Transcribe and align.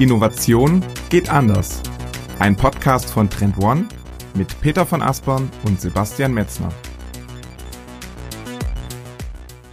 Innovation 0.00 0.82
geht 1.10 1.28
anders. 1.28 1.82
Ein 2.38 2.56
Podcast 2.56 3.10
von 3.10 3.28
Trend 3.28 3.58
One 3.58 3.84
mit 4.32 4.58
Peter 4.62 4.86
von 4.86 5.02
Aspern 5.02 5.50
und 5.66 5.78
Sebastian 5.78 6.32
Metzner. 6.32 6.70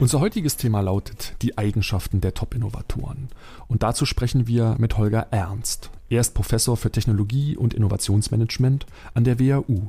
Unser 0.02 0.20
heutiges 0.20 0.58
Thema 0.58 0.82
lautet 0.82 1.42
die 1.42 1.58
Eigenschaften 1.58 2.20
der 2.20 2.34
Top-Innovatoren. 2.34 3.30
Und 3.70 3.84
dazu 3.84 4.06
sprechen 4.06 4.48
wir 4.48 4.76
mit 4.80 4.98
Holger 4.98 5.28
Ernst. 5.32 5.92
Er 6.10 6.20
ist 6.20 6.34
Professor 6.34 6.76
für 6.76 6.92
Technologie 6.92 7.56
und 7.56 7.74
Innovationsmanagement 7.74 8.86
an 9.14 9.24
der 9.24 9.40
WHU. 9.40 9.88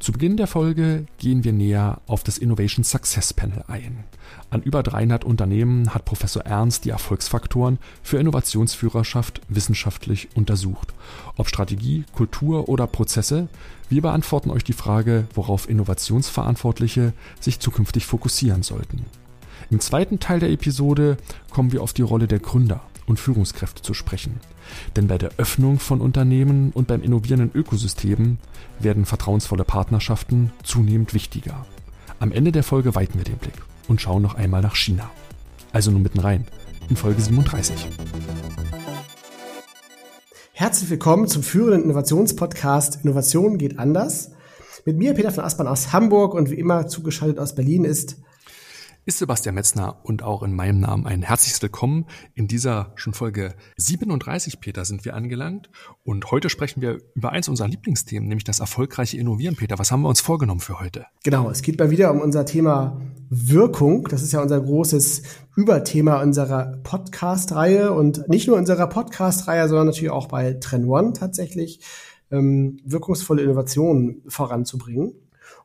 Zu 0.00 0.12
Beginn 0.12 0.36
der 0.36 0.46
Folge 0.46 1.06
gehen 1.18 1.44
wir 1.44 1.52
näher 1.52 2.00
auf 2.06 2.24
das 2.24 2.38
Innovation 2.38 2.84
Success 2.84 3.32
Panel 3.32 3.64
ein. 3.68 4.04
An 4.50 4.62
über 4.62 4.82
300 4.82 5.24
Unternehmen 5.24 5.94
hat 5.94 6.04
Professor 6.04 6.44
Ernst 6.44 6.84
die 6.84 6.90
Erfolgsfaktoren 6.90 7.78
für 8.02 8.18
Innovationsführerschaft 8.18 9.40
wissenschaftlich 9.48 10.28
untersucht. 10.34 10.92
Ob 11.36 11.48
Strategie, 11.48 12.04
Kultur 12.12 12.68
oder 12.68 12.86
Prozesse, 12.86 13.48
wir 13.88 14.02
beantworten 14.02 14.50
euch 14.50 14.64
die 14.64 14.72
Frage, 14.72 15.26
worauf 15.34 15.68
Innovationsverantwortliche 15.68 17.12
sich 17.40 17.60
zukünftig 17.60 18.06
fokussieren 18.06 18.62
sollten. 18.62 19.06
Im 19.70 19.80
zweiten 19.80 20.20
Teil 20.20 20.40
der 20.40 20.50
Episode 20.50 21.16
kommen 21.50 21.72
wir 21.72 21.82
auf 21.82 21.92
die 21.92 22.02
Rolle 22.02 22.26
der 22.26 22.40
Gründer 22.40 22.82
und 23.06 23.18
Führungskräfte 23.18 23.82
zu 23.82 23.94
sprechen. 23.94 24.40
Denn 24.96 25.08
bei 25.08 25.18
der 25.18 25.30
Öffnung 25.36 25.78
von 25.78 26.00
Unternehmen 26.00 26.70
und 26.72 26.88
beim 26.88 27.02
innovierenden 27.02 27.50
Ökosystem 27.54 28.38
werden 28.78 29.04
vertrauensvolle 29.04 29.64
Partnerschaften 29.64 30.52
zunehmend 30.62 31.14
wichtiger. 31.14 31.66
Am 32.20 32.32
Ende 32.32 32.52
der 32.52 32.62
Folge 32.62 32.94
weiten 32.94 33.18
wir 33.18 33.24
den 33.24 33.38
Blick 33.38 33.54
und 33.88 34.00
schauen 34.00 34.22
noch 34.22 34.34
einmal 34.34 34.62
nach 34.62 34.76
China. 34.76 35.10
Also 35.72 35.90
nur 35.90 36.00
mitten 36.00 36.20
rein 36.20 36.46
in 36.88 36.96
Folge 36.96 37.20
37. 37.20 37.88
Herzlich 40.52 40.88
willkommen 40.90 41.26
zum 41.26 41.42
führenden 41.42 41.84
Innovationspodcast 41.84 43.04
Innovation 43.04 43.58
geht 43.58 43.78
anders. 43.78 44.30
Mit 44.84 44.96
mir 44.96 45.14
Peter 45.14 45.32
von 45.32 45.44
Aspern 45.44 45.66
aus 45.66 45.92
Hamburg 45.92 46.34
und 46.34 46.50
wie 46.50 46.58
immer 46.58 46.86
zugeschaltet 46.86 47.38
aus 47.38 47.54
Berlin 47.54 47.84
ist 47.84 48.18
ist 49.06 49.18
Sebastian 49.18 49.54
Metzner 49.54 50.00
und 50.02 50.22
auch 50.22 50.42
in 50.42 50.54
meinem 50.54 50.80
Namen 50.80 51.06
ein 51.06 51.22
herzliches 51.22 51.60
Willkommen. 51.60 52.06
In 52.34 52.48
dieser 52.48 52.92
schon 52.94 53.12
Folge 53.12 53.54
37, 53.76 54.60
Peter, 54.60 54.86
sind 54.86 55.04
wir 55.04 55.14
angelangt. 55.14 55.68
Und 56.04 56.30
heute 56.30 56.48
sprechen 56.48 56.80
wir 56.80 57.00
über 57.14 57.30
eins 57.30 57.48
unserer 57.48 57.68
Lieblingsthemen, 57.68 58.26
nämlich 58.26 58.44
das 58.44 58.60
erfolgreiche 58.60 59.18
Innovieren. 59.18 59.56
Peter, 59.56 59.78
was 59.78 59.92
haben 59.92 60.02
wir 60.02 60.08
uns 60.08 60.22
vorgenommen 60.22 60.60
für 60.60 60.80
heute? 60.80 61.04
Genau, 61.22 61.50
es 61.50 61.60
geht 61.60 61.78
mal 61.78 61.90
wieder 61.90 62.10
um 62.12 62.20
unser 62.20 62.46
Thema 62.46 62.98
Wirkung. 63.28 64.08
Das 64.08 64.22
ist 64.22 64.32
ja 64.32 64.40
unser 64.40 64.60
großes 64.60 65.22
Überthema 65.54 66.22
unserer 66.22 66.78
Podcast-Reihe 66.82 67.92
und 67.92 68.26
nicht 68.28 68.48
nur 68.48 68.56
unserer 68.56 68.86
Podcast-Reihe, 68.86 69.68
sondern 69.68 69.88
natürlich 69.88 70.10
auch 70.10 70.28
bei 70.28 70.54
Trend 70.54 70.86
One 70.86 71.12
tatsächlich 71.12 71.80
ähm, 72.30 72.78
wirkungsvolle 72.84 73.42
Innovationen 73.42 74.22
voranzubringen. 74.28 75.12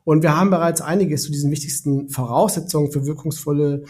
Und 0.04 0.22
wir 0.22 0.36
haben 0.36 0.50
bereits 0.50 0.80
einiges 0.80 1.24
zu 1.24 1.32
diesen 1.32 1.50
wichtigsten 1.50 2.08
Voraussetzungen 2.08 2.90
für 2.90 3.06
wirkungsvolle 3.06 3.84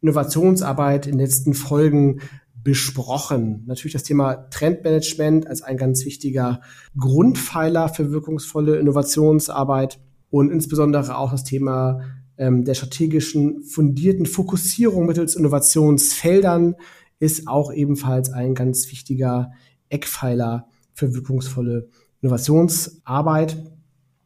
Innovationsarbeit 0.00 1.06
in 1.06 1.12
den 1.12 1.20
letzten 1.20 1.54
Folgen 1.54 2.20
besprochen. 2.62 3.62
Natürlich 3.66 3.92
das 3.92 4.02
Thema 4.02 4.48
Trendmanagement 4.50 5.46
als 5.46 5.62
ein 5.62 5.76
ganz 5.76 6.04
wichtiger 6.04 6.60
Grundpfeiler 6.98 7.88
für 7.88 8.10
wirkungsvolle 8.10 8.78
Innovationsarbeit 8.78 10.00
und 10.30 10.50
insbesondere 10.50 11.16
auch 11.16 11.30
das 11.30 11.44
Thema 11.44 12.00
ähm, 12.38 12.64
der 12.64 12.74
strategischen 12.74 13.62
fundierten 13.62 14.26
Fokussierung 14.26 15.06
mittels 15.06 15.36
Innovationsfeldern 15.36 16.74
ist 17.18 17.48
auch 17.48 17.72
ebenfalls 17.72 18.30
ein 18.30 18.54
ganz 18.54 18.90
wichtiger 18.90 19.52
Eckpfeiler 19.88 20.68
für 20.92 21.14
wirkungsvolle 21.14 21.88
Innovationsarbeit. 22.20 23.56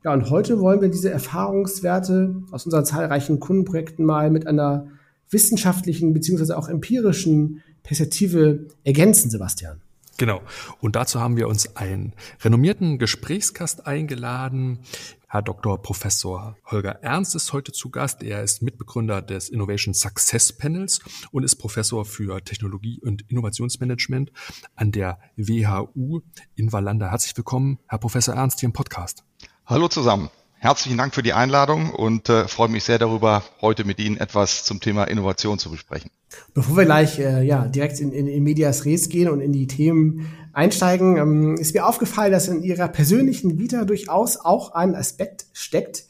Ja, 0.02 0.14
und 0.14 0.30
heute 0.30 0.60
wollen 0.60 0.80
wir 0.80 0.88
diese 0.88 1.10
Erfahrungswerte 1.10 2.42
aus 2.52 2.64
unseren 2.64 2.86
zahlreichen 2.86 3.38
Kundenprojekten 3.38 4.04
mal 4.04 4.30
mit 4.30 4.46
einer 4.46 4.88
wissenschaftlichen 5.28 6.14
beziehungsweise 6.14 6.56
auch 6.56 6.68
empirischen 6.68 7.62
Perspektive 7.82 8.66
ergänzen, 8.82 9.30
Sebastian. 9.30 9.82
Genau. 10.16 10.40
Und 10.80 10.96
dazu 10.96 11.20
haben 11.20 11.36
wir 11.36 11.48
uns 11.48 11.76
einen 11.76 12.14
renommierten 12.42 12.98
Gesprächskast 12.98 13.86
eingeladen. 13.86 14.80
Herr 15.28 15.42
Dr. 15.42 15.80
Professor 15.80 16.56
Holger 16.66 17.02
Ernst 17.02 17.34
ist 17.34 17.52
heute 17.52 17.72
zu 17.72 17.90
Gast. 17.90 18.22
Er 18.22 18.42
ist 18.42 18.62
Mitbegründer 18.62 19.22
des 19.22 19.48
Innovation 19.48 19.94
Success 19.94 20.52
Panels 20.52 21.00
und 21.30 21.44
ist 21.44 21.56
Professor 21.56 22.04
für 22.04 22.42
Technologie 22.42 23.00
und 23.02 23.30
Innovationsmanagement 23.30 24.32
an 24.76 24.92
der 24.92 25.18
WHU 25.36 26.20
in 26.54 26.72
Wallander. 26.72 27.10
Herzlich 27.10 27.36
willkommen, 27.36 27.78
Herr 27.86 27.98
Professor 27.98 28.34
Ernst, 28.34 28.60
hier 28.60 28.68
im 28.68 28.72
Podcast. 28.72 29.24
Hallo 29.70 29.86
zusammen. 29.86 30.30
Herzlichen 30.58 30.98
Dank 30.98 31.14
für 31.14 31.22
die 31.22 31.32
Einladung 31.32 31.94
und 31.94 32.28
äh, 32.28 32.48
freue 32.48 32.68
mich 32.68 32.82
sehr 32.82 32.98
darüber, 32.98 33.44
heute 33.60 33.84
mit 33.84 34.00
Ihnen 34.00 34.16
etwas 34.16 34.64
zum 34.64 34.80
Thema 34.80 35.04
Innovation 35.04 35.60
zu 35.60 35.70
besprechen. 35.70 36.10
Bevor 36.54 36.76
wir 36.76 36.86
gleich 36.86 37.20
äh, 37.20 37.44
ja, 37.44 37.68
direkt 37.68 38.00
in, 38.00 38.10
in, 38.10 38.26
in 38.26 38.42
Medias 38.42 38.84
Res 38.84 39.08
gehen 39.08 39.28
und 39.28 39.40
in 39.40 39.52
die 39.52 39.68
Themen 39.68 40.26
einsteigen, 40.52 41.18
ähm, 41.18 41.54
ist 41.54 41.72
mir 41.72 41.86
aufgefallen, 41.86 42.32
dass 42.32 42.48
in 42.48 42.64
Ihrer 42.64 42.88
persönlichen 42.88 43.60
Vita 43.60 43.84
durchaus 43.84 44.38
auch 44.38 44.74
ein 44.74 44.96
Aspekt 44.96 45.46
steckt, 45.52 46.02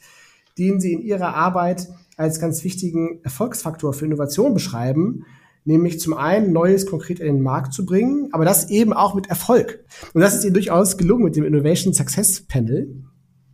den 0.57 0.79
Sie 0.79 0.93
in 0.93 1.03
Ihrer 1.03 1.35
Arbeit 1.35 1.87
als 2.17 2.39
ganz 2.39 2.63
wichtigen 2.63 3.19
Erfolgsfaktor 3.23 3.93
für 3.93 4.05
Innovation 4.05 4.55
beschreiben, 4.55 5.27
nämlich 5.65 5.99
zum 5.99 6.15
einen 6.15 6.51
Neues 6.51 6.87
konkret 6.87 7.19
in 7.19 7.27
den 7.27 7.43
Markt 7.43 7.75
zu 7.75 7.85
bringen, 7.85 8.29
aber 8.31 8.43
das 8.43 8.71
eben 8.71 8.91
auch 8.91 9.13
mit 9.13 9.27
Erfolg. 9.27 9.85
Und 10.15 10.21
das 10.21 10.33
ist 10.33 10.45
Ihnen 10.45 10.55
durchaus 10.55 10.97
gelungen 10.97 11.25
mit 11.25 11.35
dem 11.35 11.45
Innovation 11.45 11.93
Success 11.93 12.41
Panel 12.41 13.03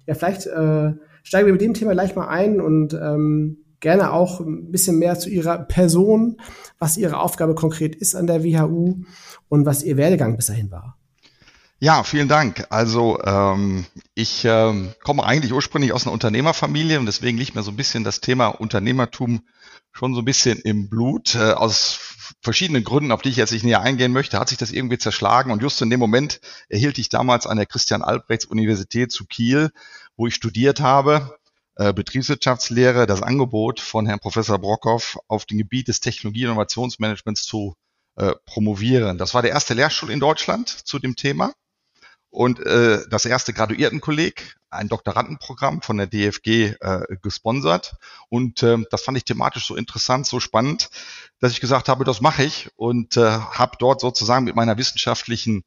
ja, 0.07 0.15
vielleicht 0.15 0.47
äh, 0.47 0.93
steigen 1.23 1.45
wir 1.45 1.53
mit 1.53 1.61
dem 1.61 1.73
Thema 1.73 1.91
gleich 1.91 2.15
mal 2.15 2.27
ein 2.27 2.59
und 2.59 2.93
ähm, 2.93 3.57
gerne 3.79 4.11
auch 4.11 4.39
ein 4.39 4.71
bisschen 4.71 4.97
mehr 4.97 5.19
zu 5.19 5.29
Ihrer 5.29 5.59
Person, 5.59 6.37
was 6.79 6.97
Ihre 6.97 7.19
Aufgabe 7.19 7.53
konkret 7.53 7.95
ist 7.95 8.15
an 8.15 8.25
der 8.25 8.43
WHU 8.43 9.03
und 9.49 9.65
was 9.65 9.83
Ihr 9.83 9.97
Werdegang 9.97 10.35
bis 10.35 10.47
dahin 10.47 10.71
war. 10.71 10.97
Ja, 11.79 12.01
vielen 12.01 12.27
Dank. 12.27 12.65
Also 12.71 13.21
ähm, 13.23 13.85
ich 14.15 14.45
ähm, 14.45 14.93
komme 15.03 15.23
eigentlich 15.23 15.53
ursprünglich 15.53 15.93
aus 15.93 16.05
einer 16.05 16.13
Unternehmerfamilie 16.13 16.99
und 16.99 17.05
deswegen 17.05 17.37
liegt 17.37 17.53
mir 17.53 17.61
so 17.61 17.69
ein 17.69 17.77
bisschen 17.77 18.03
das 18.03 18.19
Thema 18.19 18.47
Unternehmertum 18.47 19.41
schon 19.91 20.15
so 20.15 20.21
ein 20.21 20.25
bisschen 20.25 20.57
im 20.59 20.89
Blut. 20.89 21.35
Äh, 21.35 21.51
aus 21.51 22.06
verschiedenen 22.41 22.83
Gründen, 22.83 23.11
auf 23.11 23.21
die 23.21 23.29
ich 23.29 23.35
jetzt 23.35 23.51
nicht 23.51 23.63
näher 23.63 23.81
eingehen 23.81 24.13
möchte, 24.13 24.39
hat 24.39 24.49
sich 24.49 24.57
das 24.57 24.71
irgendwie 24.71 24.97
zerschlagen. 24.97 25.51
Und 25.51 25.61
just 25.61 25.81
in 25.81 25.89
dem 25.89 25.99
Moment 25.99 26.39
erhielt 26.69 26.97
ich 26.97 27.09
damals 27.09 27.47
an 27.47 27.57
der 27.57 27.65
Christian 27.65 28.01
Albrechts 28.01 28.45
Universität 28.45 29.11
zu 29.11 29.25
Kiel, 29.25 29.71
wo 30.15 30.27
ich 30.27 30.35
studiert 30.35 30.79
habe, 30.79 31.37
äh, 31.75 31.93
Betriebswirtschaftslehre, 31.93 33.05
das 33.05 33.21
Angebot 33.21 33.79
von 33.79 34.05
Herrn 34.05 34.19
Professor 34.19 34.59
Brockhoff 34.59 35.17
auf 35.27 35.45
dem 35.45 35.57
Gebiet 35.57 35.87
des 35.87 35.99
Technologie- 35.99 36.45
und 36.45 36.51
Innovationsmanagements 36.51 37.43
zu 37.43 37.75
äh, 38.15 38.33
promovieren. 38.45 39.17
Das 39.17 39.33
war 39.33 39.41
der 39.41 39.51
erste 39.51 39.73
Lehrstuhl 39.73 40.09
in 40.09 40.19
Deutschland 40.19 40.69
zu 40.69 40.99
dem 40.99 41.15
Thema 41.15 41.53
und 42.29 42.59
äh, 42.59 42.99
das 43.09 43.25
erste 43.25 43.53
Graduiertenkolleg, 43.53 44.55
ein 44.69 44.89
Doktorandenprogramm 44.89 45.81
von 45.81 45.97
der 45.97 46.07
DFG 46.07 46.75
äh, 46.79 47.01
gesponsert. 47.21 47.95
Und 48.29 48.63
äh, 48.63 48.77
das 48.91 49.03
fand 49.03 49.17
ich 49.17 49.23
thematisch 49.23 49.65
so 49.65 49.75
interessant, 49.75 50.27
so 50.27 50.39
spannend, 50.39 50.89
dass 51.39 51.53
ich 51.53 51.61
gesagt 51.61 51.87
habe, 51.87 52.03
das 52.03 52.21
mache 52.21 52.43
ich. 52.43 52.69
Und 52.75 53.17
äh, 53.17 53.21
habe 53.21 53.77
dort 53.79 54.01
sozusagen 54.01 54.45
mit 54.45 54.55
meiner 54.55 54.77
wissenschaftlichen 54.77 55.63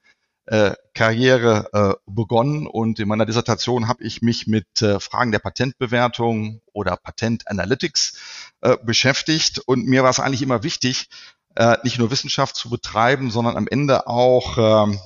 äh, 0.46 0.74
Karriere 0.94 1.68
äh, 1.72 1.94
begonnen. 2.06 2.66
Und 2.66 2.98
in 2.98 3.08
meiner 3.08 3.26
Dissertation 3.26 3.88
habe 3.88 4.04
ich 4.04 4.20
mich 4.20 4.46
mit 4.46 4.82
äh, 4.82 5.00
Fragen 5.00 5.32
der 5.32 5.38
Patentbewertung 5.38 6.60
oder 6.72 6.96
Patent 6.96 7.48
Analytics 7.48 8.18
äh, 8.60 8.76
beschäftigt. 8.82 9.60
Und 9.60 9.86
mir 9.86 10.02
war 10.02 10.10
es 10.10 10.20
eigentlich 10.20 10.42
immer 10.42 10.62
wichtig, 10.62 11.08
äh, 11.56 11.78
nicht 11.84 11.98
nur 11.98 12.10
Wissenschaft 12.10 12.56
zu 12.56 12.70
betreiben, 12.70 13.30
sondern 13.30 13.56
am 13.56 13.66
Ende 13.66 14.06
auch 14.06 14.58
ähm, 14.58 15.00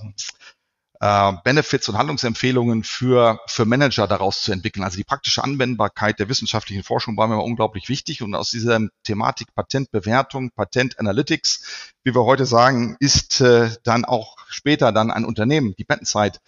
äh, 1.00 1.32
Benefits 1.44 1.88
und 1.88 1.98
Handlungsempfehlungen 1.98 2.84
für, 2.84 3.40
für 3.46 3.64
Manager 3.64 4.06
daraus 4.06 4.42
zu 4.42 4.52
entwickeln. 4.52 4.84
Also 4.84 4.96
die 4.96 5.04
praktische 5.04 5.42
Anwendbarkeit 5.42 6.18
der 6.18 6.28
wissenschaftlichen 6.28 6.82
Forschung 6.82 7.16
war 7.16 7.28
mir 7.28 7.42
unglaublich 7.42 7.88
wichtig 7.88 8.22
und 8.22 8.34
aus 8.34 8.50
dieser 8.50 8.80
Thematik 9.02 9.54
Patentbewertung, 9.54 10.50
Patent 10.50 10.98
Analytics, 10.98 11.94
wie 12.04 12.14
wir 12.14 12.24
heute 12.24 12.46
sagen, 12.46 12.96
ist 13.00 13.40
äh, 13.40 13.70
dann 13.82 14.04
auch 14.04 14.36
später 14.48 14.92
dann 14.92 15.10
ein 15.10 15.24
Unternehmen, 15.24 15.74
die 15.76 15.84
Patentszeit, 15.84 16.40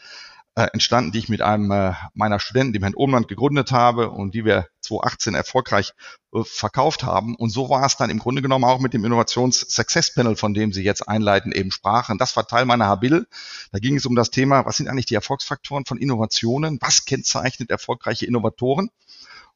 äh, 0.56 0.68
entstanden, 0.72 1.12
die 1.12 1.18
ich 1.18 1.28
mit 1.28 1.42
einem 1.42 1.70
äh, 1.70 1.92
meiner 2.14 2.40
Studenten, 2.40 2.72
dem 2.72 2.82
Herrn 2.82 2.94
Ohmland, 2.94 3.28
gegründet 3.28 3.72
habe 3.72 4.10
und 4.10 4.34
die 4.34 4.46
wir 4.46 4.66
2018 4.80 5.34
erfolgreich 5.34 5.92
äh, 6.32 6.42
verkauft 6.44 7.04
haben. 7.04 7.36
Und 7.36 7.50
so 7.50 7.68
war 7.68 7.84
es 7.84 7.98
dann 7.98 8.08
im 8.08 8.18
Grunde 8.18 8.40
genommen 8.40 8.64
auch 8.64 8.80
mit 8.80 8.94
dem 8.94 9.04
Innovations-Success-Panel, 9.04 10.34
von 10.34 10.54
dem 10.54 10.72
Sie 10.72 10.82
jetzt 10.82 11.06
einleitend 11.06 11.54
eben 11.54 11.70
sprachen. 11.70 12.16
Das 12.16 12.34
war 12.36 12.46
Teil 12.46 12.64
meiner 12.64 12.86
Habil. 12.86 13.26
Da 13.70 13.78
ging 13.78 13.96
es 13.96 14.06
um 14.06 14.16
das 14.16 14.30
Thema, 14.30 14.64
was 14.64 14.78
sind 14.78 14.88
eigentlich 14.88 15.04
die 15.04 15.14
Erfolgsfaktoren 15.14 15.84
von 15.84 15.98
Innovationen? 15.98 16.78
Was 16.80 17.04
kennzeichnet 17.04 17.70
erfolgreiche 17.70 18.24
Innovatoren? 18.24 18.88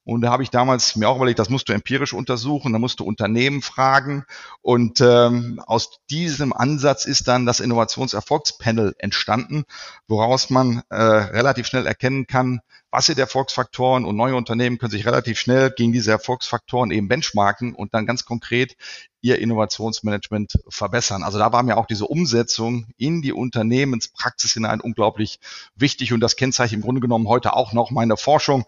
Und 0.05 0.23
da 0.23 0.31
habe 0.31 0.43
ich 0.43 0.51
damals 0.51 0.97
mir 0.97 1.09
auch 1.09 1.17
überlegt, 1.17 1.39
das 1.39 1.51
musst 1.51 1.69
du 1.69 1.73
empirisch 1.73 2.15
untersuchen, 2.15 2.73
da 2.73 2.79
musst 2.79 3.01
du 3.01 3.05
Unternehmen 3.05 3.63
fragen. 3.63 4.25
Und 4.63 5.01
ähm, 5.01 5.63
aus 5.67 6.01
diesem 6.09 6.53
Ansatz 6.53 7.05
ist 7.05 7.29
dann 7.29 7.47
das 7.47 7.61
Innovationserfolgspanel 7.61 8.95
entstanden, 8.99 9.65
woraus 10.09 10.51
man 10.51 10.83
äh, 10.89 10.97
relativ 10.97 11.67
schnell 11.67 11.87
erkennen 11.87 12.27
kann, 12.27 12.61
was 12.91 13.07
sind 13.07 13.21
Erfolgsfaktoren 13.21 14.05
und 14.05 14.17
neue 14.17 14.35
Unternehmen 14.35 14.79
können 14.79 14.91
sich 14.91 15.07
relativ 15.07 15.39
schnell 15.39 15.71
gegen 15.71 15.93
diese 15.93 16.11
Erfolgsfaktoren 16.11 16.91
eben 16.91 17.07
benchmarken 17.07 17.75
und 17.75 17.95
dann 17.95 18.05
ganz 18.05 18.25
konkret 18.25 18.77
ihr 19.21 19.39
Innovationsmanagement 19.39 20.59
verbessern. 20.69 21.23
Also 21.23 21.39
da 21.39 21.53
war 21.53 21.63
mir 21.63 21.77
auch 21.77 21.87
diese 21.87 22.07
Umsetzung 22.07 22.87
in 22.97 23.23
die 23.23 23.33
Unternehmenspraxis 23.33 24.55
hinein 24.55 24.81
unglaublich 24.81 25.39
wichtig 25.77 26.13
und 26.13 26.21
das 26.21 26.35
kennzeichnet 26.35 26.79
im 26.79 26.83
Grunde 26.83 27.01
genommen 27.01 27.29
heute 27.29 27.55
auch 27.55 27.73
noch 27.73 27.93
meine 27.93 28.17
Forschung 28.17 28.65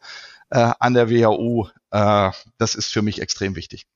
äh, 0.52 0.72
an 0.78 0.94
der 0.94 1.10
WHU. 1.10 1.66
Äh, 1.90 2.30
das 2.58 2.74
ist 2.74 2.88
für 2.88 3.02
mich 3.02 3.20
extrem 3.20 3.56
wichtig. 3.56 3.86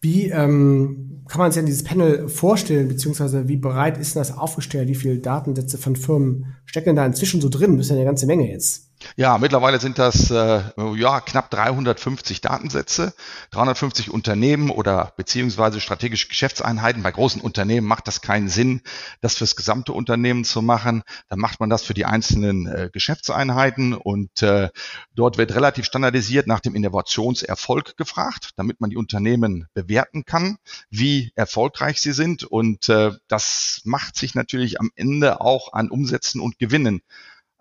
Wie 0.00 0.28
ähm, 0.28 1.24
kann 1.28 1.40
man 1.40 1.52
sich 1.52 1.60
an 1.60 1.66
dieses 1.66 1.84
Panel 1.84 2.28
vorstellen, 2.28 2.88
beziehungsweise 2.88 3.48
wie 3.48 3.56
bereit 3.56 3.96
ist 3.96 4.14
das 4.14 4.36
aufgestellt? 4.36 4.88
Wie 4.88 4.94
viele 4.94 5.18
Datensätze 5.18 5.78
von 5.78 5.96
Firmen 5.96 6.56
stecken 6.66 6.96
da 6.96 7.06
inzwischen 7.06 7.40
so 7.40 7.48
drin? 7.48 7.76
Das 7.76 7.86
ist 7.86 7.90
ja 7.90 7.96
eine 7.96 8.04
ganze 8.04 8.26
Menge 8.26 8.50
jetzt. 8.50 8.90
Ja, 9.14 9.38
mittlerweile 9.38 9.80
sind 9.80 9.98
das 9.98 10.30
äh, 10.30 10.62
ja 10.96 11.20
knapp 11.20 11.50
350 11.50 12.40
Datensätze, 12.40 13.14
350 13.52 14.10
Unternehmen 14.10 14.70
oder 14.70 15.12
beziehungsweise 15.16 15.80
strategische 15.80 16.28
Geschäftseinheiten. 16.28 17.02
Bei 17.02 17.12
großen 17.12 17.40
Unternehmen 17.40 17.86
macht 17.86 18.08
das 18.08 18.20
keinen 18.20 18.48
Sinn, 18.48 18.82
das 19.20 19.36
fürs 19.36 19.56
gesamte 19.56 19.92
Unternehmen 19.92 20.44
zu 20.44 20.62
machen. 20.62 21.02
Dann 21.28 21.38
macht 21.38 21.60
man 21.60 21.70
das 21.70 21.82
für 21.82 21.94
die 21.94 22.04
einzelnen 22.04 22.66
äh, 22.66 22.90
Geschäftseinheiten 22.92 23.94
und 23.94 24.42
äh, 24.42 24.70
dort 25.14 25.38
wird 25.38 25.54
relativ 25.54 25.86
standardisiert 25.86 26.46
nach 26.46 26.60
dem 26.60 26.74
Innovationserfolg 26.74 27.96
gefragt, 27.96 28.50
damit 28.56 28.80
man 28.80 28.90
die 28.90 28.96
Unternehmen 28.96 29.68
bewerten 29.74 30.24
kann, 30.24 30.58
wie 30.90 31.32
erfolgreich 31.36 32.00
sie 32.00 32.12
sind 32.12 32.44
und 32.44 32.88
äh, 32.88 33.12
das 33.28 33.82
macht 33.84 34.16
sich 34.16 34.34
natürlich 34.34 34.80
am 34.80 34.90
Ende 34.96 35.40
auch 35.40 35.72
an 35.72 35.90
Umsätzen 35.90 36.40
und 36.40 36.58
Gewinnen 36.58 37.02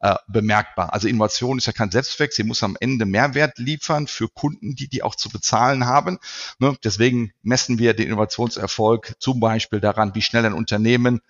äh, 0.06 0.18
bemerkbar. 0.28 0.94
Also 0.94 1.07
Innovation 1.07 1.57
ist 1.57 1.66
ja 1.66 1.74
kein 1.74 1.90
Selbstzweck, 1.90 2.31
sie 2.31 2.44
muss 2.44 2.62
am 2.62 2.78
Ende 2.80 3.06
Mehrwert 3.06 3.57
liefern 3.57 4.06
für 4.06 4.30
Kunden, 4.30 4.75
die 4.75 4.88
die 4.88 5.02
auch 5.02 5.16
zu 5.16 5.30
bezahlen 5.30 5.88
haben. 5.88 6.19
Ne? 6.60 6.78
Deswegen 6.84 7.34
messen 7.42 7.80
wir 7.80 7.96
den 7.96 8.10
Innovationserfolg 8.10 9.16
zum 9.18 9.40
Beispiel 9.40 9.80
daran, 9.80 10.13
wie 10.13 10.22
schnell 10.22 10.46
ein 10.46 10.54
Unternehmen 10.54 11.22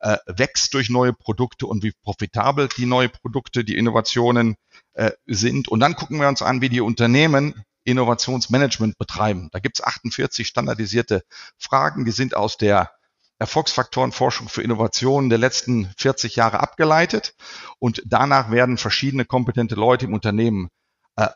äh, 0.00 0.16
wächst 0.26 0.74
durch 0.74 0.90
neue 0.90 1.12
Produkte 1.12 1.66
und 1.66 1.84
wie 1.84 1.92
profitabel 2.02 2.68
die 2.76 2.86
neue 2.86 3.10
Produkte, 3.10 3.62
die 3.62 3.76
Innovationen 3.76 4.56
äh, 4.94 5.12
sind. 5.26 5.68
Und 5.68 5.78
dann 5.78 5.94
gucken 5.94 6.18
wir 6.18 6.26
uns 6.26 6.42
an, 6.42 6.60
wie 6.60 6.68
die 6.68 6.80
Unternehmen 6.80 7.62
Innovationsmanagement 7.84 8.98
betreiben. 8.98 9.50
Da 9.52 9.60
gibt 9.60 9.78
es 9.78 9.84
48 9.84 10.48
standardisierte 10.48 11.22
Fragen, 11.58 12.04
die 12.04 12.10
sind 12.10 12.34
aus 12.34 12.56
der 12.56 12.90
Erfolgsfaktorenforschung 13.38 14.48
für 14.48 14.62
Innovationen 14.62 15.30
der 15.30 15.38
letzten 15.38 15.92
40 15.98 16.36
Jahre 16.36 16.60
abgeleitet. 16.60 17.34
Und 17.78 18.02
danach 18.06 18.50
werden 18.50 18.78
verschiedene 18.78 19.24
kompetente 19.24 19.74
Leute 19.74 20.06
im 20.06 20.14
Unternehmen 20.14 20.68
äh, 21.16 21.28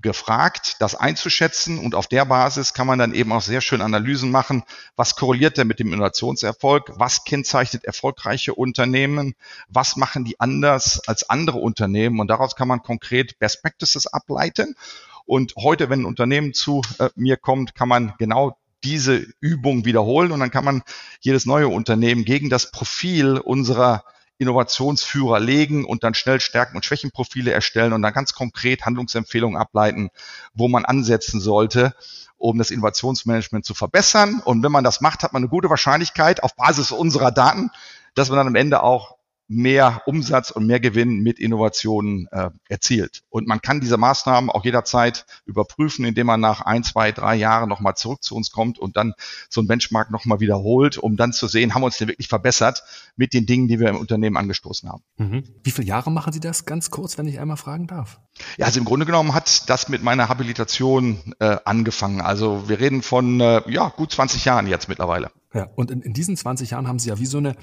gefragt, 0.00 0.76
das 0.80 0.94
einzuschätzen. 0.94 1.78
Und 1.78 1.94
auf 1.94 2.06
der 2.06 2.24
Basis 2.24 2.74
kann 2.74 2.86
man 2.86 2.98
dann 2.98 3.14
eben 3.14 3.32
auch 3.32 3.42
sehr 3.42 3.60
schön 3.60 3.80
Analysen 3.80 4.30
machen, 4.30 4.62
was 4.96 5.16
korreliert 5.16 5.56
denn 5.56 5.66
mit 5.66 5.80
dem 5.80 5.92
Innovationserfolg, 5.92 6.92
was 6.96 7.24
kennzeichnet 7.24 7.84
erfolgreiche 7.84 8.54
Unternehmen, 8.54 9.34
was 9.68 9.96
machen 9.96 10.24
die 10.24 10.38
anders 10.40 11.00
als 11.06 11.28
andere 11.28 11.58
Unternehmen? 11.58 12.20
Und 12.20 12.28
daraus 12.28 12.56
kann 12.56 12.68
man 12.68 12.82
konkret 12.82 13.38
Best 13.38 13.62
Practices 13.62 14.06
ableiten. 14.06 14.74
Und 15.24 15.54
heute, 15.56 15.90
wenn 15.90 16.02
ein 16.02 16.06
Unternehmen 16.06 16.54
zu 16.54 16.82
äh, 16.98 17.10
mir 17.14 17.36
kommt, 17.36 17.74
kann 17.74 17.88
man 17.88 18.14
genau 18.18 18.57
diese 18.84 19.26
Übung 19.40 19.84
wiederholen 19.84 20.32
und 20.32 20.40
dann 20.40 20.50
kann 20.50 20.64
man 20.64 20.82
jedes 21.20 21.46
neue 21.46 21.68
Unternehmen 21.68 22.24
gegen 22.24 22.48
das 22.48 22.70
Profil 22.70 23.38
unserer 23.38 24.04
Innovationsführer 24.38 25.40
legen 25.40 25.84
und 25.84 26.04
dann 26.04 26.14
schnell 26.14 26.40
Stärken- 26.40 26.76
und 26.76 26.84
Schwächenprofile 26.84 27.50
erstellen 27.50 27.92
und 27.92 28.02
dann 28.02 28.12
ganz 28.12 28.34
konkret 28.34 28.86
Handlungsempfehlungen 28.86 29.60
ableiten, 29.60 30.10
wo 30.54 30.68
man 30.68 30.84
ansetzen 30.84 31.40
sollte, 31.40 31.94
um 32.36 32.56
das 32.56 32.70
Innovationsmanagement 32.70 33.64
zu 33.64 33.74
verbessern. 33.74 34.40
Und 34.44 34.62
wenn 34.62 34.70
man 34.70 34.84
das 34.84 35.00
macht, 35.00 35.24
hat 35.24 35.32
man 35.32 35.42
eine 35.42 35.50
gute 35.50 35.70
Wahrscheinlichkeit 35.70 36.42
auf 36.44 36.54
Basis 36.54 36.92
unserer 36.92 37.32
Daten, 37.32 37.70
dass 38.14 38.28
man 38.28 38.38
dann 38.38 38.46
am 38.46 38.54
Ende 38.54 38.82
auch 38.82 39.17
mehr 39.48 40.02
Umsatz 40.04 40.50
und 40.50 40.66
mehr 40.66 40.78
Gewinn 40.78 41.20
mit 41.20 41.38
Innovationen 41.38 42.28
äh, 42.30 42.50
erzielt. 42.68 43.22
Und 43.30 43.48
man 43.48 43.62
kann 43.62 43.80
diese 43.80 43.96
Maßnahmen 43.96 44.50
auch 44.50 44.64
jederzeit 44.64 45.24
überprüfen, 45.46 46.04
indem 46.04 46.26
man 46.26 46.40
nach 46.40 46.60
ein, 46.60 46.84
zwei, 46.84 47.12
drei 47.12 47.34
Jahren 47.34 47.68
nochmal 47.68 47.96
zurück 47.96 48.22
zu 48.22 48.36
uns 48.36 48.50
kommt 48.50 48.78
und 48.78 48.98
dann 48.98 49.14
so 49.48 49.62
ein 49.62 49.66
Benchmark 49.66 50.10
nochmal 50.10 50.40
wiederholt, 50.40 50.98
um 50.98 51.16
dann 51.16 51.32
zu 51.32 51.48
sehen, 51.48 51.74
haben 51.74 51.80
wir 51.80 51.86
uns 51.86 51.96
denn 51.96 52.08
wirklich 52.08 52.28
verbessert 52.28 52.82
mit 53.16 53.32
den 53.32 53.46
Dingen, 53.46 53.68
die 53.68 53.80
wir 53.80 53.88
im 53.88 53.96
Unternehmen 53.96 54.36
angestoßen 54.36 54.88
haben. 54.88 55.02
Mhm. 55.16 55.44
Wie 55.64 55.70
viele 55.70 55.88
Jahre 55.88 56.10
machen 56.10 56.32
Sie 56.32 56.40
das 56.40 56.66
ganz 56.66 56.90
kurz, 56.90 57.16
wenn 57.16 57.26
ich 57.26 57.40
einmal 57.40 57.56
fragen 57.56 57.86
darf? 57.86 58.20
Ja, 58.58 58.66
also 58.66 58.78
im 58.78 58.84
Grunde 58.84 59.06
genommen 59.06 59.32
hat 59.32 59.68
das 59.70 59.88
mit 59.88 60.02
meiner 60.02 60.28
Habilitation 60.28 61.34
äh, 61.38 61.56
angefangen. 61.64 62.20
Also 62.20 62.68
wir 62.68 62.80
reden 62.80 63.00
von 63.00 63.40
äh, 63.40 63.62
ja, 63.70 63.88
gut 63.88 64.12
20 64.12 64.44
Jahren 64.44 64.66
jetzt 64.66 64.88
mittlerweile. 64.88 65.30
Ja, 65.54 65.68
und 65.76 65.90
in, 65.90 66.02
in 66.02 66.12
diesen 66.12 66.36
20 66.36 66.70
Jahren 66.70 66.86
haben 66.86 66.98
Sie 66.98 67.08
ja 67.08 67.18
wie 67.18 67.26
so 67.26 67.38
eine 67.38 67.56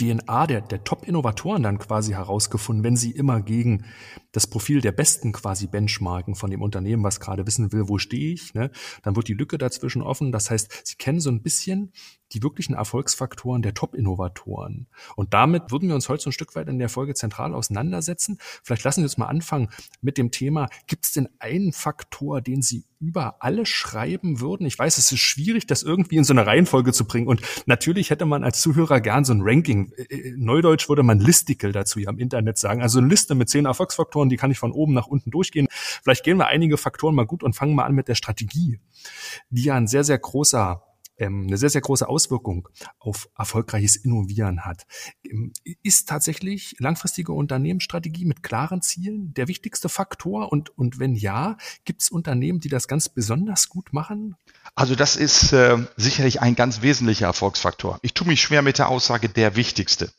DNA 0.00 0.46
der, 0.46 0.60
der 0.60 0.84
Top-Innovatoren 0.84 1.62
dann 1.62 1.78
quasi 1.78 2.12
herausgefunden, 2.12 2.84
wenn 2.84 2.96
sie 2.96 3.10
immer 3.12 3.40
gegen 3.40 3.84
das 4.32 4.46
Profil 4.46 4.80
der 4.80 4.92
Besten 4.92 5.32
quasi 5.32 5.66
benchmarken 5.66 6.34
von 6.34 6.50
dem 6.50 6.62
Unternehmen, 6.62 7.04
was 7.04 7.20
gerade 7.20 7.46
wissen 7.46 7.72
will, 7.72 7.88
wo 7.88 7.98
stehe 7.98 8.32
ich, 8.32 8.54
ne? 8.54 8.70
dann 9.02 9.16
wird 9.16 9.28
die 9.28 9.34
Lücke 9.34 9.58
dazwischen 9.58 10.02
offen. 10.02 10.32
Das 10.32 10.50
heißt, 10.50 10.86
sie 10.86 10.96
kennen 10.96 11.20
so 11.20 11.30
ein 11.30 11.42
bisschen 11.42 11.92
die 12.34 12.42
wirklichen 12.42 12.74
Erfolgsfaktoren 12.74 13.62
der 13.62 13.74
Top-Innovatoren. 13.74 14.86
Und 15.16 15.32
damit 15.32 15.70
würden 15.70 15.88
wir 15.88 15.94
uns 15.94 16.08
heute 16.08 16.24
so 16.24 16.30
ein 16.30 16.32
Stück 16.32 16.54
weit 16.56 16.68
in 16.68 16.78
der 16.78 16.88
Folge 16.88 17.14
zentral 17.14 17.54
auseinandersetzen. 17.54 18.38
Vielleicht 18.62 18.84
lassen 18.84 19.00
Sie 19.00 19.04
uns 19.04 19.16
mal 19.16 19.26
anfangen 19.26 19.68
mit 20.02 20.18
dem 20.18 20.30
Thema, 20.30 20.68
gibt 20.86 21.04
es 21.06 21.12
denn 21.12 21.28
einen 21.38 21.72
Faktor, 21.72 22.40
den 22.40 22.60
Sie 22.60 22.84
über 22.98 23.36
alle 23.40 23.66
schreiben 23.66 24.40
würden? 24.40 24.66
Ich 24.66 24.78
weiß, 24.78 24.98
es 24.98 25.12
ist 25.12 25.20
schwierig, 25.20 25.66
das 25.66 25.82
irgendwie 25.82 26.16
in 26.16 26.24
so 26.24 26.32
eine 26.32 26.46
Reihenfolge 26.46 26.92
zu 26.92 27.06
bringen. 27.06 27.28
Und 27.28 27.40
natürlich 27.66 28.10
hätte 28.10 28.24
man 28.24 28.42
als 28.42 28.60
Zuhörer 28.60 29.00
gern 29.00 29.24
so 29.24 29.32
ein 29.32 29.42
Ranking. 29.42 29.92
Äh, 29.96 30.02
äh, 30.02 30.34
Neudeutsch 30.36 30.88
würde 30.88 31.02
man 31.02 31.20
Listicle 31.20 31.72
dazu 31.72 32.00
ja 32.00 32.10
im 32.10 32.18
Internet 32.18 32.58
sagen. 32.58 32.82
Also 32.82 32.98
eine 32.98 33.08
Liste 33.08 33.34
mit 33.34 33.48
zehn 33.48 33.66
Erfolgsfaktoren, 33.66 34.28
die 34.28 34.36
kann 34.36 34.50
ich 34.50 34.58
von 34.58 34.72
oben 34.72 34.94
nach 34.94 35.06
unten 35.06 35.30
durchgehen. 35.30 35.68
Vielleicht 35.70 36.24
gehen 36.24 36.38
wir 36.38 36.48
einige 36.48 36.76
Faktoren 36.76 37.14
mal 37.14 37.26
gut 37.26 37.42
und 37.42 37.54
fangen 37.54 37.74
mal 37.74 37.84
an 37.84 37.94
mit 37.94 38.08
der 38.08 38.14
Strategie, 38.14 38.80
die 39.50 39.64
ja 39.64 39.74
ein 39.74 39.86
sehr, 39.86 40.04
sehr 40.04 40.18
großer 40.18 40.82
ähm, 41.18 41.46
eine 41.46 41.56
sehr, 41.56 41.70
sehr 41.70 41.80
große 41.80 42.08
Auswirkung 42.08 42.68
auf 42.98 43.28
erfolgreiches 43.36 43.96
Innovieren 43.96 44.64
hat. 44.64 44.86
Ähm, 45.24 45.52
ist 45.82 46.08
tatsächlich 46.08 46.76
langfristige 46.78 47.32
Unternehmensstrategie 47.32 48.24
mit 48.24 48.42
klaren 48.42 48.82
Zielen 48.82 49.34
der 49.34 49.48
wichtigste 49.48 49.88
Faktor? 49.88 50.52
Und, 50.52 50.76
und 50.76 50.98
wenn 50.98 51.14
ja, 51.14 51.56
gibt 51.84 52.02
es 52.02 52.10
Unternehmen, 52.10 52.60
die 52.60 52.68
das 52.68 52.88
ganz 52.88 53.08
besonders 53.08 53.68
gut 53.68 53.92
machen? 53.92 54.36
Also 54.74 54.94
das 54.94 55.16
ist 55.16 55.52
äh, 55.52 55.78
sicherlich 55.96 56.40
ein 56.40 56.56
ganz 56.56 56.82
wesentlicher 56.82 57.26
Erfolgsfaktor. 57.26 57.98
Ich 58.02 58.14
tue 58.14 58.26
mich 58.26 58.40
schwer 58.40 58.62
mit 58.62 58.78
der 58.78 58.88
Aussage 58.88 59.28
der 59.28 59.56
wichtigste. 59.56 60.12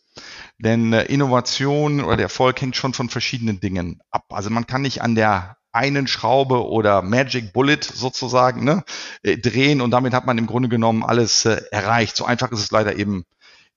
Denn 0.58 0.94
äh, 0.94 1.04
Innovation 1.06 2.02
oder 2.02 2.18
der 2.18 2.26
Erfolg 2.26 2.62
hängt 2.62 2.76
schon 2.76 2.94
von 2.94 3.10
verschiedenen 3.10 3.60
Dingen 3.60 4.02
ab. 4.10 4.26
Also 4.30 4.50
man 4.50 4.68
kann 4.68 4.82
nicht 4.82 5.02
an 5.02 5.16
der 5.16 5.58
einen 5.76 6.08
Schraube 6.08 6.68
oder 6.68 7.02
Magic 7.02 7.54
Bullet 7.54 7.82
sozusagen 7.82 8.64
ne, 8.64 8.84
äh, 9.24 9.38
drehen 9.38 9.82
und 9.82 9.92
damit 9.92 10.14
hat 10.14 10.26
man 10.26 10.38
im 10.38 10.48
Grunde 10.48 10.70
genommen 10.70 11.04
alles 11.04 11.46
äh, 11.46 11.62
erreicht. 11.72 12.16
So 12.16 12.26
einfach 12.26 12.52
ist 12.52 12.60
es 12.60 12.72
leider 12.72 12.96
eben 12.96 13.26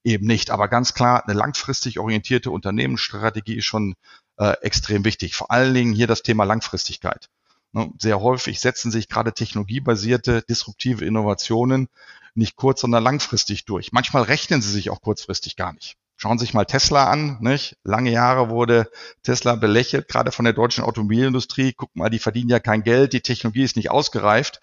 eben 0.04 0.26
nicht. 0.26 0.50
Aber 0.50 0.68
ganz 0.68 0.94
klar, 0.94 1.24
eine 1.24 1.38
langfristig 1.38 1.98
orientierte 1.98 2.50
Unternehmensstrategie 2.50 3.58
ist 3.58 3.66
schon 3.66 3.94
äh, 4.38 4.54
extrem 4.62 5.04
wichtig. 5.04 5.34
Vor 5.34 5.50
allen 5.50 5.74
Dingen 5.74 5.92
hier 5.92 6.06
das 6.06 6.22
Thema 6.22 6.44
Langfristigkeit. 6.44 7.28
Ne, 7.72 7.90
sehr 7.98 8.20
häufig 8.20 8.60
setzen 8.60 8.90
sich 8.90 9.08
gerade 9.08 9.34
technologiebasierte 9.34 10.42
disruptive 10.42 11.04
Innovationen 11.04 11.88
nicht 12.34 12.56
kurz, 12.56 12.80
sondern 12.80 13.02
langfristig 13.02 13.64
durch. 13.64 13.92
Manchmal 13.92 14.22
rechnen 14.22 14.62
sie 14.62 14.70
sich 14.70 14.90
auch 14.90 15.02
kurzfristig 15.02 15.56
gar 15.56 15.72
nicht. 15.72 15.96
Schauen 16.20 16.36
Sie 16.36 16.46
sich 16.46 16.52
mal 16.52 16.64
Tesla 16.64 17.08
an. 17.08 17.38
Nicht? 17.40 17.76
Lange 17.84 18.10
Jahre 18.10 18.50
wurde 18.50 18.90
Tesla 19.22 19.54
belächelt, 19.54 20.08
gerade 20.08 20.32
von 20.32 20.44
der 20.44 20.52
deutschen 20.52 20.82
Automobilindustrie. 20.82 21.74
Guck 21.74 21.94
mal, 21.94 22.10
die 22.10 22.18
verdienen 22.18 22.50
ja 22.50 22.58
kein 22.58 22.82
Geld, 22.82 23.12
die 23.12 23.20
Technologie 23.20 23.62
ist 23.62 23.76
nicht 23.76 23.92
ausgereift. 23.92 24.60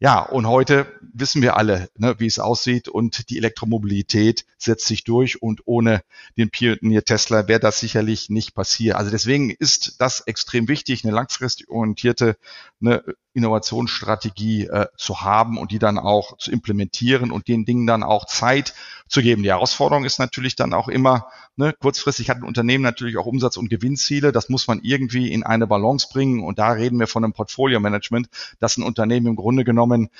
Ja, 0.00 0.20
und 0.20 0.46
heute 0.48 0.86
wissen 1.00 1.40
wir 1.40 1.56
alle, 1.56 1.88
ne, 1.96 2.16
wie 2.18 2.26
es 2.26 2.40
aussieht 2.40 2.88
und 2.88 3.30
die 3.30 3.38
Elektromobilität 3.38 4.44
setzt 4.58 4.86
sich 4.86 5.04
durch 5.04 5.40
und 5.40 5.62
ohne 5.66 6.02
den 6.36 6.50
Pionier 6.50 7.04
Tesla 7.04 7.46
wäre 7.46 7.60
das 7.60 7.78
sicherlich 7.78 8.28
nicht 8.28 8.54
passiert. 8.54 8.96
Also 8.96 9.12
deswegen 9.12 9.50
ist 9.50 10.00
das 10.00 10.20
extrem 10.20 10.66
wichtig, 10.66 11.04
eine 11.04 11.14
langfristig 11.14 11.68
orientierte 11.68 12.36
eine 12.80 13.02
Innovationsstrategie 13.34 14.66
äh, 14.66 14.86
zu 14.96 15.22
haben 15.22 15.58
und 15.58 15.72
die 15.72 15.78
dann 15.78 15.98
auch 15.98 16.38
zu 16.38 16.52
implementieren 16.52 17.30
und 17.30 17.48
den 17.48 17.64
Dingen 17.64 17.86
dann 17.86 18.02
auch 18.02 18.26
Zeit 18.26 18.74
zu 19.08 19.22
geben. 19.22 19.42
Die 19.42 19.50
Herausforderung 19.50 20.04
ist 20.04 20.18
natürlich 20.18 20.54
dann 20.54 20.72
auch 20.72 20.88
immer, 20.88 21.26
ne, 21.56 21.72
kurzfristig 21.72 22.30
hat 22.30 22.38
ein 22.38 22.44
Unternehmen 22.44 22.84
natürlich 22.84 23.16
auch 23.16 23.26
Umsatz- 23.26 23.56
und 23.56 23.70
Gewinnziele. 23.70 24.30
Das 24.30 24.48
muss 24.48 24.68
man 24.68 24.80
irgendwie 24.82 25.32
in 25.32 25.42
eine 25.42 25.66
Balance 25.66 26.08
bringen. 26.12 26.44
Und 26.44 26.58
da 26.58 26.72
reden 26.72 26.98
wir 27.00 27.08
von 27.08 27.24
einem 27.24 27.32
Portfolio-Management, 27.32 28.28
dass 28.60 28.76
ein 28.76 28.82
Unternehmen 28.84 29.26
im 29.26 29.36
Grunde 29.36 29.64
genommen 29.64 29.83
ein 29.92 30.10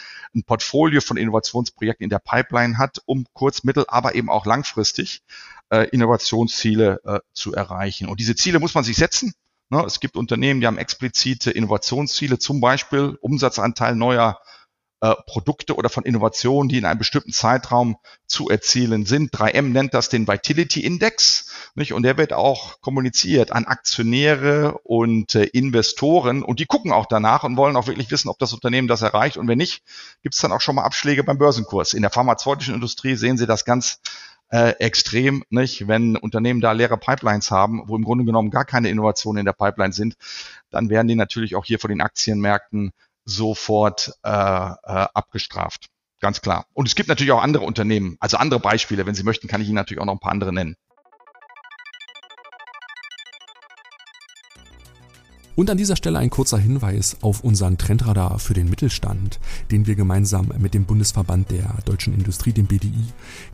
Portfolio 0.47 1.01
von 1.01 1.17
Innovationsprojekten 1.17 2.05
in 2.05 2.11
der 2.11 2.19
Pipeline 2.19 2.79
hat, 2.79 3.03
um 3.07 3.27
kurz-, 3.33 3.65
mittel-, 3.65 3.87
aber 3.89 4.15
eben 4.15 4.31
auch 4.31 4.47
langfristig 4.47 5.23
äh, 5.71 5.89
Innovationsziele 5.89 7.01
äh, 7.05 7.21
zu 7.33 7.55
erreichen. 7.55 8.09
Und 8.09 8.21
diese 8.21 8.37
Ziele 8.37 8.61
muss 8.61 8.75
man 8.75 8.85
sich 8.85 8.97
setzen. 8.97 9.35
Ne, 9.71 9.83
es 9.85 9.99
gibt 10.01 10.17
Unternehmen, 10.17 10.61
die 10.61 10.67
haben 10.67 10.79
explizite 10.79 11.51
Innovationsziele, 11.51 12.39
zum 12.39 12.61
Beispiel 12.61 13.17
Umsatzanteil 13.21 13.97
neuer 13.97 14.39
äh, 15.05 15.17
Produkte 15.27 15.77
oder 15.77 15.91
von 15.91 16.05
Innovationen, 16.05 16.71
die 16.71 16.79
in 16.79 16.87
einem 16.87 16.97
bestimmten 16.97 17.31
Zeitraum 17.31 17.97
zu 18.27 18.49
erzielen 18.49 19.05
sind. 19.05 19.33
3M 19.33 19.69
nennt 19.69 19.93
das 19.93 20.09
den 20.09 20.27
Vitality 20.27 20.81
Index, 20.81 21.53
nicht? 21.75 21.93
Und 21.93 22.05
der 22.05 22.17
wird 22.17 22.33
auch 22.33 22.81
kommuniziert 22.81 23.53
an 23.53 23.67
Aktionäre 23.67 24.79
und 24.83 25.35
äh, 25.35 25.45
Investoren 25.45 26.43
und 26.43 26.59
die 26.59 26.65
gucken 26.65 26.91
auch 26.91 27.05
danach 27.05 27.45
und 27.45 27.59
wollen 27.59 27.77
auch 27.77 27.87
wirklich 27.87 28.11
wissen, 28.11 28.31
ob 28.31 28.39
das 28.39 28.55
Unternehmen 28.55 28.89
das 28.89 29.03
erreicht. 29.03 29.37
Und 29.37 29.47
wenn 29.47 29.59
nicht, 29.59 29.83
gibt 30.23 30.37
es 30.37 30.41
dann 30.41 30.53
auch 30.53 30.63
schon 30.63 30.77
mal 30.77 30.85
Abschläge 30.85 31.23
beim 31.23 31.37
Börsenkurs. 31.37 31.93
In 31.93 32.01
der 32.01 32.11
pharmazeutischen 32.11 32.75
Industrie 32.75 33.17
sehen 33.17 33.37
Sie 33.37 33.47
das 33.47 33.67
ganz 33.67 34.01
äh, 34.49 34.71
extrem, 34.79 35.45
nicht? 35.51 35.87
Wenn 35.87 36.17
Unternehmen 36.17 36.63
da 36.63 36.73
leere 36.73 36.97
Pipelines 36.97 37.51
haben, 37.51 37.83
wo 37.89 37.97
im 37.97 38.05
Grunde 38.05 38.25
genommen 38.25 38.49
gar 38.49 38.65
keine 38.65 38.89
Innovationen 38.89 39.41
in 39.41 39.45
der 39.45 39.53
Pipeline 39.53 39.93
sind, 39.93 40.17
dann 40.71 40.89
werden 40.89 41.09
die 41.09 41.15
natürlich 41.15 41.57
auch 41.57 41.67
hier 41.67 41.79
von 41.79 41.91
den 41.91 42.01
Aktienmärkten 42.01 42.93
sofort 43.25 44.13
äh, 44.23 44.29
äh, 44.31 44.73
abgestraft. 45.15 45.89
Ganz 46.21 46.41
klar. 46.41 46.67
Und 46.73 46.89
es 46.89 46.95
gibt 46.95 47.09
natürlich 47.09 47.33
auch 47.33 47.43
andere 47.43 47.65
Unternehmen, 47.65 48.17
also 48.21 48.37
andere 48.37 48.61
Beispiele. 48.61 49.07
Wenn 49.07 49.15
Sie 49.15 49.25
möchten, 49.25 49.49
kann 49.49 49.61
ich 49.61 49.69
Ihnen 49.69 49.77
natürlich 49.77 50.01
auch 50.01 50.07
noch 50.07 50.15
ein 50.15 50.21
paar 50.21 50.33
andere 50.33 50.53
nennen. 50.53 50.77
Und 55.57 55.71
an 55.71 55.79
dieser 55.79 55.95
Stelle 55.95 56.19
ein 56.19 56.31
kurzer 56.31 56.59
Hinweis 56.59 57.17
auf 57.21 57.45
unseren 57.45 57.79
Trendradar 57.79 58.41
für 58.41 58.55
den 58.55 58.69
Mittelstand, 58.69 59.39
den 59.71 59.87
wir 59.87 59.95
gemeinsam 59.95 60.53
mit 60.59 60.75
dem 60.75 60.85
Bundesverband 60.85 61.51
der 61.53 61.77
deutschen 61.85 62.13
Industrie, 62.13 62.53
dem 62.53 62.67
BDI, 62.67 63.05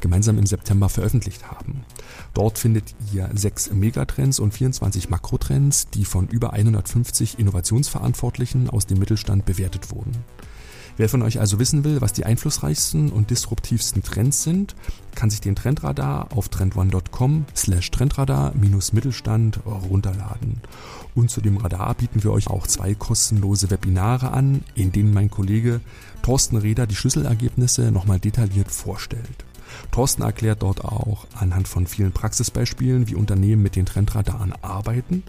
gemeinsam 0.01 0.39
im 0.39 0.47
September 0.47 0.89
veröffentlicht 0.89 1.51
haben. 1.51 1.85
Dort 2.33 2.59
findet 2.59 2.95
ihr 3.13 3.29
sechs 3.35 3.71
Megatrends 3.71 4.41
und 4.41 4.55
24 4.55 5.11
Makrotrends, 5.11 5.91
die 5.91 6.07
von 6.07 6.27
über 6.29 6.55
150 6.55 7.39
Innovationsverantwortlichen 7.39 8.71
aus 8.71 8.87
dem 8.87 8.99
Mittelstand 8.99 9.45
bewertet 9.45 9.91
wurden. 9.91 10.13
Wer 10.97 11.09
von 11.09 11.23
euch 11.23 11.41
also 11.41 11.59
wissen 11.59 11.83
will, 11.85 12.03
was 12.03 12.13
die 12.13 12.27
einflussreichsten 12.27 13.11
und 13.11 13.31
disruptivsten 13.31 14.03
Trends 14.03 14.43
sind, 14.43 14.75
kann 15.15 15.31
sich 15.31 15.41
den 15.41 15.57
Trendradar 15.57 16.29
auf 16.37 16.51
trendone.com 16.51 17.47
slash 17.57 17.91
trendradar-mittelstand 17.91 19.61
runterladen. 19.65 20.61
Und 21.15 21.31
zu 21.31 21.41
dem 21.41 21.57
Radar 21.57 21.95
bieten 21.95 22.23
wir 22.23 22.33
euch 22.33 22.49
auch 22.49 22.67
zwei 22.67 22.95
kostenlose 22.95 23.71
Webinare 23.71 24.33
an, 24.33 24.63
in 24.75 24.93
denen 24.93 25.13
mein 25.13 25.31
Kollege 25.31 25.81
Thorsten 26.23 26.57
Reder 26.57 26.87
die 26.87 26.95
Schlüsselergebnisse 26.95 27.91
nochmal 27.91 28.21
detailliert 28.21 28.71
vorstellt. 28.71 29.45
Thorsten 29.91 30.23
erklärt 30.23 30.63
dort 30.63 30.85
auch 30.85 31.27
anhand 31.35 31.69
von 31.69 31.87
vielen 31.87 32.13
Praxisbeispielen, 32.13 33.09
wie 33.09 33.15
Unternehmen 33.15 33.63
mit 33.63 33.77
den 33.77 33.87
Trendradaren 33.87 34.53
arbeiten, 34.63 35.23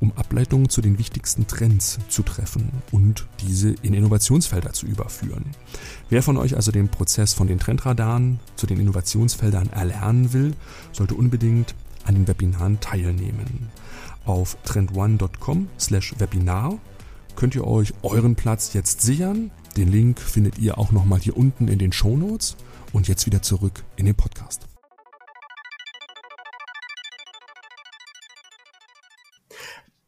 um 0.00 0.12
Ableitungen 0.16 0.68
zu 0.68 0.80
den 0.80 0.98
wichtigsten 0.98 1.46
Trends 1.46 1.98
zu 2.08 2.22
treffen 2.22 2.70
und 2.90 3.26
diese 3.40 3.74
in 3.82 3.94
Innovationsfelder 3.94 4.72
zu 4.72 4.86
überführen. 4.86 5.44
Wer 6.08 6.22
von 6.22 6.36
euch 6.36 6.56
also 6.56 6.72
den 6.72 6.88
Prozess 6.88 7.34
von 7.34 7.46
den 7.46 7.58
Trendradaren 7.58 8.40
zu 8.56 8.66
den 8.66 8.80
Innovationsfeldern 8.80 9.70
erlernen 9.70 10.32
will, 10.32 10.54
sollte 10.92 11.14
unbedingt 11.14 11.74
an 12.04 12.14
den 12.14 12.26
Webinaren 12.26 12.80
teilnehmen. 12.80 13.70
Auf 14.24 14.56
trendone.com 14.64 15.68
slash 15.78 16.14
Webinar 16.18 16.78
könnt 17.34 17.54
ihr 17.54 17.66
euch 17.66 17.92
euren 18.02 18.36
Platz 18.36 18.72
jetzt 18.72 19.00
sichern. 19.00 19.50
Den 19.76 19.90
Link 19.90 20.20
findet 20.20 20.58
ihr 20.58 20.78
auch 20.78 20.92
nochmal 20.92 21.18
hier 21.18 21.36
unten 21.36 21.68
in 21.68 21.78
den 21.78 21.92
Show 21.92 22.16
Notes. 22.16 22.56
Und 22.92 23.08
jetzt 23.08 23.26
wieder 23.26 23.42
zurück 23.42 23.84
in 23.96 24.04
den 24.04 24.14
Podcast. 24.14 24.68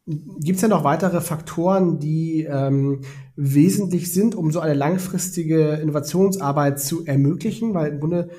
Gibt 0.07 0.57
es 0.57 0.61
ja 0.61 0.67
noch 0.67 0.83
weitere 0.83 1.19
Faktoren, 1.19 1.97
die 1.97 2.43
ähm, 2.43 3.01
wesentlich 3.35 4.13
sind, 4.13 4.35
um 4.35 4.51
so 4.51 4.59
eine 4.59 4.75
langfristige 4.75 5.73
Innovationsarbeit 5.81 6.79
zu 6.79 7.07
ermöglichen? 7.07 7.73
Weil 7.73 7.93
im 7.93 7.99
Grunde 7.99 8.29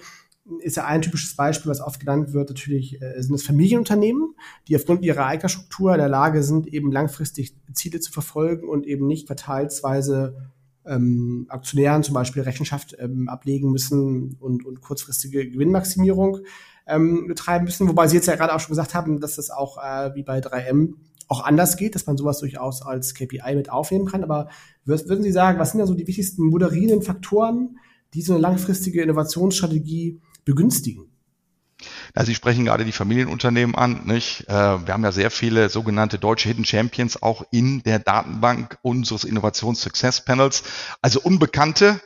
ist 0.60 0.76
ja 0.76 0.84
ein 0.84 1.02
typisches 1.02 1.34
Beispiel, 1.34 1.70
was 1.70 1.80
oft 1.80 2.00
genannt 2.00 2.32
wird, 2.32 2.50
natürlich 2.50 3.00
äh, 3.02 3.20
sind 3.20 3.34
es 3.34 3.44
Familienunternehmen, 3.44 4.34
die 4.68 4.76
aufgrund 4.76 5.02
ihrer 5.02 5.26
Eigenstruktur 5.26 5.92
in 5.92 5.98
der 5.98 6.08
Lage 6.08 6.42
sind, 6.42 6.66
eben 6.68 6.92
langfristig 6.92 7.56
Ziele 7.72 8.00
zu 8.00 8.12
verfolgen 8.12 8.68
und 8.68 8.86
eben 8.86 9.06
nicht 9.06 9.26
quartalsweise 9.26 10.52
ähm, 10.86 11.46
Aktionären 11.48 12.02
zum 12.02 12.14
Beispiel 12.14 12.42
Rechenschaft 12.42 12.96
ähm, 12.98 13.28
ablegen 13.28 13.70
müssen 13.70 14.36
und, 14.40 14.64
und 14.64 14.80
kurzfristige 14.80 15.48
Gewinnmaximierung 15.48 16.38
ähm, 16.86 17.26
betreiben 17.26 17.64
müssen. 17.64 17.88
Wobei 17.88 18.06
Sie 18.06 18.16
jetzt 18.16 18.26
ja 18.26 18.36
gerade 18.36 18.54
auch 18.54 18.60
schon 18.60 18.70
gesagt 18.70 18.94
haben, 18.94 19.20
dass 19.20 19.36
das 19.36 19.50
auch 19.50 19.78
äh, 19.78 20.14
wie 20.14 20.22
bei 20.22 20.38
3M 20.38 20.94
auch 21.28 21.42
anders 21.44 21.76
geht, 21.76 21.96
dass 21.96 22.06
man 22.06 22.16
sowas 22.16 22.38
durchaus 22.38 22.82
als 22.82 23.14
KPI 23.14 23.56
mit 23.56 23.68
aufnehmen 23.68 24.06
kann. 24.06 24.22
Aber 24.22 24.48
würden 24.84 25.22
Sie 25.22 25.32
sagen, 25.32 25.58
was 25.58 25.72
sind 25.72 25.80
da 25.80 25.86
so 25.86 25.94
die 25.94 26.06
wichtigsten 26.06 26.44
moderierenden 26.44 27.02
Faktoren, 27.02 27.78
die 28.14 28.22
so 28.22 28.32
eine 28.32 28.42
langfristige 28.42 29.02
Innovationsstrategie 29.02 30.20
begünstigen? 30.46 31.10
Ja, 32.16 32.24
Sie 32.24 32.34
sprechen 32.34 32.64
gerade 32.64 32.86
die 32.86 32.92
Familienunternehmen 32.92 33.74
an. 33.74 34.06
Nicht? 34.06 34.48
Äh, 34.48 34.86
wir 34.86 34.94
haben 34.94 35.04
ja 35.04 35.12
sehr 35.12 35.30
viele 35.30 35.68
sogenannte 35.68 36.18
deutsche 36.18 36.48
Hidden 36.48 36.64
Champions 36.64 37.22
auch 37.22 37.44
in 37.50 37.82
der 37.82 37.98
Datenbank 37.98 38.78
unseres 38.80 39.24
Innovations 39.24 39.82
Success 39.82 40.24
Panels, 40.24 40.62
also 41.02 41.20
unbekannte 41.20 42.00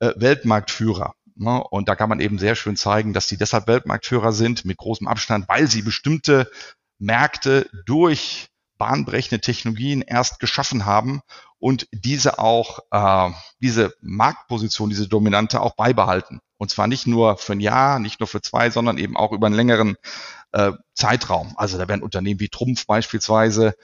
äh, 0.00 0.12
Weltmarktführer. 0.16 1.14
Ne? 1.36 1.62
Und 1.70 1.88
da 1.88 1.96
kann 1.96 2.10
man 2.10 2.20
eben 2.20 2.38
sehr 2.38 2.54
schön 2.54 2.76
zeigen, 2.76 3.14
dass 3.14 3.28
sie 3.28 3.38
deshalb 3.38 3.66
Weltmarktführer 3.66 4.32
sind 4.32 4.66
mit 4.66 4.76
großem 4.76 5.08
Abstand, 5.08 5.48
weil 5.48 5.68
sie 5.68 5.80
bestimmte 5.80 6.50
Märkte 6.98 7.68
durch 7.86 8.48
bahnbrechende 8.78 9.40
Technologien 9.40 10.02
erst 10.02 10.38
geschaffen 10.38 10.86
haben 10.86 11.22
und 11.58 11.88
diese 11.92 12.38
auch, 12.38 12.80
äh, 12.90 13.30
diese 13.60 13.94
Marktposition, 14.00 14.90
diese 14.90 15.08
Dominante 15.08 15.60
auch 15.60 15.74
beibehalten. 15.74 16.40
Und 16.58 16.70
zwar 16.70 16.86
nicht 16.86 17.06
nur 17.06 17.36
für 17.36 17.52
ein 17.52 17.60
Jahr, 17.60 17.98
nicht 17.98 18.20
nur 18.20 18.26
für 18.26 18.40
zwei, 18.40 18.70
sondern 18.70 18.98
eben 18.98 19.16
auch 19.16 19.32
über 19.32 19.46
einen 19.46 19.56
längeren 19.56 19.96
äh, 20.52 20.72
Zeitraum. 20.94 21.54
Also 21.56 21.78
da 21.78 21.88
werden 21.88 22.02
Unternehmen 22.02 22.40
wie 22.40 22.48
Trumpf 22.48 22.86
beispielsweise 22.86 23.74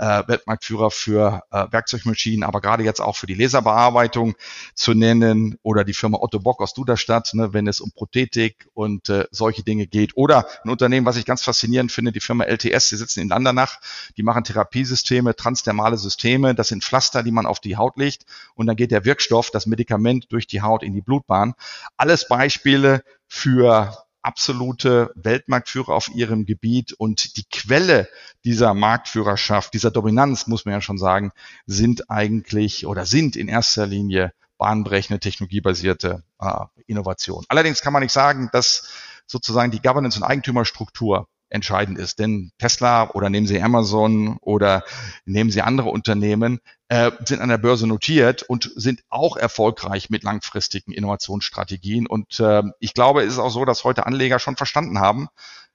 äh, 0.00 0.22
Weltmarktführer 0.26 0.90
für 0.90 1.42
äh, 1.50 1.66
Werkzeugmaschinen, 1.70 2.42
aber 2.42 2.62
gerade 2.62 2.82
jetzt 2.82 3.00
auch 3.00 3.16
für 3.16 3.26
die 3.26 3.34
Laserbearbeitung 3.34 4.34
zu 4.74 4.94
nennen 4.94 5.58
oder 5.62 5.84
die 5.84 5.92
Firma 5.92 6.18
Otto 6.20 6.40
Bock 6.40 6.62
aus 6.62 6.72
Duderstadt, 6.72 7.34
ne, 7.34 7.52
wenn 7.52 7.66
es 7.66 7.80
um 7.80 7.92
Prothetik 7.92 8.66
und 8.72 9.10
äh, 9.10 9.26
solche 9.30 9.62
Dinge 9.62 9.86
geht. 9.86 10.16
Oder 10.16 10.46
ein 10.64 10.70
Unternehmen, 10.70 11.04
was 11.04 11.16
ich 11.16 11.26
ganz 11.26 11.42
faszinierend 11.42 11.92
finde, 11.92 12.12
die 12.12 12.20
Firma 12.20 12.44
LTS, 12.44 12.88
die 12.88 12.96
sitzen 12.96 13.20
in 13.20 13.28
Landernach, 13.28 13.78
die 14.16 14.22
machen 14.22 14.42
Therapiesysteme, 14.42 15.36
transdermale 15.36 15.98
Systeme, 15.98 16.54
das 16.54 16.68
sind 16.68 16.82
Pflaster, 16.82 17.22
die 17.22 17.32
man 17.32 17.44
auf 17.44 17.60
die 17.60 17.76
Haut 17.76 17.98
legt 17.98 18.24
und 18.54 18.66
dann 18.66 18.76
geht 18.76 18.92
der 18.92 19.04
Wirkstoff, 19.04 19.50
das 19.50 19.66
Medikament 19.66 20.32
durch 20.32 20.46
die 20.46 20.62
Haut 20.62 20.82
in 20.82 20.94
die 20.94 21.02
Blutbahn. 21.02 21.52
Alles 21.98 22.26
Beispiele 22.26 23.02
für 23.26 23.94
absolute 24.22 25.12
Weltmarktführer 25.14 25.94
auf 25.94 26.08
ihrem 26.08 26.44
Gebiet 26.44 26.92
und 26.92 27.36
die 27.36 27.44
Quelle 27.50 28.08
dieser 28.44 28.74
Marktführerschaft, 28.74 29.74
dieser 29.74 29.90
Dominanz, 29.90 30.46
muss 30.46 30.64
man 30.64 30.74
ja 30.74 30.80
schon 30.80 30.98
sagen, 30.98 31.32
sind 31.66 32.10
eigentlich 32.10 32.86
oder 32.86 33.06
sind 33.06 33.36
in 33.36 33.48
erster 33.48 33.86
Linie 33.86 34.32
bahnbrechende 34.58 35.20
technologiebasierte 35.20 36.22
äh, 36.38 36.64
Innovation. 36.86 37.44
Allerdings 37.48 37.80
kann 37.80 37.92
man 37.92 38.02
nicht 38.02 38.12
sagen, 38.12 38.50
dass 38.52 38.90
sozusagen 39.26 39.70
die 39.70 39.80
Governance 39.80 40.18
und 40.18 40.24
Eigentümerstruktur 40.24 41.28
entscheidend 41.50 41.98
ist. 41.98 42.18
Denn 42.18 42.52
Tesla 42.58 43.10
oder 43.10 43.28
nehmen 43.28 43.46
Sie 43.46 43.60
Amazon 43.60 44.38
oder 44.40 44.84
nehmen 45.24 45.50
Sie 45.50 45.62
andere 45.62 45.90
Unternehmen, 45.90 46.60
äh, 46.88 47.10
sind 47.24 47.40
an 47.40 47.48
der 47.48 47.58
Börse 47.58 47.86
notiert 47.86 48.42
und 48.42 48.70
sind 48.74 49.02
auch 49.10 49.36
erfolgreich 49.36 50.10
mit 50.10 50.22
langfristigen 50.22 50.92
Innovationsstrategien. 50.92 52.06
Und 52.06 52.40
äh, 52.40 52.62
ich 52.78 52.94
glaube, 52.94 53.22
es 53.22 53.34
ist 53.34 53.38
auch 53.38 53.50
so, 53.50 53.64
dass 53.64 53.84
heute 53.84 54.06
Anleger 54.06 54.38
schon 54.38 54.56
verstanden 54.56 55.00
haben, 55.00 55.28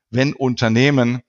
wenn 0.09 0.33
Unternehmen 0.33 1.21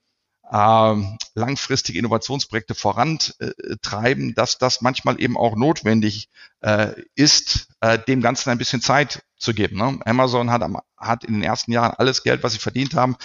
ähm, 0.51 1.17
langfristige 1.35 1.99
Innovationsprojekte 1.99 2.75
vorantreiben, 2.75 4.33
dass 4.33 4.57
das 4.57 4.81
manchmal 4.81 5.21
eben 5.21 5.37
auch 5.37 5.55
notwendig 5.55 6.29
äh, 6.61 6.93
ist, 7.15 7.67
äh, 7.81 7.99
dem 7.99 8.21
Ganzen 8.21 8.49
ein 8.49 8.57
bisschen 8.57 8.81
Zeit 8.81 9.23
zu 9.37 9.53
geben. 9.53 9.77
Ne? 9.77 9.99
Amazon 10.05 10.49
hat, 10.51 10.63
hat 10.97 11.23
in 11.23 11.33
den 11.33 11.43
ersten 11.43 11.71
Jahren 11.71 11.93
alles 11.97 12.23
Geld, 12.23 12.43
was 12.43 12.53
sie 12.53 12.59
verdient 12.59 12.95
haben, 12.95 13.15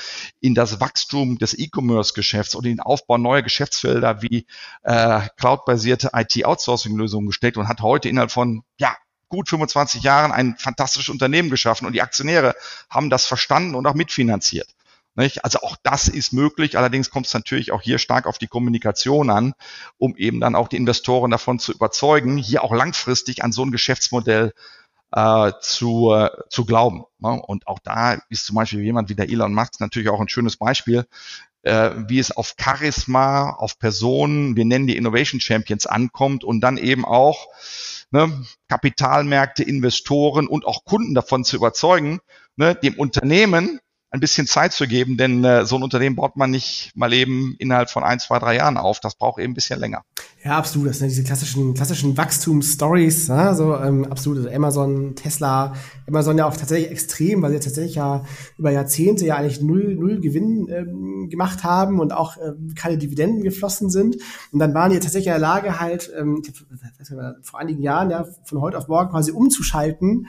in 0.40 0.54
das 0.54 0.80
Wachstum 0.80 1.38
des 1.38 1.58
E-Commerce-Geschäfts 1.58 2.54
und 2.54 2.64
in 2.64 2.72
den 2.72 2.80
Aufbau 2.80 3.18
neuer 3.18 3.42
Geschäftsfelder 3.42 4.20
wie 4.22 4.46
äh, 4.82 5.20
cloud-basierte 5.36 6.10
IT-Outsourcing-Lösungen 6.12 7.28
gesteckt 7.28 7.56
und 7.56 7.68
hat 7.68 7.80
heute 7.80 8.08
innerhalb 8.08 8.30
von 8.30 8.62
ja, 8.78 8.94
gut 9.28 9.48
25 9.48 10.02
Jahren 10.02 10.32
ein 10.32 10.56
fantastisches 10.58 11.08
Unternehmen 11.08 11.48
geschaffen 11.48 11.86
und 11.86 11.94
die 11.94 12.02
Aktionäre 12.02 12.54
haben 12.90 13.08
das 13.08 13.26
verstanden 13.26 13.74
und 13.74 13.86
auch 13.86 13.94
mitfinanziert. 13.94 14.68
Nicht? 15.14 15.44
Also 15.44 15.60
auch 15.60 15.76
das 15.82 16.08
ist 16.08 16.32
möglich. 16.32 16.78
Allerdings 16.78 17.10
kommt 17.10 17.26
es 17.26 17.34
natürlich 17.34 17.70
auch 17.72 17.82
hier 17.82 17.98
stark 17.98 18.26
auf 18.26 18.38
die 18.38 18.46
Kommunikation 18.46 19.28
an, 19.28 19.52
um 19.98 20.16
eben 20.16 20.40
dann 20.40 20.54
auch 20.54 20.68
die 20.68 20.76
Investoren 20.76 21.30
davon 21.30 21.58
zu 21.58 21.72
überzeugen, 21.72 22.38
hier 22.38 22.64
auch 22.64 22.72
langfristig 22.72 23.44
an 23.44 23.52
so 23.52 23.62
ein 23.62 23.72
Geschäftsmodell 23.72 24.52
äh, 25.12 25.52
zu, 25.60 26.12
äh, 26.12 26.30
zu 26.48 26.64
glauben. 26.64 27.04
Ne? 27.18 27.30
Und 27.30 27.66
auch 27.66 27.78
da 27.78 28.18
ist 28.30 28.46
zum 28.46 28.56
Beispiel 28.56 28.80
jemand 28.80 29.10
wie 29.10 29.14
der 29.14 29.28
Elon 29.28 29.54
Musk 29.54 29.80
natürlich 29.80 30.08
auch 30.08 30.20
ein 30.20 30.30
schönes 30.30 30.56
Beispiel, 30.56 31.06
äh, 31.62 31.90
wie 32.08 32.18
es 32.18 32.34
auf 32.34 32.54
Charisma, 32.58 33.50
auf 33.50 33.78
Personen, 33.78 34.56
wir 34.56 34.64
nennen 34.64 34.86
die 34.86 34.96
Innovation 34.96 35.40
Champions 35.40 35.86
ankommt 35.86 36.42
und 36.42 36.60
dann 36.62 36.78
eben 36.78 37.04
auch 37.04 37.48
ne, 38.10 38.44
Kapitalmärkte, 38.68 39.62
Investoren 39.62 40.46
und 40.46 40.64
auch 40.64 40.84
Kunden 40.84 41.14
davon 41.14 41.44
zu 41.44 41.56
überzeugen, 41.56 42.20
ne, 42.56 42.74
dem 42.74 42.94
Unternehmen 42.94 43.78
ein 44.12 44.20
bisschen 44.20 44.46
Zeit 44.46 44.74
zu 44.74 44.86
geben, 44.86 45.16
denn 45.16 45.42
äh, 45.42 45.64
so 45.64 45.76
ein 45.76 45.82
Unternehmen 45.82 46.16
baut 46.16 46.36
man 46.36 46.50
nicht 46.50 46.92
mal 46.94 47.14
eben 47.14 47.56
innerhalb 47.58 47.88
von 47.88 48.04
ein, 48.04 48.20
zwei, 48.20 48.38
drei 48.38 48.56
Jahren 48.56 48.76
auf. 48.76 49.00
Das 49.00 49.14
braucht 49.14 49.40
eben 49.40 49.52
ein 49.52 49.54
bisschen 49.54 49.80
länger. 49.80 50.04
Ja, 50.44 50.58
absolut. 50.58 50.90
Das 50.90 50.98
sind 50.98 51.08
diese 51.08 51.24
klassischen, 51.24 51.72
klassischen 51.72 52.14
Wachstumsstories, 52.14 53.28
ja, 53.28 53.54
so 53.54 53.74
ähm, 53.74 54.04
absolut. 54.04 54.38
Also 54.38 54.50
Amazon, 54.50 55.14
Tesla, 55.16 55.72
Amazon 56.06 56.36
ja 56.36 56.44
auch 56.44 56.54
tatsächlich 56.54 56.90
extrem, 56.90 57.40
weil 57.40 57.52
sie 57.52 57.60
tatsächlich 57.60 57.94
ja 57.94 58.22
über 58.58 58.70
Jahrzehnte 58.70 59.24
ja 59.24 59.36
eigentlich 59.36 59.62
null, 59.62 59.94
null 59.94 60.20
Gewinn 60.20 60.68
ähm, 60.68 61.30
gemacht 61.30 61.64
haben 61.64 61.98
und 61.98 62.12
auch 62.12 62.36
ähm, 62.36 62.74
keine 62.74 62.98
Dividenden 62.98 63.42
geflossen 63.42 63.88
sind. 63.88 64.16
Und 64.52 64.58
dann 64.58 64.74
waren 64.74 64.90
die 64.90 64.98
tatsächlich 64.98 65.28
in 65.28 65.32
der 65.32 65.40
Lage, 65.40 65.80
halt 65.80 66.12
ähm, 66.18 66.42
vor 67.40 67.60
einigen 67.60 67.82
Jahren 67.82 68.10
ja 68.10 68.26
von 68.44 68.60
heute 68.60 68.76
auf 68.76 68.88
morgen 68.88 69.10
quasi 69.10 69.32
umzuschalten 69.32 70.26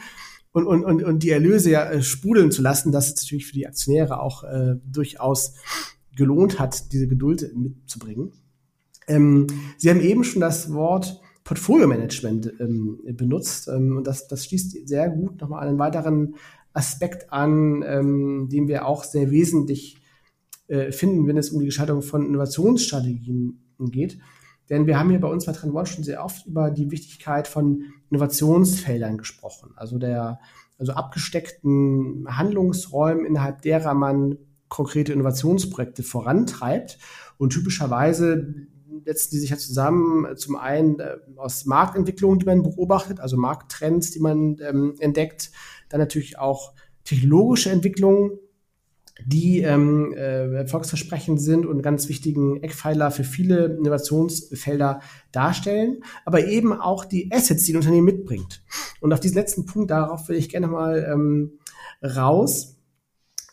und, 0.53 0.65
und, 0.67 0.86
und, 0.86 1.03
und 1.03 1.24
die 1.24 1.31
Erlöse 1.31 1.72
ja 1.72 1.89
äh, 1.89 2.01
sprudeln 2.01 2.51
zu 2.51 2.62
lassen, 2.62 2.91
dass 2.91 3.10
es 3.10 3.24
natürlich 3.24 3.48
für 3.48 3.53
die 3.53 3.67
Aktionäre 3.67 4.22
auch 4.22 4.43
äh, 4.43 4.75
durchaus 4.86 5.55
gelohnt 6.15 6.60
hat, 6.60 6.93
diese 6.93 7.07
Geduld 7.07 7.51
mitzubringen. 7.55 8.31
Ähm, 9.07 9.48
Sie 9.77 9.89
haben 9.89 10.00
eben 10.00 10.24
schon 10.24 10.41
das 10.41 10.72
Wort 10.72 11.19
Portfolio 11.43 11.88
Management 11.88 12.53
ähm, 12.60 13.00
benutzt 13.17 13.67
ähm, 13.67 13.98
und 13.98 14.07
das, 14.07 14.27
das 14.27 14.45
schließt 14.45 14.88
sehr 14.88 15.10
gut 15.10 15.41
nochmal 15.41 15.67
einen 15.67 15.79
weiteren 15.79 16.36
Aspekt 16.72 17.31
an, 17.33 17.83
ähm, 17.86 18.48
den 18.50 18.67
wir 18.67 18.86
auch 18.88 19.03
sehr 19.03 19.31
wesentlich 19.31 19.98
äh, 20.67 20.91
finden, 20.91 21.27
wenn 21.27 21.38
es 21.38 21.50
um 21.50 21.60
die 21.60 21.65
Gestaltung 21.65 22.01
von 22.01 22.25
Innovationsstrategien 22.25 23.60
geht. 23.79 24.19
Denn 24.70 24.88
wir 24.88 24.98
haben 24.98 25.10
hier 25.10 25.20
bei 25.20 25.27
uns 25.27 25.46
bei 25.46 25.51
Trend 25.51 25.74
One 25.74 25.86
schon 25.86 26.03
sehr 26.03 26.24
oft 26.24 26.46
über 26.46 26.72
die 26.72 26.91
Wichtigkeit 26.91 27.48
von 27.48 27.84
Innovationsfeldern 28.10 29.17
gesprochen. 29.17 29.72
Also 29.75 29.98
der, 29.98 30.39
also 30.77 30.93
abgesteckten 30.93 32.25
Handlungsräumen, 32.29 33.25
innerhalb 33.25 33.62
derer 33.62 33.93
man 33.93 34.38
konkrete 34.70 35.13
Innovationsprojekte 35.13 36.03
vorantreibt. 36.03 36.98
Und 37.38 37.51
typischerweise 37.51 38.55
setzen 39.05 39.29
die 39.32 39.39
sich 39.39 39.50
ja 39.50 39.58
zusammen, 39.58 40.36
zum 40.38 40.55
einen 40.55 41.00
äh, 41.00 41.17
aus 41.36 41.65
Marktentwicklungen, 41.65 42.39
die 42.39 42.46
man 42.46 42.63
beobachtet, 42.63 43.20
also 43.20 43.38
Markttrends, 43.38 44.12
die 44.12 44.20
man 44.20 44.58
ähm, 44.62 44.96
entdeckt, 45.00 45.51
dann 45.89 46.00
natürlich 46.00 46.39
auch 46.39 46.74
technologische 47.03 47.70
Entwicklungen, 47.70 48.39
die 49.25 49.62
ähm, 49.62 50.13
äh, 50.13 50.53
erfolgsversprechend 50.55 51.39
sind 51.39 51.65
und 51.65 51.82
ganz 51.84 52.10
wichtigen 52.10 52.62
Eckpfeiler 52.63 53.12
für 53.12 53.24
viele 53.24 53.77
Innovationsfelder 53.77 55.01
darstellen, 55.32 56.03
aber 56.25 56.46
eben 56.48 56.74
auch 56.74 57.05
die 57.05 57.32
Assets, 57.32 57.63
die 57.63 57.74
ein 57.74 57.77
Unternehmen 57.77 58.05
mitbringt. 58.05 58.63
Und 59.01 59.13
auf 59.13 59.20
diesen 59.20 59.38
letzten 59.38 59.65
Punkt, 59.65 59.91
darauf 59.91 60.27
will 60.29 60.36
ich 60.36 60.50
gerne 60.50 60.67
mal 60.67 61.08
ähm, 61.12 61.60
raus. 62.03 62.77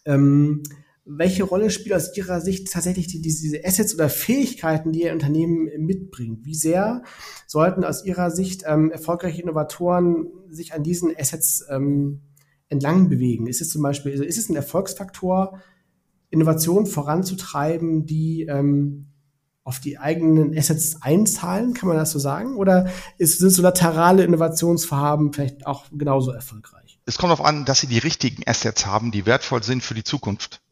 Ähm, 0.07 0.63
welche 1.05 1.45
Rolle 1.45 1.71
spielt 1.71 1.95
aus 1.95 2.17
Ihrer 2.17 2.41
Sicht 2.41 2.73
tatsächlich 2.73 3.09
die, 3.09 3.21
diese 3.21 3.65
Assets 3.65 3.95
oder 3.95 4.09
Fähigkeiten, 4.09 4.93
die 4.93 5.03
Ihr 5.03 5.13
Unternehmen 5.13 5.69
mitbringt? 5.79 6.45
Wie 6.45 6.55
sehr 6.55 7.03
sollten 7.47 7.85
aus 7.85 8.05
Ihrer 8.05 8.31
Sicht 8.31 8.63
ähm, 8.67 8.91
erfolgreiche 8.91 9.43
Innovatoren 9.43 10.29
sich 10.49 10.73
an 10.73 10.83
diesen 10.83 11.13
Assets 11.17 11.65
ähm, 11.69 12.21
entlang 12.71 13.09
bewegen? 13.09 13.47
Ist 13.47 13.61
es 13.61 13.69
zum 13.69 13.83
Beispiel, 13.83 14.13
also 14.13 14.25
ist 14.25 14.39
es 14.39 14.49
ein 14.49 14.57
Erfolgsfaktor, 14.57 15.61
Innovationen 16.31 16.87
voranzutreiben, 16.87 18.07
die 18.07 18.43
ähm, 18.43 19.07
auf 19.65 19.81
die 19.81 19.99
eigenen 19.99 20.57
Assets 20.57 21.03
einzahlen, 21.03 21.75
kann 21.75 21.89
man 21.89 21.99
das 21.99 22.13
so 22.13 22.19
sagen? 22.19 22.57
Oder 22.57 22.89
ist, 23.19 23.39
sind 23.41 23.51
so 23.51 23.63
laterale 23.63 24.25
Innovationsvorhaben 24.25 25.33
vielleicht 25.33 25.67
auch 25.67 25.85
genauso 25.93 26.31
erfolgreich? 26.31 27.01
Es 27.05 27.19
kommt 27.19 27.33
darauf 27.33 27.45
an, 27.45 27.65
dass 27.65 27.81
sie 27.81 27.89
die 27.89 27.99
richtigen 27.99 28.43
Assets 28.47 28.87
haben, 28.87 29.11
die 29.11 29.27
wertvoll 29.27 29.63
sind 29.63 29.83
für 29.83 29.95
die 29.95 30.05
Zukunft. 30.05 30.63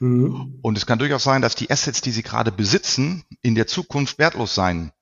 Mhm. 0.00 0.58
Und 0.60 0.76
es 0.76 0.86
kann 0.86 0.98
durchaus 0.98 1.22
sein, 1.22 1.40
dass 1.40 1.54
die 1.54 1.70
Assets, 1.70 2.00
die 2.00 2.10
sie 2.10 2.22
gerade 2.22 2.50
besitzen, 2.50 3.24
in 3.40 3.54
der 3.54 3.68
Zukunft 3.68 4.18
wertlos 4.18 4.54
sein 4.54 4.92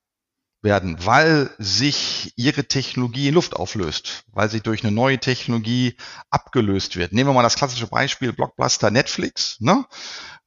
werden, 0.62 1.05
weil 1.05 1.51
sich 1.59 2.33
ihre 2.37 2.64
Technologie 2.64 3.29
in 3.29 3.35
Luft 3.35 3.55
auflöst, 3.55 4.25
weil 4.33 4.48
sie 4.48 4.61
durch 4.61 4.85
eine 4.85 4.92
neue 4.92 5.18
Technologie 5.18 5.96
abgelöst 6.31 6.96
wird. 6.96 7.12
Nehmen 7.12 7.31
wir 7.31 7.35
mal 7.35 7.42
das 7.42 7.57
klassische 7.57 7.88
Beispiel 7.88 8.33
Blockbuster 8.33 8.90
Netflix. 8.90 9.57
Ne? 9.61 9.85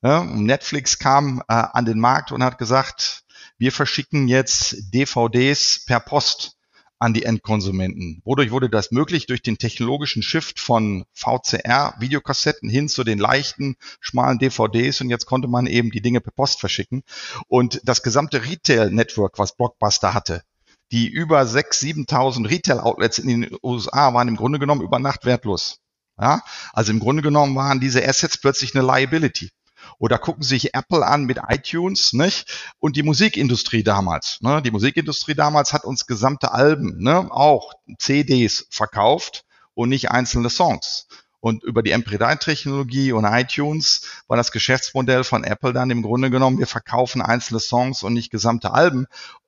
Netflix 0.01 0.99
kam 0.99 1.41
äh, 1.47 1.53
an 1.53 1.85
den 1.85 1.99
Markt 1.99 2.31
und 2.31 2.43
hat 2.43 2.57
gesagt, 2.57 3.23
wir 3.57 3.71
verschicken 3.71 4.27
jetzt 4.27 4.93
DVDs 4.93 5.83
per 5.85 5.99
Post 5.99 6.54
an 7.05 7.13
die 7.13 7.23
Endkonsumenten. 7.23 8.23
Wodurch 8.25 8.49
wurde 8.49 8.67
das 8.67 8.89
möglich? 8.89 9.27
Durch 9.27 9.43
den 9.43 9.59
technologischen 9.59 10.23
Shift 10.23 10.59
von 10.59 11.05
VCR-Videokassetten 11.13 12.67
hin 12.67 12.89
zu 12.89 13.03
den 13.03 13.19
leichten, 13.19 13.75
schmalen 13.99 14.39
DVDs 14.39 15.01
und 15.01 15.11
jetzt 15.11 15.27
konnte 15.27 15.47
man 15.47 15.67
eben 15.67 15.91
die 15.91 16.01
Dinge 16.01 16.19
per 16.19 16.31
Post 16.31 16.59
verschicken. 16.59 17.03
Und 17.47 17.79
das 17.83 18.01
gesamte 18.01 18.43
Retail-Network, 18.43 19.37
was 19.37 19.55
Blockbuster 19.55 20.15
hatte, 20.15 20.41
die 20.91 21.07
über 21.07 21.41
6.000, 21.41 22.07
7.000 22.09 22.49
Retail-Outlets 22.49 23.19
in 23.19 23.27
den 23.27 23.57
USA 23.61 24.11
waren 24.15 24.27
im 24.27 24.35
Grunde 24.35 24.57
genommen 24.57 24.81
über 24.81 24.97
Nacht 24.97 25.25
wertlos. 25.25 25.81
Ja? 26.19 26.41
Also 26.73 26.91
im 26.91 26.99
Grunde 26.99 27.21
genommen 27.21 27.55
waren 27.55 27.79
diese 27.79 28.03
Assets 28.03 28.39
plötzlich 28.39 28.75
eine 28.75 28.83
Liability. 28.83 29.51
Oder 29.97 30.17
gucken 30.17 30.43
Sie 30.43 30.55
sich 30.55 30.73
Apple 30.73 31.05
an 31.05 31.25
mit 31.25 31.39
iTunes, 31.47 32.13
nicht? 32.13 32.73
Und 32.79 32.95
die 32.95 33.03
Musikindustrie 33.03 33.83
damals. 33.83 34.39
Ne? 34.41 34.61
Die 34.61 34.71
Musikindustrie 34.71 35.35
damals 35.35 35.73
hat 35.73 35.83
uns 35.85 36.05
gesamte 36.05 36.51
Alben, 36.51 36.97
ne? 37.01 37.27
auch 37.31 37.73
CDs 37.97 38.67
verkauft 38.69 39.45
und 39.73 39.89
nicht 39.89 40.11
einzelne 40.11 40.49
Songs. 40.49 41.07
Und 41.45 41.63
über 41.63 41.83
die 41.83 41.93
MP3-Technologie 41.93 43.11
und 43.11 43.23
iTunes 43.23 44.01
war 44.27 44.35
das 44.35 44.51
Geschäftsmodell 44.51 45.23
von 45.23 45.43
Apple 45.43 45.73
dann 45.73 45.91
im 45.91 46.01
Grunde 46.01 46.31
genommen, 46.31 46.57
wir 46.57 46.65
verkaufen 46.65 47.21
einzelne 47.21 47.59
Songs 47.59 48.01
und 48.01 48.13
nicht 48.13 48.31
gesamte 48.31 48.73
Alben 48.73 49.05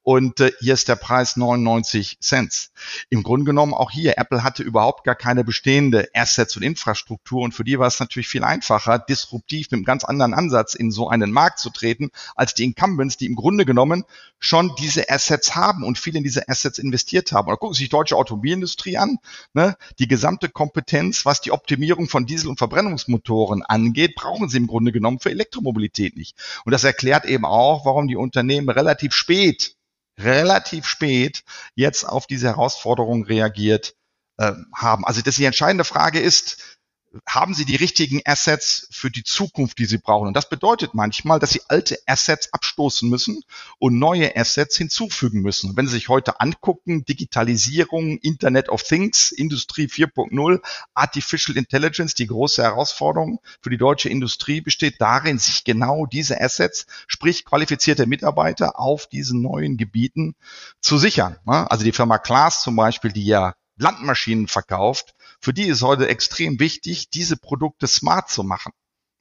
und 0.07 0.39
äh, 0.39 0.53
hier 0.61 0.73
ist 0.73 0.87
der 0.87 0.95
Preis 0.95 1.35
99 1.35 2.19
Cent. 2.21 2.69
Im 3.09 3.23
Grunde 3.23 3.43
genommen 3.43 3.73
auch 3.73 3.91
hier, 3.91 4.17
Apple 4.17 4.41
hatte 4.41 4.63
überhaupt 4.63 5.03
gar 5.03 5.15
keine 5.15 5.43
bestehende 5.43 6.07
Assets 6.13 6.55
und 6.55 6.63
Infrastruktur 6.63 7.41
und 7.41 7.51
für 7.51 7.65
die 7.65 7.77
war 7.77 7.87
es 7.87 7.99
natürlich 7.99 8.29
viel 8.29 8.45
einfacher, 8.45 8.99
disruptiv 8.99 9.69
mit 9.69 9.79
einem 9.79 9.83
ganz 9.83 10.05
anderen 10.05 10.33
Ansatz 10.33 10.75
in 10.75 10.91
so 10.91 11.09
einen 11.09 11.29
Markt 11.33 11.59
zu 11.59 11.71
treten, 11.71 12.11
als 12.37 12.53
die 12.53 12.63
Incumbents, 12.63 13.17
die 13.17 13.25
im 13.25 13.35
Grunde 13.35 13.65
genommen 13.65 14.05
schon 14.39 14.71
diese 14.79 15.09
Assets 15.09 15.57
haben 15.57 15.83
und 15.83 15.97
viel 15.97 16.15
in 16.15 16.23
diese 16.23 16.47
Assets 16.47 16.79
investiert 16.79 17.33
haben. 17.33 17.49
Oder 17.49 17.57
gucken 17.57 17.73
Sie 17.73 17.79
sich 17.79 17.89
die 17.89 17.97
deutsche 17.97 18.15
Automobilindustrie 18.15 18.95
an, 18.95 19.17
ne? 19.53 19.75
die 19.99 20.07
gesamte 20.07 20.47
Kompetenz, 20.47 21.25
was 21.25 21.41
die 21.41 21.51
Optimierung 21.51 22.07
von 22.07 22.25
Diesel- 22.25 22.47
und 22.47 22.59
Verbrennungsmotoren 22.59 23.61
angeht, 23.61 24.15
brauchen 24.15 24.47
sie 24.47 24.55
im 24.55 24.67
Grunde 24.67 24.93
genommen 24.93 25.19
für 25.19 25.31
Elektromobilität 25.31 26.15
nicht. 26.15 26.37
Und 26.63 26.71
das 26.71 26.85
erklärt 26.85 27.25
eben 27.25 27.43
auch, 27.43 27.85
warum 27.85 28.07
die 28.07 28.15
Unternehmen 28.15 28.69
relativ 28.69 29.13
spät 29.13 29.75
relativ 30.19 30.85
spät 30.87 31.43
jetzt 31.75 32.03
auf 32.03 32.27
diese 32.27 32.47
Herausforderung 32.47 33.25
reagiert 33.25 33.95
äh, 34.37 34.53
haben. 34.73 35.05
Also 35.05 35.21
das 35.21 35.35
die 35.35 35.45
entscheidende 35.45 35.83
Frage 35.83 36.19
ist, 36.19 36.76
haben 37.25 37.53
sie 37.53 37.65
die 37.65 37.75
richtigen 37.75 38.21
Assets 38.25 38.87
für 38.91 39.09
die 39.09 39.23
Zukunft, 39.23 39.79
die 39.79 39.85
sie 39.85 39.97
brauchen. 39.97 40.27
Und 40.27 40.33
das 40.33 40.49
bedeutet 40.49 40.93
manchmal, 40.93 41.39
dass 41.39 41.51
sie 41.51 41.61
alte 41.67 41.97
Assets 42.05 42.53
abstoßen 42.53 43.09
müssen 43.09 43.43
und 43.79 43.97
neue 43.97 44.35
Assets 44.35 44.77
hinzufügen 44.77 45.41
müssen. 45.41 45.75
wenn 45.75 45.87
Sie 45.87 45.93
sich 45.93 46.09
heute 46.09 46.39
angucken, 46.41 47.05
Digitalisierung, 47.05 48.17
Internet 48.17 48.69
of 48.69 48.83
Things, 48.83 49.31
Industrie 49.31 49.87
4.0, 49.87 50.59
Artificial 50.93 51.57
Intelligence, 51.57 52.13
die 52.13 52.27
große 52.27 52.63
Herausforderung 52.63 53.39
für 53.61 53.69
die 53.69 53.77
deutsche 53.77 54.09
Industrie 54.09 54.61
besteht 54.61 54.99
darin, 54.99 55.39
sich 55.39 55.63
genau 55.63 56.05
diese 56.05 56.39
Assets, 56.39 56.87
sprich 57.07 57.45
qualifizierte 57.45 58.05
Mitarbeiter 58.05 58.79
auf 58.79 59.07
diesen 59.07 59.41
neuen 59.41 59.77
Gebieten 59.77 60.35
zu 60.81 60.97
sichern. 60.97 61.37
Also 61.45 61.83
die 61.83 61.91
Firma 61.91 62.17
Klaas 62.17 62.61
zum 62.61 62.75
Beispiel, 62.75 63.11
die 63.11 63.25
ja 63.25 63.53
Landmaschinen 63.77 64.47
verkauft, 64.47 65.13
für 65.39 65.53
die 65.53 65.67
ist 65.67 65.81
heute 65.81 66.07
extrem 66.07 66.59
wichtig, 66.59 67.09
diese 67.09 67.37
Produkte 67.37 67.87
smart 67.87 68.29
zu 68.29 68.43
machen. 68.43 68.71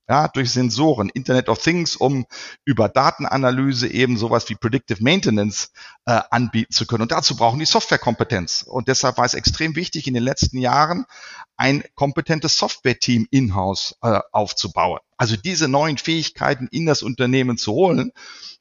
Ja, 0.08 0.28
durch 0.28 0.52
Sensoren, 0.52 1.08
Internet 1.08 1.48
of 1.48 1.60
Things, 1.60 1.96
um 1.96 2.26
über 2.64 2.88
Datenanalyse 2.88 3.88
eben 3.88 4.16
sowas 4.16 4.48
wie 4.48 4.54
Predictive 4.54 5.02
Maintenance 5.02 5.72
äh, 6.04 6.20
anbieten 6.30 6.72
zu 6.72 6.86
können. 6.86 7.02
Und 7.02 7.10
dazu 7.10 7.34
brauchen 7.34 7.58
die 7.58 7.66
Softwarekompetenz. 7.66 8.62
Und 8.62 8.86
deshalb 8.86 9.18
war 9.18 9.24
es 9.24 9.34
extrem 9.34 9.74
wichtig, 9.74 10.06
in 10.06 10.14
den 10.14 10.22
letzten 10.22 10.58
Jahren 10.58 11.06
ein 11.56 11.82
kompetentes 11.96 12.56
Software-Team 12.56 13.26
in-house 13.32 13.96
äh, 14.02 14.20
aufzubauen. 14.30 15.00
Also 15.16 15.36
diese 15.36 15.66
neuen 15.66 15.98
Fähigkeiten 15.98 16.68
in 16.70 16.86
das 16.86 17.02
Unternehmen 17.02 17.58
zu 17.58 17.72
holen, 17.72 18.12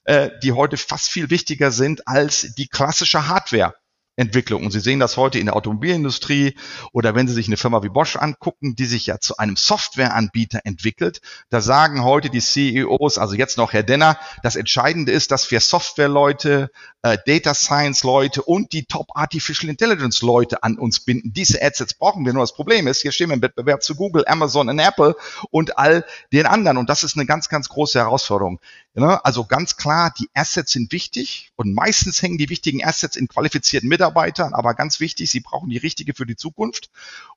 äh, 0.05 0.31
die 0.41 0.53
heute 0.53 0.77
fast 0.77 1.09
viel 1.09 1.29
wichtiger 1.29 1.71
sind 1.71 2.07
als 2.07 2.55
die 2.57 2.67
klassische 2.67 3.27
Hardware. 3.27 3.75
Entwicklung. 4.15 4.65
Und 4.65 4.71
Sie 4.71 4.79
sehen 4.79 4.99
das 4.99 5.17
heute 5.17 5.39
in 5.39 5.45
der 5.45 5.55
Automobilindustrie 5.55 6.55
oder 6.91 7.15
wenn 7.15 7.27
Sie 7.27 7.33
sich 7.33 7.47
eine 7.47 7.57
Firma 7.57 7.83
wie 7.83 7.89
Bosch 7.89 8.15
angucken, 8.15 8.75
die 8.75 8.85
sich 8.85 9.07
ja 9.07 9.19
zu 9.19 9.37
einem 9.37 9.55
Softwareanbieter 9.55 10.61
entwickelt. 10.63 11.21
Da 11.49 11.61
sagen 11.61 12.03
heute 12.03 12.29
die 12.29 12.39
CEOs, 12.39 13.17
also 13.17 13.35
jetzt 13.35 13.57
noch 13.57 13.73
Herr 13.73 13.83
Denner, 13.83 14.17
das 14.43 14.55
Entscheidende 14.55 15.11
ist, 15.11 15.31
dass 15.31 15.51
wir 15.51 15.59
Softwareleute, 15.59 16.69
äh, 17.05 17.19
Data 17.23 17.53
Science 17.53 18.03
Leute 18.03 18.41
und 18.41 18.73
die 18.73 18.85
Top 18.85 19.09
Artificial 19.13 19.69
Intelligence 19.69 20.23
Leute 20.23 20.63
an 20.63 20.79
uns 20.79 20.99
binden. 20.99 21.33
Diese 21.33 21.61
Assets 21.61 21.93
brauchen 21.93 22.25
wir. 22.25 22.33
Nur 22.33 22.41
das 22.41 22.55
Problem 22.55 22.87
ist, 22.87 23.03
hier 23.03 23.11
stehen 23.11 23.29
wir 23.29 23.35
im 23.35 23.43
Wettbewerb 23.43 23.83
zu 23.83 23.93
Google, 23.93 24.23
Amazon 24.25 24.69
und 24.69 24.79
Apple 24.79 25.15
und 25.51 25.77
all 25.77 26.03
den 26.33 26.47
anderen. 26.47 26.77
Und 26.77 26.89
das 26.89 27.03
ist 27.03 27.15
eine 27.15 27.27
ganz, 27.27 27.47
ganz 27.47 27.69
große 27.69 27.99
Herausforderung. 27.99 28.59
Ja, 28.95 29.21
also 29.23 29.45
ganz 29.45 29.77
klar, 29.77 30.15
die 30.17 30.29
Assets 30.33 30.71
sind 30.71 30.91
wichtig 30.91 31.51
und 31.55 31.75
meistens 31.75 32.23
hängen 32.23 32.39
die 32.39 32.49
wichtigen 32.49 32.83
Assets 32.83 33.17
in 33.17 33.27
qualifizierten 33.27 33.87
Mitarbeitern, 33.87 34.55
aber 34.55 34.73
ganz 34.73 34.99
wichtig, 34.99 35.29
sie 35.29 35.41
brauchen 35.41 35.69
die 35.69 35.77
richtige 35.77 36.15
für 36.15 36.25
die 36.25 36.37
Zukunft 36.37 36.89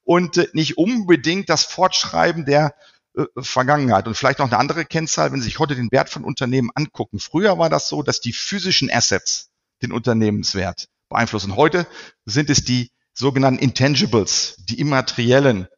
und 0.03 0.39
äh, 0.39 0.49
nicht 0.55 0.79
unbedingt 0.79 1.51
das 1.51 1.65
Fortschreiben 1.65 2.47
der 2.47 2.75
äh, 3.19 3.25
Vergangenheit. 3.37 4.07
Und 4.07 4.17
vielleicht 4.17 4.39
noch 4.39 4.47
eine 4.47 4.57
andere 4.57 4.87
Kennzahl, 4.87 5.31
wenn 5.31 5.41
Sie 5.41 5.45
sich 5.45 5.59
heute 5.59 5.77
den 5.77 5.93
Wert 5.93 6.09
von 6.09 6.25
Unternehmen 6.25 6.71
angucken. 6.75 7.19
Früher 7.19 7.59
war 7.59 7.69
das 7.69 7.91
so, 7.91 8.03
dass 8.03 8.23
die 8.23 8.33
physischen 8.33 8.91
Assets 8.91 9.51
den 9.83 9.93
Unternehmenswert 9.93 10.89
beeinflussen. 11.09 11.57
Heute 11.57 11.87
sind 12.25 12.51
es 12.51 12.65
die 12.65 12.91
sogenannten 13.15 13.63
Intangibles, 13.63 14.57
die 14.69 14.79
immateriellen 14.81 15.69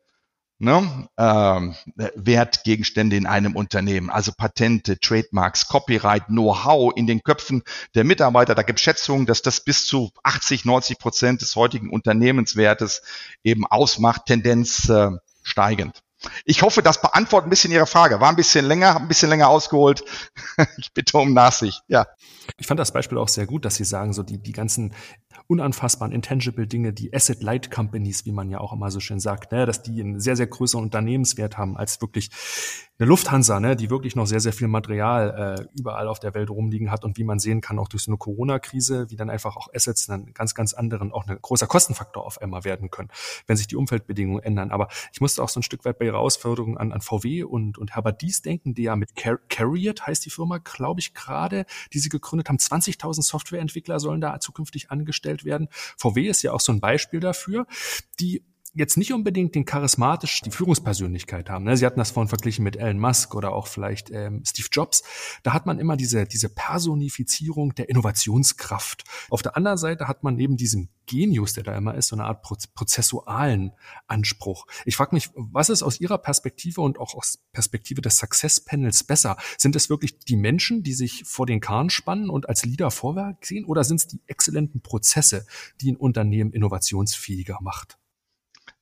ne, 0.60 1.08
ähm, 1.16 1.74
Wertgegenstände 2.14 3.16
in 3.16 3.26
einem 3.26 3.56
Unternehmen, 3.56 4.10
also 4.10 4.32
Patente, 4.36 5.00
Trademarks, 5.00 5.66
Copyright, 5.66 6.26
Know-how 6.26 6.92
in 6.94 7.06
den 7.06 7.22
Köpfen 7.22 7.62
der 7.94 8.04
Mitarbeiter. 8.04 8.54
Da 8.54 8.62
gibt 8.62 8.78
es 8.78 8.84
Schätzungen, 8.84 9.26
dass 9.26 9.42
das 9.42 9.64
bis 9.64 9.86
zu 9.86 10.10
80, 10.22 10.64
90 10.64 10.98
Prozent 10.98 11.40
des 11.40 11.56
heutigen 11.56 11.90
Unternehmenswertes 11.90 13.02
eben 13.42 13.66
ausmacht, 13.66 14.26
Tendenz 14.26 14.88
äh, 14.88 15.10
steigend. 15.42 16.02
Ich 16.44 16.62
hoffe, 16.62 16.82
das 16.82 17.00
beantwortet 17.00 17.46
ein 17.46 17.50
bisschen 17.50 17.72
Ihre 17.72 17.86
Frage. 17.86 18.20
War 18.20 18.28
ein 18.28 18.36
bisschen 18.36 18.64
länger, 18.66 18.96
ein 18.96 19.08
bisschen 19.08 19.30
länger 19.30 19.48
ausgeholt. 19.48 20.04
ich 20.78 20.92
bitte 20.92 21.16
um 21.18 21.32
Nachsicht. 21.32 21.82
Ja. 21.88 22.06
Ich 22.58 22.66
fand 22.66 22.80
das 22.80 22.92
Beispiel 22.92 23.18
auch 23.18 23.28
sehr 23.28 23.46
gut, 23.46 23.64
dass 23.64 23.76
Sie 23.76 23.84
sagen, 23.84 24.12
so 24.12 24.22
die, 24.22 24.38
die 24.38 24.52
ganzen 24.52 24.94
unanfassbaren 25.46 26.12
intangible 26.12 26.66
Dinge, 26.66 26.92
die 26.92 27.12
Asset-Light 27.12 27.70
Companies, 27.70 28.24
wie 28.24 28.32
man 28.32 28.50
ja 28.50 28.60
auch 28.60 28.72
immer 28.72 28.90
so 28.90 29.00
schön 29.00 29.18
sagt, 29.18 29.52
ne, 29.52 29.66
dass 29.66 29.82
die 29.82 30.00
einen 30.00 30.20
sehr, 30.20 30.36
sehr 30.36 30.46
größeren 30.46 30.84
Unternehmenswert 30.84 31.58
haben 31.58 31.76
als 31.76 32.00
wirklich 32.00 32.30
eine 32.98 33.08
Lufthansa, 33.08 33.58
ne, 33.60 33.76
die 33.76 33.90
wirklich 33.90 34.14
noch 34.14 34.26
sehr, 34.26 34.40
sehr 34.40 34.52
viel 34.52 34.68
Material 34.68 35.58
äh, 35.58 35.78
überall 35.78 36.06
auf 36.06 36.20
der 36.20 36.34
Welt 36.34 36.50
rumliegen 36.50 36.90
hat 36.90 37.04
und 37.04 37.18
wie 37.18 37.24
man 37.24 37.38
sehen 37.38 37.60
kann, 37.60 37.78
auch 37.78 37.88
durch 37.88 38.04
so 38.04 38.10
eine 38.10 38.18
Corona-Krise, 38.18 39.10
wie 39.10 39.16
dann 39.16 39.30
einfach 39.30 39.56
auch 39.56 39.68
Assets 39.74 40.08
einen 40.08 40.34
ganz, 40.34 40.54
ganz 40.54 40.74
anderen, 40.74 41.12
auch 41.12 41.26
ein 41.26 41.38
großer 41.40 41.66
Kostenfaktor 41.66 42.24
auf 42.24 42.40
einmal 42.40 42.64
werden 42.64 42.90
können, 42.90 43.08
wenn 43.46 43.56
sich 43.56 43.66
die 43.66 43.76
Umfeldbedingungen 43.76 44.42
ändern. 44.42 44.70
Aber 44.70 44.88
ich 45.12 45.20
musste 45.20 45.42
auch 45.42 45.48
so 45.48 45.60
ein 45.60 45.62
Stück 45.64 45.84
weit 45.84 45.98
bei 45.98 46.04
Ihrer 46.10 46.18
Ausforderung 46.18 46.76
an, 46.76 46.92
an 46.92 47.00
VW 47.00 47.44
und, 47.44 47.78
und 47.78 47.94
Herbert 47.94 48.20
Dies 48.20 48.42
denken, 48.42 48.74
die 48.74 48.82
ja 48.82 48.96
mit 48.96 49.16
Car 49.16 49.38
Carriot 49.48 50.06
heißt 50.06 50.24
die 50.24 50.30
Firma, 50.30 50.58
glaube 50.58 51.00
ich, 51.00 51.14
gerade, 51.14 51.66
die 51.92 51.98
sie 51.98 52.08
gegründet 52.08 52.48
haben. 52.48 52.56
20.000 52.56 53.22
Softwareentwickler 53.22 54.00
sollen 54.00 54.20
da 54.20 54.40
zukünftig 54.40 54.90
angestellt 54.90 55.44
werden. 55.44 55.68
VW 55.96 56.28
ist 56.28 56.42
ja 56.42 56.52
auch 56.52 56.60
so 56.60 56.72
ein 56.72 56.80
Beispiel 56.80 57.20
dafür, 57.20 57.66
die 58.18 58.44
jetzt 58.74 58.96
nicht 58.96 59.12
unbedingt 59.12 59.54
den 59.54 59.64
charismatisch 59.64 60.42
die 60.42 60.50
Führungspersönlichkeit 60.50 61.50
haben. 61.50 61.64
Ne? 61.64 61.76
Sie 61.76 61.84
hatten 61.84 61.98
das 61.98 62.10
vorhin 62.10 62.28
verglichen 62.28 62.62
mit 62.62 62.76
Elon 62.76 62.98
Musk 62.98 63.34
oder 63.34 63.52
auch 63.52 63.66
vielleicht 63.66 64.10
ähm, 64.10 64.42
Steve 64.46 64.68
Jobs. 64.70 65.02
Da 65.42 65.52
hat 65.52 65.66
man 65.66 65.78
immer 65.78 65.96
diese, 65.96 66.26
diese 66.26 66.48
Personifizierung 66.48 67.74
der 67.74 67.88
Innovationskraft. 67.88 69.04
Auf 69.28 69.42
der 69.42 69.56
anderen 69.56 69.78
Seite 69.78 70.08
hat 70.08 70.22
man 70.22 70.36
neben 70.36 70.56
diesem 70.56 70.88
Genius, 71.06 71.54
der 71.54 71.64
da 71.64 71.76
immer 71.76 71.94
ist, 71.96 72.08
so 72.08 72.16
eine 72.16 72.24
Art 72.24 72.42
prozessualen 72.42 73.72
Anspruch. 74.06 74.66
Ich 74.84 74.96
frage 74.96 75.14
mich, 75.14 75.30
was 75.34 75.68
ist 75.68 75.82
aus 75.82 76.00
Ihrer 76.00 76.18
Perspektive 76.18 76.80
und 76.82 77.00
auch 77.00 77.14
aus 77.14 77.40
Perspektive 77.52 78.00
des 78.00 78.18
Success 78.18 78.60
Panels 78.60 79.02
besser? 79.02 79.36
Sind 79.58 79.74
es 79.74 79.90
wirklich 79.90 80.20
die 80.20 80.36
Menschen, 80.36 80.84
die 80.84 80.92
sich 80.92 81.24
vor 81.24 81.46
den 81.46 81.60
Kahn 81.60 81.90
spannen 81.90 82.30
und 82.30 82.48
als 82.48 82.64
Leader 82.64 82.92
vorwärts 82.92 83.48
gehen, 83.48 83.64
oder 83.64 83.82
sind 83.82 83.96
es 83.96 84.06
die 84.06 84.20
exzellenten 84.28 84.82
Prozesse, 84.82 85.46
die 85.80 85.90
ein 85.90 85.96
Unternehmen 85.96 86.52
innovationsfähiger 86.52 87.58
macht? 87.60 87.99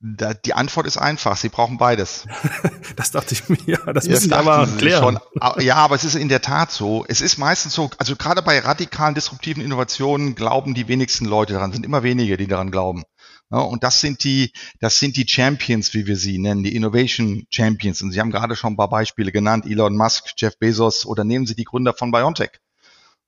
Da, 0.00 0.32
die 0.32 0.54
Antwort 0.54 0.86
ist 0.86 0.96
einfach. 0.96 1.36
Sie 1.36 1.48
brauchen 1.48 1.76
beides. 1.76 2.26
das 2.96 3.10
dachte 3.10 3.34
ich 3.34 3.48
mir. 3.48 3.58
Ja, 3.66 3.92
das 3.92 4.06
müssen 4.06 4.28
Sie 4.28 4.32
aber 4.32 4.66
klären. 4.78 5.18
Schon. 5.34 5.62
Ja, 5.62 5.76
aber 5.76 5.96
es 5.96 6.04
ist 6.04 6.14
in 6.14 6.28
der 6.28 6.40
Tat 6.40 6.70
so. 6.70 7.04
Es 7.08 7.20
ist 7.20 7.36
meistens 7.36 7.74
so, 7.74 7.90
also 7.98 8.14
gerade 8.14 8.42
bei 8.42 8.60
radikalen, 8.60 9.16
disruptiven 9.16 9.62
Innovationen 9.62 10.36
glauben 10.36 10.74
die 10.74 10.86
wenigsten 10.86 11.24
Leute 11.24 11.54
daran, 11.54 11.72
sind 11.72 11.84
immer 11.84 12.04
wenige, 12.04 12.36
die 12.36 12.46
daran 12.46 12.70
glauben. 12.70 13.02
Ja, 13.50 13.58
und 13.58 13.82
das 13.82 14.00
sind 14.00 14.22
die, 14.24 14.52
das 14.78 14.98
sind 14.98 15.16
die 15.16 15.26
Champions, 15.26 15.94
wie 15.94 16.06
wir 16.06 16.16
sie 16.16 16.38
nennen, 16.38 16.62
die 16.62 16.76
Innovation 16.76 17.46
Champions. 17.50 18.02
Und 18.02 18.12
Sie 18.12 18.20
haben 18.20 18.30
gerade 18.30 18.54
schon 18.54 18.74
ein 18.74 18.76
paar 18.76 18.90
Beispiele 18.90 19.32
genannt, 19.32 19.64
Elon 19.66 19.96
Musk, 19.96 20.34
Jeff 20.36 20.58
Bezos 20.58 21.06
oder 21.06 21.24
nehmen 21.24 21.46
Sie 21.46 21.56
die 21.56 21.64
Gründer 21.64 21.94
von 21.94 22.12
BioNTech. 22.12 22.50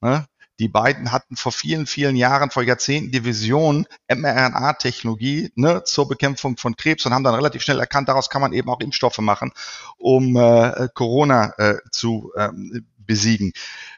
Ja, 0.02 0.26
die 0.60 0.68
beiden 0.68 1.10
hatten 1.10 1.36
vor 1.36 1.52
vielen, 1.52 1.86
vielen 1.86 2.16
Jahren, 2.16 2.50
vor 2.50 2.62
Jahrzehnten 2.62 3.10
die 3.10 3.24
Vision 3.24 3.86
mRNA-Technologie 4.08 5.50
ne, 5.54 5.84
zur 5.84 6.06
Bekämpfung 6.06 6.58
von 6.58 6.76
Krebs 6.76 7.06
und 7.06 7.14
haben 7.14 7.24
dann 7.24 7.34
relativ 7.34 7.62
schnell 7.62 7.80
erkannt, 7.80 8.10
daraus 8.10 8.28
kann 8.28 8.42
man 8.42 8.52
eben 8.52 8.68
auch 8.68 8.80
Impfstoffe 8.80 9.18
machen, 9.18 9.52
um 9.96 10.36
äh, 10.36 10.88
Corona 10.94 11.54
äh, 11.56 11.78
zu 11.90 12.30
ähm, 12.36 12.86
besiegen. 12.98 13.52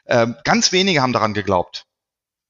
Ähm, 0.05 0.35
ganz 0.45 0.71
wenige 0.71 1.01
haben 1.01 1.11
daran 1.11 1.33
geglaubt. 1.33 1.85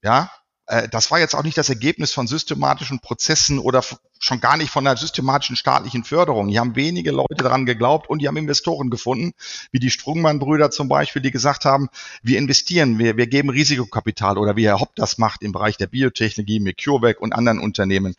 Ja, 0.03 0.29
das 0.65 1.11
war 1.11 1.19
jetzt 1.19 1.35
auch 1.35 1.43
nicht 1.43 1.57
das 1.57 1.69
Ergebnis 1.69 2.13
von 2.13 2.25
systematischen 2.25 2.99
Prozessen 2.99 3.59
oder 3.59 3.83
schon 4.19 4.39
gar 4.39 4.55
nicht 4.55 4.69
von 4.69 4.87
einer 4.87 4.95
systematischen 4.95 5.57
staatlichen 5.57 6.05
Förderung. 6.05 6.47
Hier 6.47 6.61
haben 6.61 6.77
wenige 6.77 7.11
Leute 7.11 7.43
daran 7.43 7.65
geglaubt 7.65 8.09
und 8.09 8.19
die 8.19 8.27
haben 8.27 8.37
Investoren 8.37 8.89
gefunden, 8.89 9.33
wie 9.71 9.79
die 9.79 9.89
Strungmann-Brüder 9.89 10.71
zum 10.71 10.87
Beispiel, 10.87 11.21
die 11.21 11.31
gesagt 11.31 11.65
haben, 11.65 11.89
wir 12.21 12.37
investieren, 12.37 12.97
wir, 12.97 13.17
wir 13.17 13.27
geben 13.27 13.49
Risikokapital 13.49 14.37
oder 14.37 14.55
wie 14.55 14.65
Herr 14.65 14.79
Hopp 14.79 14.95
das 14.95 15.17
macht 15.17 15.43
im 15.43 15.51
Bereich 15.51 15.75
der 15.75 15.87
Biotechnologie 15.87 16.61
mit 16.61 16.81
CureVac 16.81 17.19
und 17.19 17.33
anderen 17.33 17.59
Unternehmen. 17.59 18.15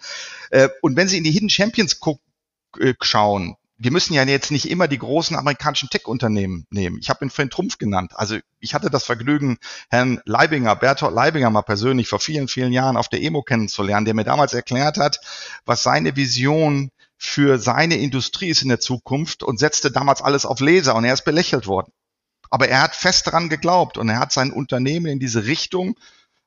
Äh, 0.50 0.68
und 0.82 0.96
wenn 0.96 1.08
Sie 1.08 1.16
in 1.16 1.24
die 1.24 1.30
Hidden 1.30 1.50
Champions 1.50 1.98
äh, 2.78 2.92
schauen, 3.00 3.56
wir 3.76 3.90
müssen 3.90 4.14
ja 4.14 4.24
jetzt 4.24 4.50
nicht 4.50 4.70
immer 4.70 4.86
die 4.86 4.98
großen 4.98 5.36
amerikanischen 5.36 5.90
Tech-Unternehmen 5.90 6.66
nehmen. 6.70 6.98
Ich 7.00 7.10
habe 7.10 7.24
ihn 7.24 7.30
vorhin 7.30 7.50
Trumpf 7.50 7.78
genannt. 7.78 8.12
Also 8.14 8.38
ich 8.60 8.74
hatte 8.74 8.88
das 8.88 9.04
Vergnügen, 9.04 9.58
Herrn 9.90 10.20
Leibinger, 10.24 10.76
Bertolt 10.76 11.14
Leibinger 11.14 11.50
mal 11.50 11.62
persönlich 11.62 12.08
vor 12.08 12.20
vielen, 12.20 12.46
vielen 12.46 12.72
Jahren 12.72 12.96
auf 12.96 13.08
der 13.08 13.22
EMO 13.22 13.42
kennenzulernen, 13.42 14.04
der 14.04 14.14
mir 14.14 14.24
damals 14.24 14.54
erklärt 14.54 14.96
hat, 14.96 15.18
was 15.66 15.82
seine 15.82 16.14
Vision 16.14 16.90
für 17.16 17.58
seine 17.58 17.96
Industrie 17.96 18.48
ist 18.48 18.62
in 18.62 18.68
der 18.68 18.80
Zukunft 18.80 19.42
und 19.42 19.58
setzte 19.58 19.90
damals 19.90 20.22
alles 20.22 20.46
auf 20.46 20.60
Laser 20.60 20.94
und 20.94 21.04
er 21.04 21.14
ist 21.14 21.24
belächelt 21.24 21.66
worden. 21.66 21.92
Aber 22.50 22.68
er 22.68 22.82
hat 22.82 22.94
fest 22.94 23.26
daran 23.26 23.48
geglaubt 23.48 23.98
und 23.98 24.08
er 24.08 24.20
hat 24.20 24.30
sein 24.30 24.52
Unternehmen 24.52 25.06
in 25.06 25.18
diese 25.18 25.46
Richtung 25.46 25.96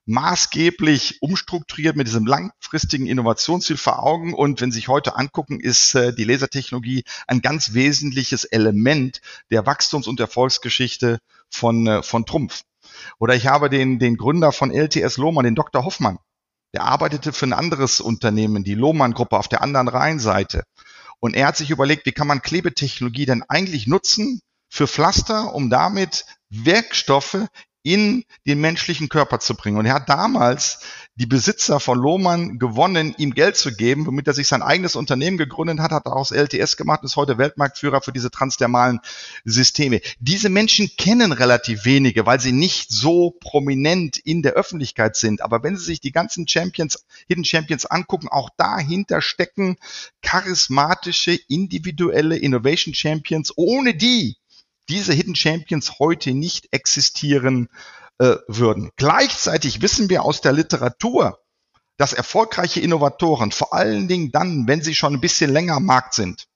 maßgeblich 0.07 1.21
umstrukturiert 1.21 1.95
mit 1.95 2.07
diesem 2.07 2.25
langfristigen 2.25 3.05
Innovationsziel 3.05 3.77
vor 3.77 4.01
Augen. 4.03 4.33
Und 4.33 4.61
wenn 4.61 4.71
Sie 4.71 4.77
sich 4.77 4.87
heute 4.87 5.15
angucken, 5.15 5.59
ist 5.59 5.93
äh, 5.95 6.13
die 6.13 6.23
Lasertechnologie 6.23 7.03
ein 7.27 7.41
ganz 7.41 7.73
wesentliches 7.73 8.45
Element 8.45 9.21
der 9.51 9.65
Wachstums- 9.65 10.07
und 10.07 10.19
Erfolgsgeschichte 10.19 11.19
von, 11.49 11.85
äh, 11.87 12.03
von 12.03 12.25
Trumpf. 12.25 12.63
Oder 13.19 13.35
ich 13.35 13.47
habe 13.47 13.69
den, 13.69 13.99
den 13.99 14.15
Gründer 14.17 14.51
von 14.51 14.71
LTS 14.71 15.17
Lohmann, 15.17 15.43
den 15.43 15.55
Dr. 15.55 15.83
Hoffmann. 15.83 16.19
Der 16.73 16.83
arbeitete 16.83 17.33
für 17.33 17.45
ein 17.45 17.53
anderes 17.53 17.99
Unternehmen, 17.99 18.63
die 18.63 18.75
Lohmann-Gruppe 18.75 19.37
auf 19.37 19.47
der 19.47 19.61
anderen 19.61 19.89
Rheinseite. 19.89 20.63
Und 21.19 21.35
er 21.35 21.47
hat 21.47 21.57
sich 21.57 21.69
überlegt, 21.69 22.05
wie 22.05 22.11
kann 22.11 22.27
man 22.27 22.41
Klebetechnologie 22.41 23.25
denn 23.25 23.43
eigentlich 23.43 23.87
nutzen 23.87 24.39
für 24.69 24.87
Pflaster, 24.87 25.53
um 25.53 25.69
damit 25.69 26.25
Werkstoffe 26.49 27.47
in 27.87 28.25
den 28.45 28.59
menschlichen 28.59 29.07
Körper 29.07 29.39
zu 29.39 29.55
bringen. 29.55 29.77
Und 29.77 29.85
er 29.85 29.93
hat 29.93 30.09
damals 30.09 30.79
die 31.15 31.25
Besitzer 31.25 31.79
von 31.79 31.97
Lohmann 31.97 32.59
gewonnen, 32.59 33.15
ihm 33.17 33.33
Geld 33.33 33.55
zu 33.55 33.73
geben, 33.73 34.05
womit 34.05 34.27
er 34.27 34.33
sich 34.33 34.49
sein 34.49 34.61
eigenes 34.61 34.97
Unternehmen 34.97 35.37
gegründet 35.37 35.79
hat, 35.79 35.91
hat 35.91 36.05
daraus 36.05 36.31
LTS 36.31 36.75
gemacht, 36.75 37.05
ist 37.05 37.15
heute 37.15 37.37
Weltmarktführer 37.37 38.01
für 38.01 38.11
diese 38.11 38.29
transdermalen 38.29 38.99
Systeme. 39.45 40.01
Diese 40.19 40.49
Menschen 40.49 40.91
kennen 40.97 41.31
relativ 41.31 41.85
wenige, 41.85 42.25
weil 42.25 42.41
sie 42.41 42.51
nicht 42.51 42.91
so 42.91 43.33
prominent 43.39 44.17
in 44.17 44.41
der 44.41 44.53
Öffentlichkeit 44.53 45.15
sind. 45.15 45.41
Aber 45.41 45.63
wenn 45.63 45.77
Sie 45.77 45.85
sich 45.85 46.01
die 46.01 46.11
ganzen 46.11 46.45
Champions, 46.45 47.05
Hidden 47.29 47.45
Champions 47.45 47.85
angucken, 47.85 48.27
auch 48.27 48.49
dahinter 48.57 49.21
stecken 49.21 49.77
charismatische, 50.21 51.39
individuelle 51.47 52.35
Innovation 52.35 52.93
Champions, 52.93 53.53
ohne 53.55 53.93
die 53.93 54.35
diese 54.89 55.13
Hidden 55.13 55.35
Champions 55.35 55.99
heute 55.99 56.33
nicht 56.33 56.67
existieren 56.71 57.69
äh, 58.19 58.35
würden. 58.47 58.91
Gleichzeitig 58.95 59.81
wissen 59.81 60.09
wir 60.09 60.23
aus 60.23 60.41
der 60.41 60.53
Literatur, 60.53 61.39
dass 61.97 62.13
erfolgreiche 62.13 62.79
Innovatoren 62.79 63.51
vor 63.51 63.73
allen 63.73 64.07
Dingen 64.07 64.31
dann, 64.31 64.67
wenn 64.67 64.81
sie 64.81 64.95
schon 64.95 65.15
ein 65.15 65.21
bisschen 65.21 65.51
länger 65.51 65.75
am 65.75 65.85
Markt 65.85 66.13
sind, 66.13 66.47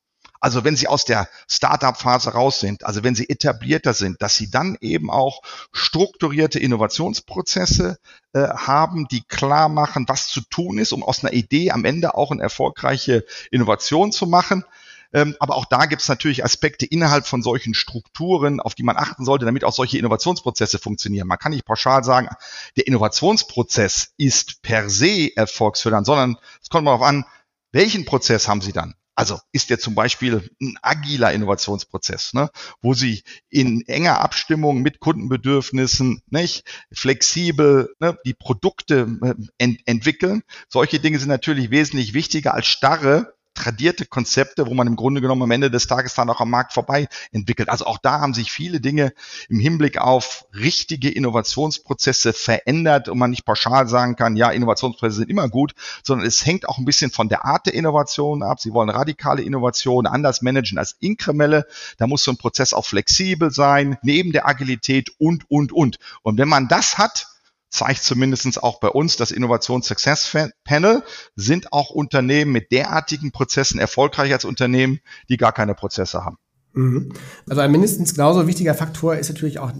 also 0.41 0.63
wenn 0.63 0.75
sie 0.75 0.87
aus 0.87 1.05
der 1.05 1.29
Startup-Phase 1.47 2.31
raus 2.31 2.59
sind, 2.59 2.83
also 2.83 3.03
wenn 3.03 3.13
sie 3.13 3.29
etablierter 3.29 3.93
sind, 3.93 4.21
dass 4.23 4.35
sie 4.35 4.49
dann 4.49 4.75
eben 4.81 5.11
auch 5.11 5.43
strukturierte 5.71 6.57
Innovationsprozesse 6.57 7.99
äh, 8.33 8.47
haben, 8.47 9.07
die 9.07 9.21
klar 9.21 9.69
machen, 9.69 10.05
was 10.07 10.29
zu 10.29 10.41
tun 10.41 10.79
ist, 10.79 10.93
um 10.93 11.03
aus 11.03 11.23
einer 11.23 11.33
Idee 11.33 11.69
am 11.69 11.85
Ende 11.85 12.15
auch 12.15 12.31
eine 12.31 12.41
erfolgreiche 12.41 13.23
Innovation 13.51 14.11
zu 14.11 14.25
machen. 14.25 14.65
Ähm, 15.13 15.35
aber 15.39 15.55
auch 15.55 15.65
da 15.65 15.85
gibt 15.85 16.01
es 16.01 16.07
natürlich 16.07 16.43
Aspekte 16.43 16.85
innerhalb 16.85 17.27
von 17.27 17.41
solchen 17.41 17.73
Strukturen, 17.73 18.59
auf 18.59 18.75
die 18.75 18.83
man 18.83 18.97
achten 18.97 19.25
sollte, 19.25 19.45
damit 19.45 19.63
auch 19.63 19.73
solche 19.73 19.97
Innovationsprozesse 19.97 20.79
funktionieren. 20.79 21.27
Man 21.27 21.37
kann 21.37 21.51
nicht 21.51 21.65
pauschal 21.65 22.03
sagen, 22.03 22.29
der 22.77 22.87
Innovationsprozess 22.87 24.13
ist 24.17 24.61
per 24.61 24.89
se 24.89 25.35
erfolgsfördernd, 25.35 26.05
sondern 26.05 26.37
es 26.61 26.69
kommt 26.69 26.87
darauf 26.87 27.01
an, 27.01 27.25
welchen 27.71 28.05
Prozess 28.05 28.47
haben 28.47 28.61
Sie 28.61 28.73
dann? 28.73 28.95
Also 29.13 29.39
ist 29.51 29.69
der 29.69 29.77
zum 29.77 29.93
Beispiel 29.93 30.49
ein 30.61 30.77
agiler 30.81 31.33
Innovationsprozess, 31.33 32.33
ne, 32.33 32.49
wo 32.81 32.93
Sie 32.93 33.23
in 33.49 33.85
enger 33.87 34.21
Abstimmung 34.21 34.81
mit 34.81 34.99
Kundenbedürfnissen 34.99 36.21
nicht, 36.29 36.63
flexibel 36.91 37.93
ne, 37.99 38.17
die 38.25 38.33
Produkte 38.33 39.19
äh, 39.21 39.33
ent 39.57 39.81
entwickeln. 39.85 40.43
Solche 40.69 40.99
Dinge 40.99 41.19
sind 41.19 41.27
natürlich 41.27 41.71
wesentlich 41.71 42.13
wichtiger 42.13 42.53
als 42.53 42.67
starre 42.67 43.33
tradierte 43.53 44.05
Konzepte, 44.05 44.67
wo 44.67 44.73
man 44.73 44.87
im 44.87 44.95
Grunde 44.95 45.21
genommen 45.21 45.43
am 45.43 45.51
Ende 45.51 45.69
des 45.69 45.87
Tages 45.87 46.13
dann 46.13 46.29
auch 46.29 46.39
am 46.39 46.49
Markt 46.49 46.73
vorbei 46.73 47.07
entwickelt. 47.31 47.69
Also 47.69 47.85
auch 47.85 47.97
da 47.97 48.21
haben 48.21 48.33
sich 48.33 48.51
viele 48.51 48.79
Dinge 48.79 49.13
im 49.49 49.59
Hinblick 49.59 49.97
auf 49.97 50.45
richtige 50.53 51.09
Innovationsprozesse 51.09 52.33
verändert 52.33 53.09
und 53.09 53.17
man 53.17 53.29
nicht 53.29 53.45
pauschal 53.45 53.87
sagen 53.87 54.15
kann, 54.15 54.35
ja, 54.35 54.49
Innovationsprozesse 54.51 55.17
sind 55.17 55.29
immer 55.29 55.49
gut, 55.49 55.73
sondern 56.03 56.25
es 56.25 56.45
hängt 56.45 56.67
auch 56.67 56.77
ein 56.77 56.85
bisschen 56.85 57.11
von 57.11 57.29
der 57.29 57.45
Art 57.45 57.65
der 57.65 57.73
Innovation 57.73 58.43
ab. 58.43 58.59
Sie 58.61 58.73
wollen 58.73 58.89
radikale 58.89 59.41
Innovation 59.41 60.07
anders 60.07 60.41
managen 60.41 60.77
als 60.77 60.95
Inkremelle. 60.99 61.65
Da 61.97 62.07
muss 62.07 62.23
so 62.23 62.31
ein 62.31 62.37
Prozess 62.37 62.73
auch 62.73 62.85
flexibel 62.85 63.51
sein, 63.51 63.97
neben 64.01 64.31
der 64.31 64.47
Agilität 64.47 65.11
und, 65.19 65.49
und, 65.49 65.71
und. 65.71 65.99
Und 66.23 66.37
wenn 66.37 66.49
man 66.49 66.67
das 66.67 66.97
hat, 66.97 67.30
zeigt 67.71 68.03
zumindest 68.03 68.61
auch 68.61 68.79
bei 68.79 68.89
uns 68.89 69.15
das 69.15 69.31
Innovation 69.31 69.81
Success 69.81 70.35
Panel, 70.63 71.03
sind 71.35 71.73
auch 71.73 71.89
Unternehmen 71.89 72.51
mit 72.51 72.71
derartigen 72.71 73.31
Prozessen 73.31 73.79
erfolgreich 73.79 74.31
als 74.31 74.45
Unternehmen, 74.45 74.99
die 75.29 75.37
gar 75.37 75.53
keine 75.53 75.73
Prozesse 75.73 76.23
haben. 76.23 76.37
Mhm. 76.73 77.13
Also 77.49 77.61
ein 77.61 77.71
mindestens 77.71 78.13
genauso 78.13 78.45
wichtiger 78.47 78.75
Faktor 78.75 79.15
ist 79.15 79.29
natürlich 79.29 79.59
auch 79.59 79.71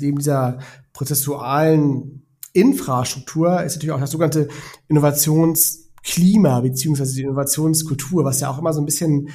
neben 0.00 0.18
dieser 0.18 0.58
prozessualen 0.92 2.26
Infrastruktur 2.52 3.62
ist 3.62 3.74
natürlich 3.74 3.92
auch 3.92 4.00
das 4.00 4.10
sogenannte 4.10 4.48
Innovationsklima 4.88 6.60
beziehungsweise 6.60 7.14
die 7.14 7.22
Innovationskultur, 7.22 8.24
was 8.24 8.40
ja 8.40 8.48
auch 8.48 8.58
immer 8.58 8.72
so 8.72 8.80
ein 8.80 8.86
bisschen 8.86 9.28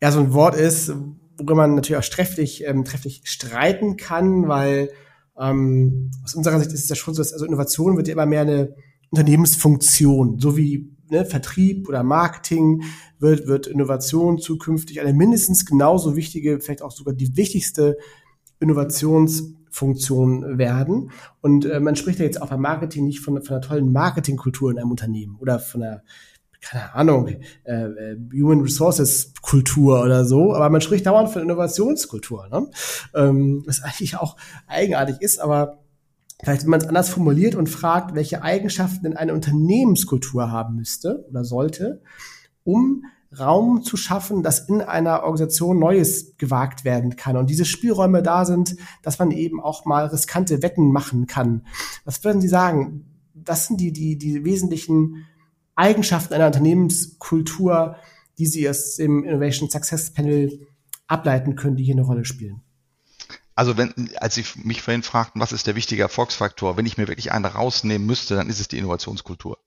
ja 0.00 0.12
so 0.12 0.20
ein 0.20 0.32
Wort 0.32 0.54
ist, 0.54 0.92
worüber 1.36 1.56
man 1.56 1.74
natürlich 1.74 2.04
auch 2.04 2.08
trefflich, 2.08 2.64
ähm, 2.64 2.84
trefflich 2.84 3.22
streiten 3.24 3.96
kann, 3.96 4.46
weil 4.46 4.90
ähm, 5.42 6.10
aus 6.24 6.34
unserer 6.34 6.58
Sicht 6.60 6.72
ist 6.72 6.84
es 6.84 6.88
ja 6.88 6.96
schon 6.96 7.14
so, 7.14 7.20
dass 7.22 7.32
also 7.32 7.44
Innovation 7.44 7.96
wird 7.96 8.08
ja 8.08 8.12
immer 8.12 8.26
mehr 8.26 8.42
eine 8.42 8.74
Unternehmensfunktion, 9.10 10.38
so 10.38 10.56
wie 10.56 10.90
ne, 11.10 11.24
Vertrieb 11.24 11.88
oder 11.88 12.02
Marketing 12.02 12.82
wird, 13.18 13.46
wird 13.46 13.66
Innovation 13.66 14.38
zukünftig 14.38 15.00
eine 15.00 15.12
mindestens 15.12 15.66
genauso 15.66 16.16
wichtige, 16.16 16.60
vielleicht 16.60 16.82
auch 16.82 16.92
sogar 16.92 17.14
die 17.14 17.36
wichtigste 17.36 17.98
Innovationsfunktion 18.60 20.58
werden. 20.58 21.10
Und 21.40 21.64
äh, 21.66 21.80
man 21.80 21.96
spricht 21.96 22.20
ja 22.20 22.24
jetzt 22.24 22.40
auch 22.40 22.50
beim 22.50 22.62
Marketing 22.62 23.06
nicht 23.06 23.20
von, 23.20 23.42
von 23.42 23.56
einer 23.56 23.60
tollen 23.60 23.92
Marketingkultur 23.92 24.70
in 24.70 24.78
einem 24.78 24.90
Unternehmen 24.90 25.36
oder 25.36 25.58
von 25.58 25.82
einer 25.82 26.02
keine 26.62 26.94
Ahnung, 26.94 27.28
äh, 27.64 27.72
äh, 27.72 28.16
Human 28.32 28.60
Resources 28.60 29.34
Kultur 29.42 30.02
oder 30.02 30.24
so, 30.24 30.54
aber 30.54 30.70
man 30.70 30.80
spricht 30.80 31.06
dauernd 31.06 31.28
von 31.28 31.42
Innovationskultur, 31.42 32.48
ne? 32.48 32.70
ähm, 33.14 33.62
was 33.66 33.82
eigentlich 33.82 34.16
auch 34.16 34.36
eigenartig 34.66 35.16
ist, 35.20 35.40
aber 35.40 35.80
vielleicht 36.42 36.62
wenn 36.62 36.70
man 36.70 36.80
es 36.80 36.86
anders 36.86 37.10
formuliert 37.10 37.56
und 37.56 37.68
fragt, 37.68 38.14
welche 38.14 38.42
Eigenschaften 38.42 39.02
denn 39.04 39.16
eine 39.16 39.34
Unternehmenskultur 39.34 40.50
haben 40.50 40.76
müsste 40.76 41.26
oder 41.28 41.44
sollte, 41.44 42.00
um 42.64 43.04
Raum 43.38 43.82
zu 43.82 43.96
schaffen, 43.96 44.42
dass 44.42 44.68
in 44.68 44.82
einer 44.82 45.22
Organisation 45.22 45.78
Neues 45.78 46.36
gewagt 46.36 46.84
werden 46.84 47.16
kann 47.16 47.36
und 47.36 47.48
diese 47.48 47.64
Spielräume 47.64 48.22
da 48.22 48.44
sind, 48.44 48.76
dass 49.02 49.18
man 49.18 49.30
eben 49.30 49.60
auch 49.60 49.84
mal 49.84 50.06
riskante 50.06 50.62
Wetten 50.62 50.92
machen 50.92 51.26
kann. 51.26 51.66
Was 52.04 52.22
würden 52.24 52.40
Sie 52.42 52.48
sagen? 52.48 53.06
Das 53.34 53.66
sind 53.66 53.80
die, 53.80 53.92
die, 53.92 54.18
die 54.18 54.44
wesentlichen 54.44 55.24
Eigenschaften 55.74 56.34
einer 56.34 56.46
Unternehmenskultur, 56.46 57.96
die 58.38 58.46
Sie 58.46 58.68
aus 58.68 58.96
dem 58.96 59.24
Innovation 59.24 59.70
Success 59.70 60.12
Panel 60.12 60.66
ableiten 61.06 61.56
können, 61.56 61.76
die 61.76 61.84
hier 61.84 61.94
eine 61.94 62.02
Rolle 62.02 62.24
spielen? 62.24 62.62
Also 63.54 63.76
wenn, 63.76 64.10
als 64.16 64.34
Sie 64.34 64.44
mich 64.56 64.82
vorhin 64.82 65.02
fragten, 65.02 65.40
was 65.40 65.52
ist 65.52 65.66
der 65.66 65.76
wichtige 65.76 66.02
Erfolgsfaktor, 66.02 66.76
wenn 66.76 66.86
ich 66.86 66.96
mir 66.96 67.08
wirklich 67.08 67.32
einen 67.32 67.44
rausnehmen 67.44 68.06
müsste, 68.06 68.34
dann 68.34 68.48
ist 68.48 68.60
es 68.60 68.68
die 68.68 68.78
Innovationskultur. 68.78 69.58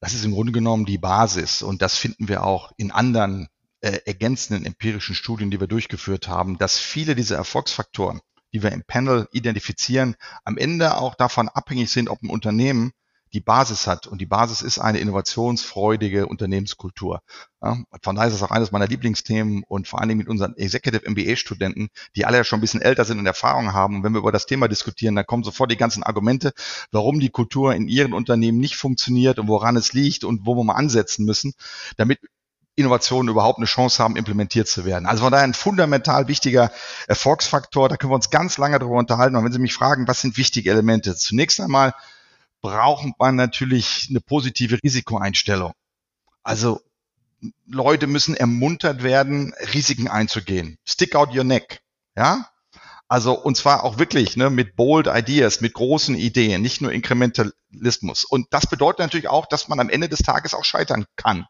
Das 0.00 0.14
ist 0.14 0.24
im 0.24 0.32
Grunde 0.32 0.52
genommen 0.52 0.86
die 0.86 0.98
Basis 0.98 1.62
und 1.62 1.82
das 1.82 1.96
finden 1.96 2.28
wir 2.28 2.42
auch 2.42 2.72
in 2.76 2.90
anderen 2.90 3.48
äh, 3.80 4.00
ergänzenden 4.06 4.66
empirischen 4.66 5.14
Studien, 5.14 5.50
die 5.50 5.60
wir 5.60 5.66
durchgeführt 5.66 6.26
haben, 6.26 6.58
dass 6.58 6.78
viele 6.78 7.14
dieser 7.14 7.36
Erfolgsfaktoren, 7.36 8.20
die 8.52 8.62
wir 8.62 8.72
im 8.72 8.82
Panel 8.82 9.28
identifizieren, 9.32 10.16
am 10.44 10.56
Ende 10.56 10.96
auch 10.96 11.14
davon 11.14 11.48
abhängig 11.48 11.90
sind, 11.90 12.08
ob 12.08 12.22
ein 12.22 12.30
Unternehmen 12.30 12.92
die 13.32 13.40
Basis 13.40 13.86
hat. 13.86 14.06
Und 14.06 14.20
die 14.20 14.26
Basis 14.26 14.62
ist 14.62 14.78
eine 14.78 14.98
innovationsfreudige 14.98 16.26
Unternehmenskultur. 16.26 17.22
Ja, 17.62 17.78
von 18.02 18.16
daher 18.16 18.28
ist 18.28 18.34
es 18.34 18.42
auch 18.42 18.50
eines 18.50 18.72
meiner 18.72 18.86
Lieblingsthemen 18.86 19.62
und 19.68 19.86
vor 19.86 20.00
allen 20.00 20.08
Dingen 20.08 20.18
mit 20.18 20.28
unseren 20.28 20.56
Executive 20.56 21.08
MBA-Studenten, 21.08 21.88
die 22.16 22.24
alle 22.24 22.38
ja 22.38 22.44
schon 22.44 22.58
ein 22.58 22.62
bisschen 22.62 22.82
älter 22.82 23.04
sind 23.04 23.18
und 23.18 23.26
Erfahrung 23.26 23.72
haben. 23.72 23.96
Und 23.96 24.04
wenn 24.04 24.12
wir 24.12 24.20
über 24.20 24.32
das 24.32 24.46
Thema 24.46 24.68
diskutieren, 24.68 25.14
dann 25.14 25.26
kommen 25.26 25.44
sofort 25.44 25.70
die 25.70 25.76
ganzen 25.76 26.02
Argumente, 26.02 26.52
warum 26.90 27.20
die 27.20 27.30
Kultur 27.30 27.74
in 27.74 27.86
ihren 27.86 28.12
Unternehmen 28.12 28.58
nicht 28.58 28.76
funktioniert 28.76 29.38
und 29.38 29.48
woran 29.48 29.76
es 29.76 29.92
liegt 29.92 30.24
und 30.24 30.46
wo 30.46 30.56
wir 30.56 30.64
mal 30.64 30.74
ansetzen 30.74 31.24
müssen, 31.24 31.52
damit 31.96 32.20
Innovationen 32.76 33.28
überhaupt 33.28 33.58
eine 33.58 33.66
Chance 33.66 34.02
haben, 34.02 34.16
implementiert 34.16 34.66
zu 34.66 34.84
werden. 34.84 35.06
Also 35.06 35.22
von 35.22 35.32
daher 35.32 35.44
ein 35.44 35.54
fundamental 35.54 36.28
wichtiger 36.28 36.72
Erfolgsfaktor. 37.06 37.88
Da 37.88 37.96
können 37.96 38.10
wir 38.10 38.16
uns 38.16 38.30
ganz 38.30 38.58
lange 38.58 38.78
darüber 38.78 38.96
unterhalten. 38.96 39.36
Und 39.36 39.44
wenn 39.44 39.52
Sie 39.52 39.58
mich 39.58 39.74
fragen, 39.74 40.08
was 40.08 40.20
sind 40.20 40.36
wichtige 40.36 40.70
Elemente? 40.70 41.14
Zunächst 41.14 41.60
einmal 41.60 41.94
braucht 42.60 43.18
man 43.18 43.36
natürlich 43.36 44.06
eine 44.10 44.20
positive 44.20 44.78
Risikoeinstellung. 44.82 45.72
Also 46.42 46.80
Leute 47.66 48.06
müssen 48.06 48.36
ermuntert 48.36 49.02
werden, 49.02 49.54
Risiken 49.72 50.08
einzugehen. 50.08 50.78
Stick 50.84 51.14
out 51.14 51.34
your 51.34 51.44
neck. 51.44 51.80
Ja? 52.16 52.50
Also, 53.08 53.32
und 53.32 53.56
zwar 53.56 53.82
auch 53.82 53.98
wirklich 53.98 54.36
ne, 54.36 54.50
mit 54.50 54.76
bold 54.76 55.08
Ideas, 55.08 55.60
mit 55.60 55.72
großen 55.72 56.14
Ideen, 56.14 56.62
nicht 56.62 56.80
nur 56.80 56.92
Inkrementalismus. 56.92 58.24
Und 58.24 58.46
das 58.50 58.68
bedeutet 58.68 59.00
natürlich 59.00 59.28
auch, 59.28 59.46
dass 59.46 59.68
man 59.68 59.80
am 59.80 59.90
Ende 59.90 60.08
des 60.08 60.20
Tages 60.20 60.54
auch 60.54 60.64
scheitern 60.64 61.06
kann. 61.16 61.46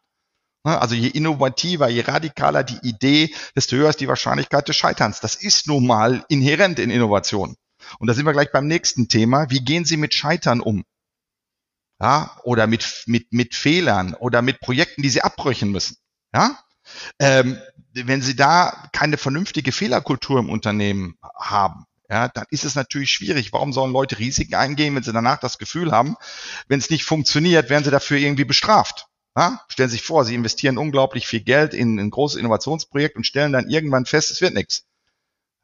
Ne, 0.63 0.79
also 0.81 0.95
je 0.95 1.09
innovativer, 1.09 1.87
je 1.87 2.01
radikaler 2.01 2.63
die 2.63 2.79
Idee, 2.81 3.33
desto 3.55 3.75
höher 3.75 3.89
ist 3.89 3.99
die 3.99 4.07
Wahrscheinlichkeit 4.07 4.67
des 4.67 4.75
Scheiterns. 4.75 5.19
Das 5.19 5.35
ist 5.35 5.67
nun 5.67 5.85
mal 5.85 6.25
inhärent 6.29 6.79
in 6.79 6.89
Innovation. 6.89 7.55
Und 7.99 8.07
da 8.07 8.13
sind 8.13 8.25
wir 8.25 8.33
gleich 8.33 8.51
beim 8.51 8.67
nächsten 8.67 9.07
Thema. 9.07 9.49
Wie 9.49 9.63
gehen 9.63 9.85
Sie 9.85 9.97
mit 9.97 10.13
Scheitern 10.13 10.61
um? 10.61 10.83
Ja, 12.01 12.35
oder 12.43 12.65
mit, 12.65 13.03
mit, 13.05 13.31
mit 13.31 13.53
Fehlern 13.53 14.15
oder 14.15 14.41
mit 14.41 14.59
Projekten, 14.59 15.03
die 15.03 15.09
sie 15.09 15.21
abbrechen 15.21 15.71
müssen. 15.71 15.97
Ja? 16.33 16.57
Ähm, 17.19 17.61
wenn 17.93 18.21
sie 18.21 18.35
da 18.35 18.89
keine 18.91 19.17
vernünftige 19.17 19.71
Fehlerkultur 19.71 20.39
im 20.39 20.49
Unternehmen 20.49 21.17
haben, 21.35 21.85
ja, 22.09 22.27
dann 22.27 22.45
ist 22.49 22.65
es 22.65 22.75
natürlich 22.75 23.11
schwierig. 23.11 23.53
Warum 23.53 23.71
sollen 23.71 23.93
Leute 23.93 24.19
Risiken 24.19 24.55
eingehen, 24.55 24.95
wenn 24.95 25.03
sie 25.03 25.13
danach 25.13 25.39
das 25.39 25.59
Gefühl 25.59 25.91
haben, 25.91 26.15
wenn 26.67 26.79
es 26.79 26.89
nicht 26.89 27.05
funktioniert, 27.05 27.69
werden 27.69 27.83
sie 27.83 27.91
dafür 27.91 28.17
irgendwie 28.17 28.45
bestraft? 28.45 29.07
Ja? 29.37 29.61
Stellen 29.67 29.89
Sie 29.89 29.97
sich 29.97 30.05
vor, 30.05 30.25
Sie 30.25 30.35
investieren 30.35 30.77
unglaublich 30.77 31.27
viel 31.27 31.41
Geld 31.41 31.73
in 31.73 31.99
ein 31.99 32.09
großes 32.09 32.39
Innovationsprojekt 32.39 33.15
und 33.15 33.25
stellen 33.25 33.53
dann 33.53 33.69
irgendwann 33.69 34.05
fest, 34.05 34.31
es 34.31 34.41
wird 34.41 34.55
nichts. 34.55 34.85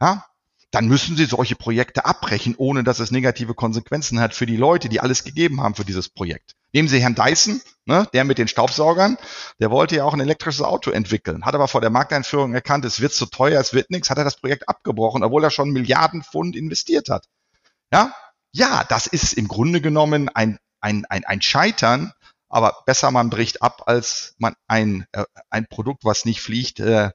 Ja? 0.02 0.26
Dann 0.72 0.88
müssen 0.88 1.16
Sie 1.16 1.26
solche 1.26 1.56
Projekte 1.56 2.06
abbrechen, 2.06 2.56
ohne 2.58 2.84
dass 2.84 3.00
es 3.00 3.12
negative 3.12 3.54
Konsequenzen 3.54 4.20
hat 4.20 4.34
für 4.34 4.46
die 4.46 4.58
Leute, 4.58 4.90
die 4.90 5.00
alles 5.00 5.24
gegeben 5.24 5.62
haben 5.62 5.76
für 5.76 5.86
dieses 5.86 6.10
Projekt. 6.10 6.56
Nehmen 6.74 6.90
Sie 6.90 7.00
Herrn 7.00 7.16
Dyson, 7.16 7.62
ne, 7.86 8.08
der 8.14 8.26
mit 8.26 8.38
den 8.38 8.50
Staubsaugern, 8.50 9.18
der 9.60 9.72
wollte 9.72 9.96
ja 9.96 10.04
auch 10.04 10.14
ein 10.14 10.20
elektrisches 10.20 10.62
Auto 10.62 10.92
entwickeln, 10.92 11.46
hat 11.46 11.56
aber 11.56 11.70
vor 11.70 11.80
der 11.80 11.90
Markteinführung 11.90 12.54
erkannt, 12.54 12.84
es 12.84 13.00
wird 13.00 13.14
zu 13.14 13.28
teuer, 13.28 13.62
es 13.62 13.74
wird 13.74 13.90
nichts, 13.90 14.10
hat 14.10 14.18
er 14.18 14.26
das 14.26 14.40
Projekt 14.42 14.68
abgebrochen, 14.68 15.24
obwohl 15.24 15.44
er 15.44 15.52
schon 15.52 15.72
Milliarden 15.72 16.22
Pfund 16.24 16.56
investiert 16.56 17.08
hat. 17.10 17.26
Ja, 17.94 18.14
ja, 18.52 18.84
das 18.90 19.08
ist 19.08 19.34
im 19.34 19.48
Grunde 19.48 19.80
genommen 19.80 20.28
ein, 20.30 20.60
ein, 20.82 21.06
ein, 21.06 21.24
ein 21.24 21.42
Scheitern 21.42 22.12
aber 22.50 22.84
besser 22.86 23.12
man 23.12 23.30
bricht 23.30 23.62
ab, 23.62 23.84
als 23.88 24.36
man 24.38 24.56
ein, 24.68 25.06
äh, 25.12 25.26
ein 25.50 25.68
Produkt, 25.68 26.06
was 26.06 26.26
nicht 26.26 26.42
fliegt, 26.42 26.80
äh, 26.80 27.12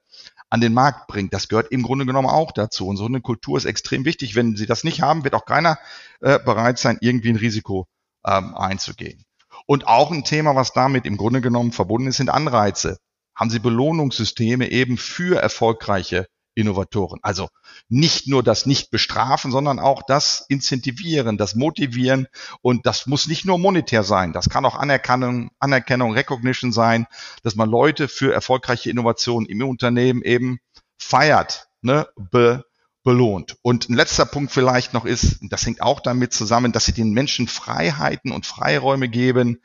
an 0.52 0.60
den 0.60 0.74
Markt 0.74 1.06
bringt. 1.06 1.32
Das 1.32 1.48
gehört 1.48 1.72
im 1.72 1.82
Grunde 1.82 2.04
genommen 2.04 2.28
auch 2.28 2.52
dazu. 2.52 2.86
Und 2.86 2.98
so 2.98 3.06
eine 3.06 3.22
Kultur 3.22 3.56
ist 3.56 3.64
extrem 3.64 4.04
wichtig. 4.04 4.34
Wenn 4.34 4.54
Sie 4.54 4.66
das 4.66 4.84
nicht 4.84 5.00
haben, 5.00 5.24
wird 5.24 5.32
auch 5.32 5.46
keiner 5.46 5.78
äh, 6.20 6.38
bereit 6.38 6.78
sein, 6.78 6.98
irgendwie 7.00 7.30
ein 7.30 7.36
Risiko 7.36 7.86
ähm, 8.26 8.54
einzugehen. 8.54 9.24
Und 9.64 9.86
auch 9.86 10.10
ein 10.10 10.24
Thema, 10.24 10.54
was 10.54 10.74
damit 10.74 11.06
im 11.06 11.16
Grunde 11.16 11.40
genommen 11.40 11.72
verbunden 11.72 12.08
ist, 12.08 12.18
sind 12.18 12.28
Anreize. 12.28 12.98
Haben 13.34 13.48
Sie 13.48 13.60
Belohnungssysteme 13.60 14.70
eben 14.70 14.98
für 14.98 15.40
erfolgreiche 15.40 16.26
Innovatoren. 16.54 17.18
Also 17.22 17.48
nicht 17.88 18.28
nur 18.28 18.42
das 18.42 18.66
nicht 18.66 18.90
bestrafen, 18.90 19.50
sondern 19.50 19.78
auch 19.78 20.02
das 20.06 20.44
incentivieren, 20.48 21.38
das 21.38 21.54
motivieren 21.54 22.26
und 22.60 22.86
das 22.86 23.06
muss 23.06 23.26
nicht 23.26 23.44
nur 23.44 23.58
monetär 23.58 24.02
sein. 24.04 24.32
Das 24.32 24.48
kann 24.48 24.64
auch 24.64 24.76
Anerkennung, 24.76 25.50
Anerkennung, 25.58 26.12
Recognition 26.12 26.72
sein, 26.72 27.06
dass 27.42 27.56
man 27.56 27.70
Leute 27.70 28.08
für 28.08 28.32
erfolgreiche 28.32 28.90
Innovationen 28.90 29.48
im 29.48 29.62
Unternehmen 29.62 30.22
eben 30.22 30.58
feiert, 30.98 31.68
ne, 31.80 32.06
be, 32.16 32.64
belohnt. 33.02 33.56
Und 33.62 33.88
ein 33.88 33.94
letzter 33.94 34.26
Punkt 34.26 34.52
vielleicht 34.52 34.92
noch 34.94 35.04
ist, 35.04 35.38
das 35.42 35.66
hängt 35.66 35.82
auch 35.82 36.00
damit 36.00 36.32
zusammen, 36.32 36.72
dass 36.72 36.86
sie 36.86 36.92
den 36.92 37.12
Menschen 37.12 37.48
Freiheiten 37.48 38.32
und 38.32 38.46
Freiräume 38.46 39.08
geben, 39.08 39.60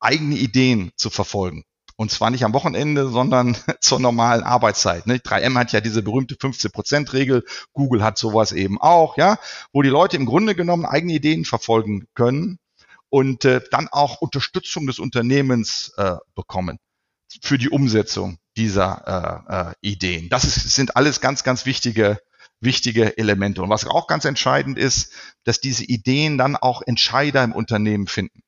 eigene 0.00 0.36
Ideen 0.36 0.92
zu 0.96 1.10
verfolgen. 1.10 1.64
Und 2.00 2.12
zwar 2.12 2.30
nicht 2.30 2.44
am 2.44 2.52
Wochenende, 2.52 3.08
sondern 3.08 3.56
zur 3.80 3.98
normalen 3.98 4.44
Arbeitszeit. 4.44 5.08
Ne? 5.08 5.16
3M 5.16 5.56
hat 5.58 5.72
ja 5.72 5.80
diese 5.80 6.00
berühmte 6.02 6.36
15-Prozent-Regel. 6.36 7.44
Google 7.72 8.04
hat 8.04 8.18
sowas 8.18 8.52
eben 8.52 8.80
auch, 8.80 9.16
ja, 9.16 9.36
wo 9.72 9.82
die 9.82 9.88
Leute 9.88 10.16
im 10.16 10.24
Grunde 10.24 10.54
genommen 10.54 10.86
eigene 10.86 11.14
Ideen 11.14 11.44
verfolgen 11.44 12.06
können 12.14 12.60
und 13.08 13.44
äh, 13.44 13.60
dann 13.72 13.88
auch 13.88 14.20
Unterstützung 14.20 14.86
des 14.86 15.00
Unternehmens 15.00 15.92
äh, 15.96 16.14
bekommen 16.36 16.78
für 17.42 17.58
die 17.58 17.68
Umsetzung 17.68 18.38
dieser 18.56 19.42
äh, 19.50 19.70
äh, 19.70 19.74
Ideen. 19.80 20.28
Das 20.28 20.44
ist, 20.44 20.74
sind 20.76 20.96
alles 20.96 21.20
ganz, 21.20 21.42
ganz 21.42 21.66
wichtige 21.66 22.18
wichtige 22.60 23.16
Elemente. 23.18 23.62
Und 23.62 23.70
was 23.70 23.86
auch 23.86 24.06
ganz 24.06 24.24
entscheidend 24.24 24.78
ist, 24.78 25.12
dass 25.44 25.60
diese 25.60 25.84
Ideen 25.84 26.38
dann 26.38 26.56
auch 26.56 26.82
Entscheider 26.84 27.44
im 27.44 27.52
Unternehmen 27.52 28.06
finden. 28.06 28.42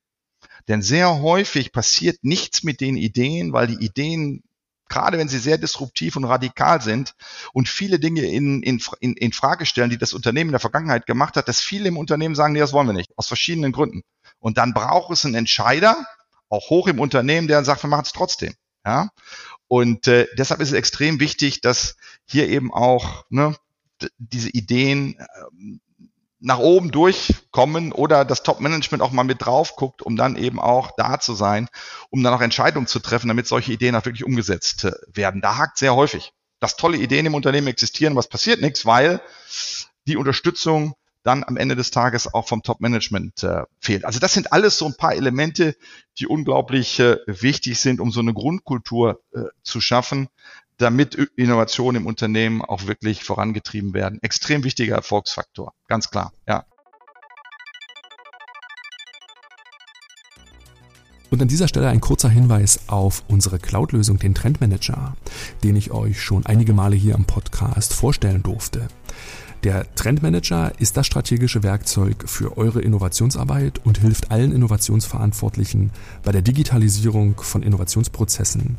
Denn 0.70 0.82
sehr 0.82 1.20
häufig 1.20 1.72
passiert 1.72 2.18
nichts 2.22 2.62
mit 2.62 2.80
den 2.80 2.96
Ideen, 2.96 3.52
weil 3.52 3.66
die 3.66 3.84
Ideen 3.84 4.44
gerade 4.88 5.18
wenn 5.18 5.28
sie 5.28 5.38
sehr 5.38 5.56
disruptiv 5.56 6.16
und 6.16 6.24
radikal 6.24 6.82
sind 6.82 7.14
und 7.52 7.68
viele 7.68 7.98
Dinge 7.98 8.22
in, 8.22 8.62
in, 8.62 8.82
in, 9.00 9.14
in 9.14 9.32
Frage 9.32 9.64
stellen, 9.64 9.90
die 9.90 9.98
das 9.98 10.12
Unternehmen 10.12 10.50
in 10.50 10.52
der 10.52 10.60
Vergangenheit 10.60 11.06
gemacht 11.06 11.36
hat, 11.36 11.48
dass 11.48 11.60
viele 11.60 11.88
im 11.88 11.96
Unternehmen 11.96 12.34
sagen, 12.34 12.52
nee, 12.52 12.58
das 12.58 12.72
wollen 12.72 12.88
wir 12.88 12.92
nicht, 12.92 13.10
aus 13.16 13.28
verschiedenen 13.28 13.72
Gründen. 13.72 14.02
Und 14.38 14.58
dann 14.58 14.74
braucht 14.74 15.12
es 15.12 15.24
einen 15.24 15.36
Entscheider, 15.36 16.06
auch 16.48 16.70
hoch 16.70 16.88
im 16.88 17.00
Unternehmen, 17.00 17.46
der 17.46 17.58
dann 17.58 17.64
sagt, 17.64 17.84
wir 17.84 17.90
machen 17.90 18.04
es 18.04 18.12
trotzdem. 18.12 18.54
Ja? 18.84 19.10
Und 19.68 20.08
äh, 20.08 20.26
deshalb 20.36 20.60
ist 20.60 20.68
es 20.68 20.74
extrem 20.74 21.20
wichtig, 21.20 21.60
dass 21.60 21.96
hier 22.24 22.48
eben 22.48 22.72
auch 22.72 23.24
ne, 23.28 23.56
diese 24.18 24.50
Ideen 24.50 25.18
äh, 25.18 25.78
nach 26.40 26.58
oben 26.58 26.90
durchkommen 26.90 27.92
oder 27.92 28.24
das 28.24 28.42
Top-Management 28.42 29.02
auch 29.02 29.12
mal 29.12 29.24
mit 29.24 29.44
drauf 29.44 29.76
guckt, 29.76 30.02
um 30.02 30.16
dann 30.16 30.36
eben 30.36 30.58
auch 30.58 30.90
da 30.96 31.20
zu 31.20 31.34
sein, 31.34 31.68
um 32.08 32.22
dann 32.22 32.34
auch 32.34 32.40
Entscheidungen 32.40 32.86
zu 32.86 32.98
treffen, 32.98 33.28
damit 33.28 33.46
solche 33.46 33.72
Ideen 33.72 33.94
auch 33.94 34.04
wirklich 34.04 34.24
umgesetzt 34.24 34.84
äh, 34.84 34.92
werden. 35.12 35.40
Da 35.40 35.58
hakt 35.58 35.78
sehr 35.78 35.94
häufig. 35.94 36.32
Dass 36.58 36.76
tolle 36.76 36.98
Ideen 36.98 37.26
im 37.26 37.34
Unternehmen 37.34 37.68
existieren, 37.68 38.16
was 38.16 38.28
passiert 38.28 38.60
nichts, 38.60 38.84
weil 38.84 39.22
die 40.06 40.16
Unterstützung 40.16 40.94
dann 41.22 41.44
am 41.44 41.56
Ende 41.56 41.76
des 41.76 41.90
Tages 41.90 42.32
auch 42.32 42.48
vom 42.48 42.62
Top-Management 42.62 43.42
äh, 43.42 43.64
fehlt. 43.78 44.04
Also 44.04 44.18
das 44.20 44.32
sind 44.32 44.52
alles 44.52 44.78
so 44.78 44.86
ein 44.86 44.96
paar 44.96 45.14
Elemente, 45.14 45.76
die 46.18 46.26
unglaublich 46.26 46.98
äh, 46.98 47.18
wichtig 47.26 47.78
sind, 47.78 48.00
um 48.00 48.10
so 48.10 48.20
eine 48.20 48.32
Grundkultur 48.32 49.20
äh, 49.32 49.40
zu 49.62 49.80
schaffen, 49.80 50.28
damit 50.80 51.14
Innovationen 51.36 52.02
im 52.02 52.06
Unternehmen 52.06 52.62
auch 52.62 52.86
wirklich 52.86 53.22
vorangetrieben 53.22 53.92
werden. 53.92 54.18
Extrem 54.22 54.64
wichtiger 54.64 54.96
Erfolgsfaktor, 54.96 55.72
ganz 55.88 56.10
klar, 56.10 56.32
ja. 56.48 56.64
Und 61.30 61.40
an 61.40 61.48
dieser 61.48 61.68
Stelle 61.68 61.88
ein 61.88 62.00
kurzer 62.00 62.28
Hinweis 62.28 62.80
auf 62.88 63.22
unsere 63.28 63.60
Cloud-Lösung, 63.60 64.18
den 64.18 64.34
Trendmanager, 64.34 65.16
den 65.62 65.76
ich 65.76 65.92
euch 65.92 66.20
schon 66.20 66.44
einige 66.44 66.72
Male 66.72 66.96
hier 66.96 67.14
im 67.14 67.24
Podcast 67.24 67.94
vorstellen 67.94 68.42
durfte. 68.42 68.88
Der 69.62 69.94
Trendmanager 69.94 70.72
ist 70.80 70.96
das 70.96 71.06
strategische 71.06 71.62
Werkzeug 71.62 72.24
für 72.26 72.56
eure 72.56 72.80
Innovationsarbeit 72.80 73.80
und 73.84 73.98
hilft 73.98 74.30
allen 74.32 74.52
Innovationsverantwortlichen 74.52 75.92
bei 76.24 76.32
der 76.32 76.42
Digitalisierung 76.42 77.38
von 77.40 77.62
Innovationsprozessen. 77.62 78.78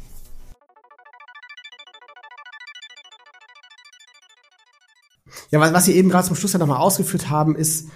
Ja, 5.51 5.59
was, 5.59 5.73
was 5.73 5.85
Sie 5.85 5.95
eben 5.95 6.09
gerade 6.09 6.27
zum 6.27 6.35
Schluss 6.35 6.53
ja 6.53 6.59
nochmal 6.59 6.79
ausgeführt 6.79 7.29
haben, 7.29 7.55
ist, 7.55 7.87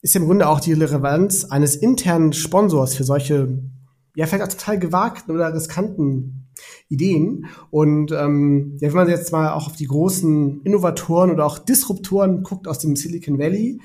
ist 0.00 0.16
im 0.16 0.26
Grunde 0.26 0.48
auch 0.48 0.60
die 0.60 0.72
Relevanz 0.72 1.44
eines 1.44 1.76
internen 1.76 2.32
Sponsors 2.32 2.94
für 2.94 3.04
solche, 3.04 3.58
ja, 4.14 4.26
vielleicht 4.26 4.44
auch 4.44 4.56
total 4.58 4.78
gewagten 4.78 5.34
oder 5.34 5.54
riskanten 5.54 6.48
Ideen. 6.88 7.46
Und 7.70 8.12
ähm, 8.12 8.76
ja, 8.80 8.88
wenn 8.88 8.96
man 8.96 9.08
jetzt 9.08 9.32
mal 9.32 9.52
auch 9.52 9.66
auf 9.66 9.76
die 9.76 9.86
großen 9.86 10.62
Innovatoren 10.62 11.30
oder 11.30 11.46
auch 11.46 11.58
Disruptoren 11.58 12.42
guckt 12.42 12.68
aus 12.68 12.78
dem 12.78 12.96
Silicon 12.96 13.38
Valley, 13.38 13.80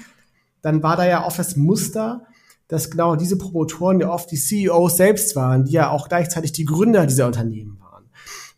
dann 0.62 0.84
war 0.84 0.98
da 0.98 1.08
ja 1.08 1.26
oft 1.26 1.40
das 1.40 1.56
Muster, 1.56 2.26
dass 2.68 2.92
genau 2.92 3.16
diese 3.16 3.38
Promotoren 3.38 4.02
ja 4.02 4.10
oft 4.10 4.30
die 4.32 4.38
CEOs 4.38 4.98
selbst 4.98 5.36
waren, 5.36 5.66
die 5.66 5.74
ja 5.74 5.90
auch 5.90 6.10
gleichzeitig 6.10 6.52
die 6.52 6.66
Gründer 6.66 7.06
dieser 7.06 7.28
Unternehmen 7.28 7.80
waren. 7.80 8.10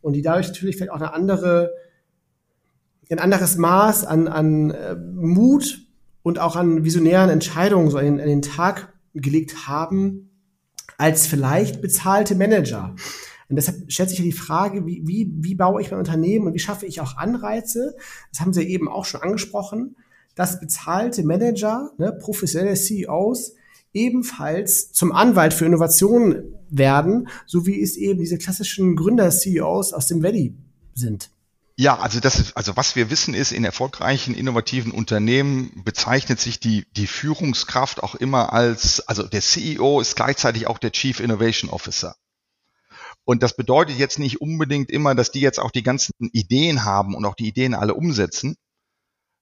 Und 0.02 0.14
die 0.14 0.22
dadurch 0.22 0.48
natürlich 0.48 0.78
vielleicht 0.78 0.92
auch 0.92 1.02
eine 1.02 1.14
andere 1.14 1.72
ein 3.10 3.20
anderes 3.20 3.58
Maß 3.58 4.06
an, 4.06 4.28
an 4.28 4.72
äh, 4.72 4.96
Mut 4.96 5.88
und 6.22 6.40
auch 6.40 6.56
an 6.56 6.84
visionären 6.84 7.30
Entscheidungen 7.30 7.90
so 7.90 7.98
an 7.98 8.06
den, 8.06 8.22
an 8.22 8.28
den 8.28 8.42
Tag 8.42 8.94
gelegt 9.14 9.68
haben, 9.68 10.30
als 10.98 11.28
vielleicht 11.28 11.82
bezahlte 11.82 12.36
Manager. 12.36 12.96
Und 13.50 13.56
deshalb 13.56 13.92
stellt 13.92 14.10
sich 14.10 14.20
ja 14.20 14.26
die 14.26 14.32
Frage, 14.32 14.86
wie, 14.86 15.02
wie, 15.06 15.32
wie 15.38 15.56
baue 15.56 15.82
ich 15.82 15.90
mein 15.90 16.00
Unternehmen 16.00 16.46
und 16.46 16.54
wie 16.54 16.60
schaffe 16.60 16.86
ich 16.86 17.02
auch 17.02 17.18
Anreize? 17.18 17.96
Das 18.32 18.42
haben 18.42 18.54
Sie 18.54 18.64
eben 18.64 18.88
auch 18.88 19.06
schon 19.06 19.22
angesprochen, 19.22 19.96
dass 20.36 20.60
bezahlte 20.60 21.24
Manager, 21.24 21.92
ne, 21.98 22.14
professionelle 22.14 22.76
CEOs 22.76 23.56
ebenfalls 23.92 24.94
zum 24.94 25.12
Anwalt 25.12 25.56
für 25.56 25.66
Innovation 25.66 26.44
werden, 26.70 27.28
so 27.48 27.66
wie 27.66 27.82
es 27.82 27.98
eben 27.98 28.20
diese 28.20 28.38
klassischen 28.38 28.96
Gründer-CEOs 28.96 29.94
aus 29.94 30.06
dem 30.06 30.22
Valley 30.22 30.54
sind. 30.94 31.32
Ja, 31.80 31.98
also 31.98 32.20
das 32.20 32.38
ist, 32.42 32.58
also 32.58 32.76
was 32.76 32.98
wir 32.98 33.10
wissen 33.10 33.34
ist, 33.34 33.54
in 33.54 33.64
erfolgreichen 33.64 34.36
innovativen 34.36 34.92
Unternehmen 34.92 35.82
bezeichnet 35.86 36.42
sich 36.42 36.60
die, 36.60 36.86
die 36.92 37.08
Führungskraft 37.08 38.04
auch 38.04 38.16
immer 38.16 38.52
als, 38.52 39.08
also 39.08 39.24
der 39.24 39.40
CEO 39.40 40.02
ist 40.02 40.18
gleichzeitig 40.18 40.68
auch 40.68 40.78
der 40.78 40.92
Chief 40.92 41.22
Innovation 41.22 41.70
Officer. 41.70 42.18
Und 43.24 43.44
das 43.44 43.56
bedeutet 43.56 43.98
jetzt 43.98 44.20
nicht 44.20 44.42
unbedingt 44.42 44.90
immer, 44.90 45.16
dass 45.16 45.32
die 45.32 45.40
jetzt 45.40 45.58
auch 45.58 45.72
die 45.72 45.82
ganzen 45.82 46.12
Ideen 46.20 46.84
haben 46.84 47.16
und 47.16 47.24
auch 47.24 47.36
die 47.36 47.48
Ideen 47.48 47.74
alle 47.74 47.94
umsetzen. 47.94 48.58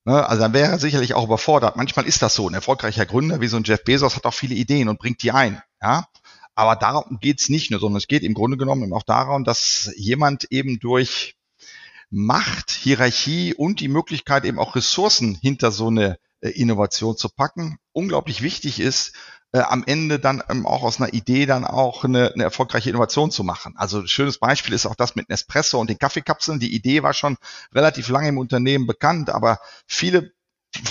Ne, 0.05 0.23
also 0.29 0.43
dann 0.43 0.53
wäre 0.53 0.73
er 0.73 0.77
sicherlich 0.77 1.15
auch 1.15 1.25
überfordert. 1.25 1.75
Manchmal 1.75 2.05
ist 2.05 2.21
das 2.21 2.35
so. 2.35 2.47
Ein 2.47 2.53
erfolgreicher 2.53 3.07
Gründer 3.07 3.41
wie 3.41 3.47
so 3.47 3.57
ein 3.57 3.63
Jeff 3.63 3.83
Bezos 3.83 4.15
hat 4.15 4.27
auch 4.27 4.33
viele 4.35 4.53
Ideen 4.53 4.89
und 4.89 4.99
bringt 4.99 5.23
die 5.23 5.31
ein. 5.31 5.59
Ja, 5.81 6.05
aber 6.53 6.75
darum 6.75 7.17
geht's 7.19 7.49
nicht 7.49 7.71
nur, 7.71 7.79
sondern 7.79 7.97
es 7.97 8.07
geht 8.07 8.21
im 8.21 8.35
Grunde 8.35 8.57
genommen 8.57 8.93
auch 8.93 9.01
darum, 9.01 9.43
dass 9.43 9.91
jemand 9.95 10.51
eben 10.51 10.77
durch 10.77 11.36
Macht, 12.09 12.71
Hierarchie 12.71 13.53
und 13.53 13.79
die 13.79 13.89
Möglichkeit 13.89 14.45
eben 14.45 14.59
auch 14.59 14.75
Ressourcen 14.75 15.35
hinter 15.35 15.71
so 15.71 15.87
eine 15.87 16.17
äh, 16.41 16.49
Innovation 16.49 17.17
zu 17.17 17.29
packen, 17.29 17.77
unglaublich 17.91 18.41
wichtig 18.41 18.79
ist, 18.79 19.13
äh, 19.53 19.59
am 19.59 19.83
Ende 19.85 20.19
dann 20.19 20.43
ähm, 20.49 20.65
auch 20.65 20.83
aus 20.83 20.99
einer 20.99 21.13
Idee 21.13 21.45
dann 21.45 21.65
auch 21.65 22.03
eine, 22.03 22.33
eine 22.33 22.43
erfolgreiche 22.43 22.89
Innovation 22.89 23.31
zu 23.31 23.43
machen. 23.43 23.73
Also 23.77 23.99
ein 23.99 24.07
schönes 24.07 24.39
Beispiel 24.39 24.73
ist 24.73 24.85
auch 24.85 24.95
das 24.95 25.15
mit 25.15 25.29
Nespresso 25.29 25.79
und 25.79 25.89
den 25.89 25.97
Kaffeekapseln. 25.97 26.59
Die 26.59 26.75
Idee 26.75 27.03
war 27.03 27.13
schon 27.13 27.37
relativ 27.73 28.09
lange 28.09 28.29
im 28.29 28.37
Unternehmen 28.37 28.87
bekannt, 28.87 29.29
aber 29.29 29.59
viele 29.85 30.33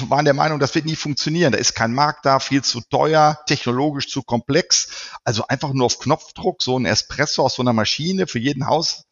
waren 0.08 0.24
der 0.24 0.34
Meinung, 0.34 0.58
das 0.58 0.74
wird 0.74 0.86
nie 0.86 0.96
funktionieren. 0.96 1.52
Da 1.52 1.58
ist 1.58 1.74
kein 1.74 1.92
Markt 1.92 2.26
da, 2.26 2.40
viel 2.40 2.62
zu 2.62 2.80
teuer, 2.80 3.38
technologisch 3.46 4.08
zu 4.08 4.22
komplex. 4.22 5.10
Also 5.22 5.46
einfach 5.46 5.72
nur 5.72 5.86
auf 5.86 5.98
Knopfdruck 5.98 6.62
so 6.62 6.78
ein 6.78 6.86
Espresso 6.86 7.44
aus 7.44 7.54
so 7.54 7.62
einer 7.62 7.72
Maschine 7.72 8.26
für 8.26 8.38
jeden 8.38 8.66
Haus, 8.66 9.04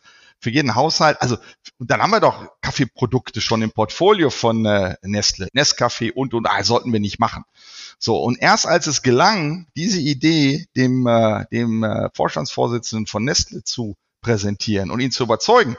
für 0.45 0.51
jeden 0.51 0.75
Haushalt. 0.75 1.21
Also 1.23 1.39
dann 1.79 2.03
haben 2.03 2.11
wir 2.11 2.21
doch 2.21 2.47
Kaffeeprodukte 2.61 3.41
schon 3.41 3.63
im 3.63 3.73
Portfolio 3.73 4.29
von 4.29 4.67
äh, 4.67 4.95
Nestle, 5.03 5.49
Nescafé 5.55 6.13
und 6.13 6.35
und 6.35 6.47
ah, 6.47 6.63
sollten 6.63 6.93
wir 6.93 7.01
nicht 7.01 7.19
machen. 7.19 7.45
So 7.99 8.23
und 8.23 8.41
erst 8.41 8.67
als 8.67 8.87
es 8.87 9.03
gelang, 9.03 9.67
diese 9.75 9.99
Idee 9.99 10.67
dem 10.77 11.07
äh, 11.07 11.47
dem 11.51 11.83
äh, 11.83 12.11
Vorstandsvorsitzenden 12.15 13.07
von 13.07 13.25
Nestle 13.25 13.65
zu 13.65 13.97
präsentieren 14.21 14.91
und 14.91 15.01
ihn 15.01 15.11
zu 15.11 15.25
überzeugen, 15.25 15.79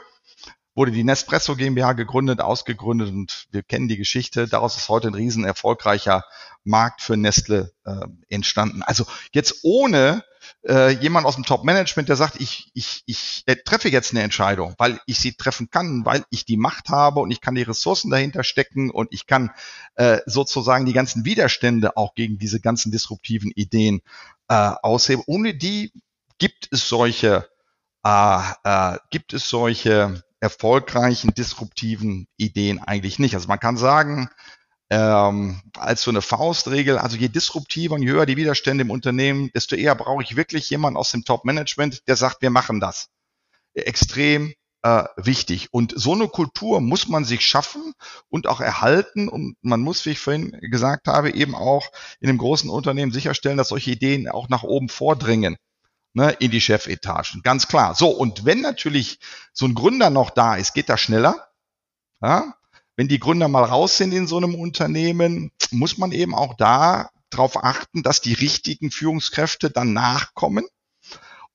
wurde 0.74 0.90
die 0.90 1.04
Nespresso 1.04 1.54
GmbH 1.54 1.92
gegründet, 1.92 2.40
ausgegründet 2.40 3.08
und 3.10 3.46
wir 3.52 3.62
kennen 3.62 3.86
die 3.86 3.96
Geschichte. 3.96 4.48
Daraus 4.48 4.76
ist 4.76 4.88
heute 4.88 5.06
ein 5.06 5.14
riesen 5.14 5.44
erfolgreicher 5.44 6.24
Markt 6.64 7.02
für 7.02 7.16
Nestle 7.16 7.70
äh, 7.84 8.06
entstanden. 8.28 8.82
Also 8.82 9.06
jetzt 9.32 9.60
ohne 9.62 10.24
äh, 10.66 10.90
jemand 10.90 11.26
aus 11.26 11.34
dem 11.34 11.44
Top-Management, 11.44 12.08
der 12.08 12.16
sagt, 12.16 12.40
ich, 12.40 12.70
ich, 12.74 13.02
ich 13.06 13.42
äh, 13.46 13.56
treffe 13.56 13.88
jetzt 13.88 14.12
eine 14.12 14.22
Entscheidung, 14.22 14.74
weil 14.78 15.00
ich 15.06 15.18
sie 15.18 15.34
treffen 15.34 15.70
kann, 15.70 16.04
weil 16.04 16.24
ich 16.30 16.44
die 16.44 16.56
Macht 16.56 16.88
habe 16.88 17.20
und 17.20 17.30
ich 17.30 17.40
kann 17.40 17.54
die 17.54 17.62
Ressourcen 17.62 18.10
dahinter 18.10 18.44
stecken 18.44 18.90
und 18.90 19.08
ich 19.12 19.26
kann 19.26 19.50
äh, 19.94 20.18
sozusagen 20.26 20.86
die 20.86 20.92
ganzen 20.92 21.24
Widerstände 21.24 21.96
auch 21.96 22.14
gegen 22.14 22.38
diese 22.38 22.60
ganzen 22.60 22.92
disruptiven 22.92 23.50
Ideen 23.54 24.00
äh, 24.48 24.54
ausheben. 24.82 25.22
Ohne 25.26 25.54
die 25.54 25.92
gibt 26.38 26.68
es 26.70 26.88
solche, 26.88 27.48
äh, 28.04 28.40
äh, 28.64 28.98
gibt 29.10 29.32
es 29.32 29.48
solche 29.48 30.22
erfolgreichen 30.40 31.34
disruptiven 31.34 32.28
Ideen 32.36 32.78
eigentlich 32.78 33.18
nicht. 33.18 33.34
Also 33.34 33.48
man 33.48 33.60
kann 33.60 33.76
sagen, 33.76 34.28
ähm, 34.90 35.60
als 35.76 36.02
so 36.02 36.10
eine 36.10 36.22
Faustregel. 36.22 36.98
Also 36.98 37.16
je 37.16 37.28
disruptiver 37.28 37.94
und 37.94 38.02
je 38.02 38.10
höher 38.10 38.26
die 38.26 38.36
Widerstände 38.36 38.82
im 38.82 38.90
Unternehmen, 38.90 39.50
desto 39.54 39.76
eher 39.76 39.94
brauche 39.94 40.22
ich 40.22 40.36
wirklich 40.36 40.70
jemanden 40.70 40.96
aus 40.96 41.10
dem 41.10 41.24
Top-Management, 41.24 42.06
der 42.06 42.16
sagt, 42.16 42.42
wir 42.42 42.50
machen 42.50 42.80
das. 42.80 43.08
Extrem 43.74 44.54
äh, 44.82 45.04
wichtig. 45.16 45.68
Und 45.72 45.92
so 45.96 46.12
eine 46.14 46.28
Kultur 46.28 46.80
muss 46.80 47.08
man 47.08 47.24
sich 47.24 47.44
schaffen 47.44 47.92
und 48.28 48.46
auch 48.46 48.60
erhalten. 48.60 49.28
Und 49.28 49.56
man 49.60 49.80
muss, 49.80 50.06
wie 50.06 50.10
ich 50.10 50.20
vorhin 50.20 50.52
gesagt 50.60 51.08
habe, 51.08 51.32
eben 51.32 51.54
auch 51.54 51.90
in 52.20 52.28
einem 52.28 52.38
großen 52.38 52.70
Unternehmen 52.70 53.12
sicherstellen, 53.12 53.56
dass 53.56 53.68
solche 53.68 53.90
Ideen 53.90 54.28
auch 54.28 54.48
nach 54.48 54.62
oben 54.62 54.88
vordringen 54.88 55.56
ne, 56.14 56.30
in 56.38 56.50
die 56.50 56.60
Chefetagen. 56.60 57.42
Ganz 57.42 57.68
klar. 57.68 57.94
So, 57.94 58.08
und 58.08 58.44
wenn 58.44 58.60
natürlich 58.60 59.18
so 59.52 59.66
ein 59.66 59.74
Gründer 59.74 60.10
noch 60.10 60.30
da 60.30 60.56
ist, 60.56 60.72
geht 60.72 60.88
das 60.88 61.00
schneller. 61.00 61.48
Ja? 62.22 62.54
Wenn 62.96 63.08
die 63.08 63.20
Gründer 63.20 63.48
mal 63.48 63.64
raus 63.64 63.96
sind 63.96 64.12
in 64.12 64.26
so 64.26 64.38
einem 64.38 64.54
Unternehmen, 64.54 65.50
muss 65.70 65.98
man 65.98 66.12
eben 66.12 66.34
auch 66.34 66.54
da 66.54 67.10
darauf 67.30 67.62
achten, 67.62 68.02
dass 68.02 68.20
die 68.20 68.32
richtigen 68.32 68.90
Führungskräfte 68.90 69.70
dann 69.70 69.92
nachkommen 69.92 70.66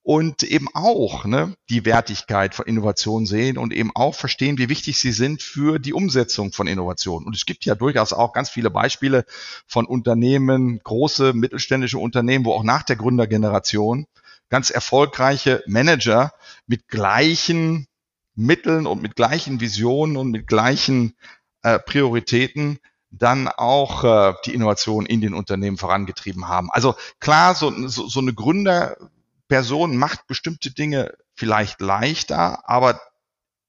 und 0.04 0.44
eben 0.44 0.68
auch 0.74 1.26
ne, 1.26 1.54
die 1.70 1.86
Wertigkeit 1.86 2.56
von 2.56 2.66
Innovation 2.66 3.26
sehen 3.26 3.58
und 3.58 3.74
eben 3.74 3.92
auch 3.94 4.16
verstehen, 4.16 4.58
wie 4.58 4.70
wichtig 4.70 5.00
sie 5.00 5.12
sind 5.12 5.44
für 5.44 5.80
die 5.80 5.94
Umsetzung 5.94 6.52
von 6.52 6.68
Innovationen. 6.68 7.28
Und 7.28 7.36
es 7.36 7.46
gibt 7.46 7.66
ja 7.66 7.76
durchaus 7.76 8.14
auch 8.14 8.34
ganz 8.34 8.50
viele 8.50 8.72
Beispiele 8.72 9.26
von 9.68 9.86
Unternehmen, 9.86 10.80
große 10.84 11.34
mittelständische 11.34 12.00
Unternehmen, 12.00 12.46
wo 12.46 12.54
auch 12.54 12.64
nach 12.64 12.84
der 12.84 12.96
Gründergeneration 12.96 14.06
ganz 14.50 14.70
erfolgreiche 14.70 15.64
Manager 15.68 16.34
mit 16.68 16.88
gleichen 16.88 17.88
Mitteln 18.36 18.88
und 18.88 19.02
mit 19.02 19.16
gleichen 19.16 19.60
Visionen 19.60 20.18
und 20.18 20.32
mit 20.32 20.48
gleichen 20.48 21.16
äh, 21.64 21.80
Prioritäten 21.80 22.80
dann 23.12 23.50
auch 23.50 24.04
äh, 24.04 24.34
die 24.46 24.54
Innovation 24.54 25.06
in 25.06 25.22
den 25.22 25.34
Unternehmen 25.34 25.78
vorangetrieben 25.78 26.48
haben. 26.48 26.70
Also 26.72 26.96
klar, 27.20 27.56
so, 27.56 27.72
so, 27.88 28.08
so 28.08 28.20
eine 28.22 28.34
Gründerperson 28.34 29.98
macht 29.98 30.28
bestimmte 30.28 30.72
Dinge 30.72 31.14
vielleicht 31.36 31.82
leichter, 31.82 32.68
aber 32.70 33.02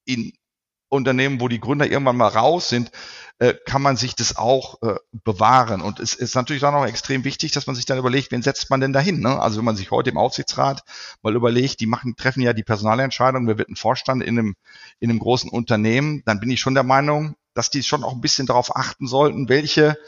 in 0.04 0.32
Unternehmen, 0.88 1.40
wo 1.40 1.48
die 1.48 1.60
Gründer 1.60 1.90
irgendwann 1.90 2.16
mal 2.16 2.28
raus 2.28 2.68
sind, 2.68 2.92
äh, 3.42 3.54
kann 3.66 3.82
man 3.82 3.96
sich 3.96 4.14
das 4.14 4.36
auch 4.36 4.80
äh, 4.82 4.94
bewahren. 5.24 5.80
Und 5.80 5.98
es 5.98 6.14
ist 6.14 6.36
natürlich 6.36 6.62
dann 6.62 6.76
auch 6.76 6.86
extrem 6.86 7.24
wichtig, 7.24 7.50
dass 7.50 7.66
man 7.66 7.74
sich 7.74 7.86
dann 7.86 7.98
überlegt, 7.98 8.30
wen 8.30 8.40
setzt 8.40 8.70
man 8.70 8.80
denn 8.80 8.92
dahin? 8.92 9.18
Ne? 9.18 9.36
Also 9.40 9.58
wenn 9.58 9.64
man 9.64 9.74
sich 9.74 9.90
heute 9.90 10.10
im 10.10 10.16
Aufsichtsrat 10.16 10.84
mal 11.22 11.34
überlegt, 11.34 11.80
die 11.80 11.86
machen, 11.86 12.14
treffen 12.14 12.42
ja 12.42 12.52
die 12.52 12.62
Personalentscheidung, 12.62 13.48
wer 13.48 13.58
wird 13.58 13.68
ein 13.68 13.74
Vorstand 13.74 14.22
in 14.22 14.38
einem, 14.38 14.54
in 15.00 15.10
einem 15.10 15.18
großen 15.18 15.50
Unternehmen, 15.50 16.22
dann 16.24 16.38
bin 16.38 16.50
ich 16.50 16.60
schon 16.60 16.74
der 16.74 16.84
Meinung, 16.84 17.34
dass 17.52 17.68
die 17.68 17.82
schon 17.82 18.04
auch 18.04 18.12
ein 18.12 18.20
bisschen 18.20 18.46
darauf 18.46 18.76
achten 18.76 19.08
sollten, 19.08 19.48
welche 19.48 19.98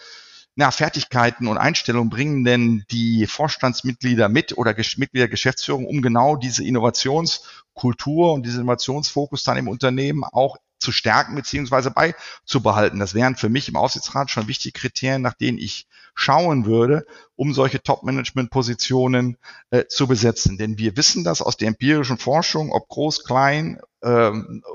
na, 0.55 0.71
Fertigkeiten 0.71 1.49
und 1.49 1.59
Einstellungen 1.59 2.11
bringen 2.11 2.45
denn 2.45 2.85
die 2.93 3.27
Vorstandsmitglieder 3.27 4.29
mit 4.29 4.57
oder 4.57 4.75
Gesch 4.75 4.97
Mitglieder 4.97 5.27
Geschäftsführung, 5.27 5.87
um 5.87 6.03
genau 6.03 6.37
diese 6.37 6.63
Innovationskultur 6.63 8.33
und 8.33 8.47
diesen 8.47 8.61
Innovationsfokus 8.61 9.43
dann 9.43 9.57
im 9.57 9.67
Unternehmen 9.67 10.23
auch 10.23 10.57
zu 10.85 10.93
stärken 10.93 11.35
beziehungsweise 11.35 11.91
beizubehalten. 11.91 13.01
Das 13.01 13.15
wären 13.15 13.35
für 13.35 13.49
mich 13.49 13.69
im 13.69 13.77
Aufsichtsrat 13.77 14.31
schon 14.31 14.47
wichtige 14.47 14.79
Kriterien, 14.79 15.23
nach 15.23 15.35
denen 15.35 15.59
ich 15.59 15.89
schauen 16.15 16.65
würde, 16.65 17.07
um 17.35 17.53
solche 17.53 17.83
Top-Management-Positionen 17.83 19.37
äh, 19.71 19.87
zu 19.87 20.07
besetzen. 20.07 20.59
Denn 20.59 20.79
wir 20.79 20.97
wissen 20.97 21.25
das 21.25 21.43
aus 21.43 21.57
der 21.57 21.69
empirischen 21.69 22.19
Forschung, 22.19 22.71
ob 22.71 22.89
groß, 22.89 23.25
klein, 23.25 23.81
äh, 24.01 24.31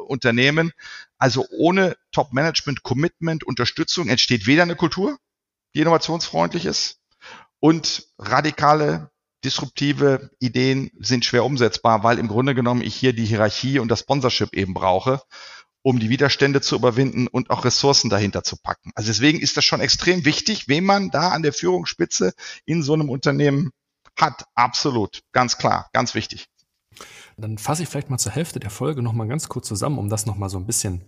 Unternehmen, 0.08 0.74
also 1.18 1.46
ohne 1.52 1.96
Top-Management-Commitment, 2.12 3.46
Unterstützung 3.46 4.10
entsteht 4.10 4.48
weder 4.48 4.64
eine 4.64 4.76
Kultur, 4.76 5.18
die 5.74 5.82
innovationsfreundlich 5.82 6.66
ist, 6.66 7.00
und 7.60 8.08
radikale 8.18 9.12
disruptive 9.44 10.32
Ideen 10.40 10.92
sind 11.00 11.24
schwer 11.24 11.46
umsetzbar, 11.46 12.04
weil 12.04 12.20
im 12.20 12.28
Grunde 12.28 12.56
genommen 12.56 12.82
ich 12.82 12.96
hier 12.96 13.14
die 13.14 13.26
Hierarchie 13.26 13.80
und 13.80 13.90
das 13.90 14.02
Sponsorship 14.02 14.54
eben 14.54 14.74
brauche 14.74 15.22
um 15.82 16.00
die 16.00 16.10
Widerstände 16.10 16.62
zu 16.62 16.76
überwinden 16.76 17.28
und 17.28 17.50
auch 17.50 17.66
Ressourcen 17.66 18.10
dahinter 18.10 18.44
zu 18.44 18.58
packen. 18.58 18.92
Also 18.96 19.08
deswegen 19.08 19.40
ist 19.40 19.58
das 19.58 19.66
schon 19.66 19.82
extrem 19.82 20.26
wichtig, 20.26 20.68
wen 20.68 20.84
man 20.86 21.10
da 21.10 21.30
an 21.30 21.44
der 21.44 21.54
Führungsspitze 21.54 22.34
in 22.66 22.84
so 22.84 22.94
einem 22.94 23.10
Unternehmen 23.10 23.72
hat. 24.18 24.46
Absolut, 24.56 25.22
ganz 25.32 25.58
klar, 25.58 25.90
ganz 25.94 26.16
wichtig. 26.16 26.48
Dann 27.38 27.58
fasse 27.58 27.84
ich 27.84 27.90
vielleicht 27.90 28.10
mal 28.10 28.18
zur 28.18 28.34
Hälfte 28.34 28.60
der 28.60 28.70
Folge 28.70 29.02
nochmal 29.02 29.28
ganz 29.28 29.48
kurz 29.48 29.68
zusammen, 29.68 29.98
um 29.98 30.10
das 30.10 30.26
nochmal 30.26 30.50
so 30.50 30.58
ein 30.58 30.66
bisschen 30.66 31.04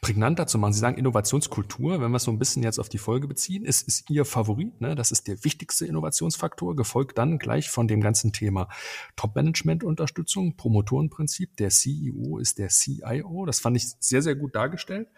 prägnanter 0.00 0.46
zu 0.46 0.58
machen. 0.58 0.72
Sie 0.72 0.80
sagen 0.80 0.98
Innovationskultur, 0.98 2.00
wenn 2.00 2.10
wir 2.10 2.16
es 2.16 2.24
so 2.24 2.30
ein 2.30 2.38
bisschen 2.38 2.62
jetzt 2.62 2.78
auf 2.78 2.88
die 2.88 2.98
Folge 2.98 3.28
beziehen, 3.28 3.64
ist, 3.64 3.86
ist 3.86 4.10
Ihr 4.10 4.24
Favorit, 4.24 4.80
ne? 4.80 4.94
das 4.94 5.12
ist 5.12 5.28
der 5.28 5.44
wichtigste 5.44 5.86
Innovationsfaktor, 5.86 6.74
gefolgt 6.74 7.18
dann 7.18 7.38
gleich 7.38 7.68
von 7.70 7.88
dem 7.88 8.00
ganzen 8.00 8.32
Thema 8.32 8.68
Top-Management-Unterstützung, 9.16 10.56
Promotorenprinzip, 10.56 11.56
der 11.56 11.70
CEO 11.70 12.38
ist 12.38 12.58
der 12.58 12.68
CIO, 12.68 13.44
das 13.46 13.60
fand 13.60 13.76
ich 13.76 13.88
sehr, 14.00 14.22
sehr 14.22 14.34
gut 14.34 14.54
dargestellt, 14.54 15.08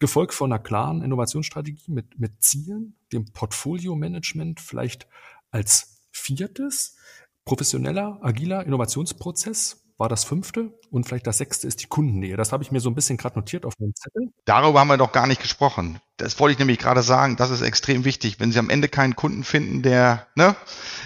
gefolgt 0.00 0.34
von 0.34 0.52
einer 0.52 0.62
klaren 0.62 1.02
Innovationsstrategie 1.02 1.90
mit, 1.90 2.18
mit 2.18 2.42
Zielen, 2.42 2.96
dem 3.12 3.32
Portfolio-Management 3.32 4.60
vielleicht 4.60 5.06
als 5.50 6.00
viertes, 6.12 6.96
professioneller, 7.44 8.18
agiler 8.22 8.64
Innovationsprozess, 8.64 9.82
war 10.02 10.08
das 10.08 10.24
fünfte 10.24 10.72
und 10.90 11.06
vielleicht 11.06 11.28
das 11.28 11.38
sechste 11.38 11.68
ist 11.68 11.80
die 11.80 11.86
Kundennähe. 11.86 12.36
Das 12.36 12.50
habe 12.50 12.64
ich 12.64 12.72
mir 12.72 12.80
so 12.80 12.90
ein 12.90 12.94
bisschen 12.96 13.18
gerade 13.18 13.38
notiert 13.38 13.64
auf 13.64 13.74
meinem 13.78 13.94
Zettel. 13.94 14.32
Darüber 14.44 14.80
haben 14.80 14.88
wir 14.88 14.96
doch 14.96 15.12
gar 15.12 15.28
nicht 15.28 15.40
gesprochen. 15.40 16.00
Das 16.16 16.40
wollte 16.40 16.54
ich 16.54 16.58
nämlich 16.58 16.78
gerade 16.78 17.02
sagen, 17.02 17.36
das 17.36 17.50
ist 17.50 17.62
extrem 17.62 18.04
wichtig. 18.04 18.40
Wenn 18.40 18.50
Sie 18.50 18.58
am 18.58 18.68
Ende 18.68 18.88
keinen 18.88 19.14
Kunden 19.14 19.44
finden, 19.44 19.82
der 19.82 20.26
ne, 20.34 20.56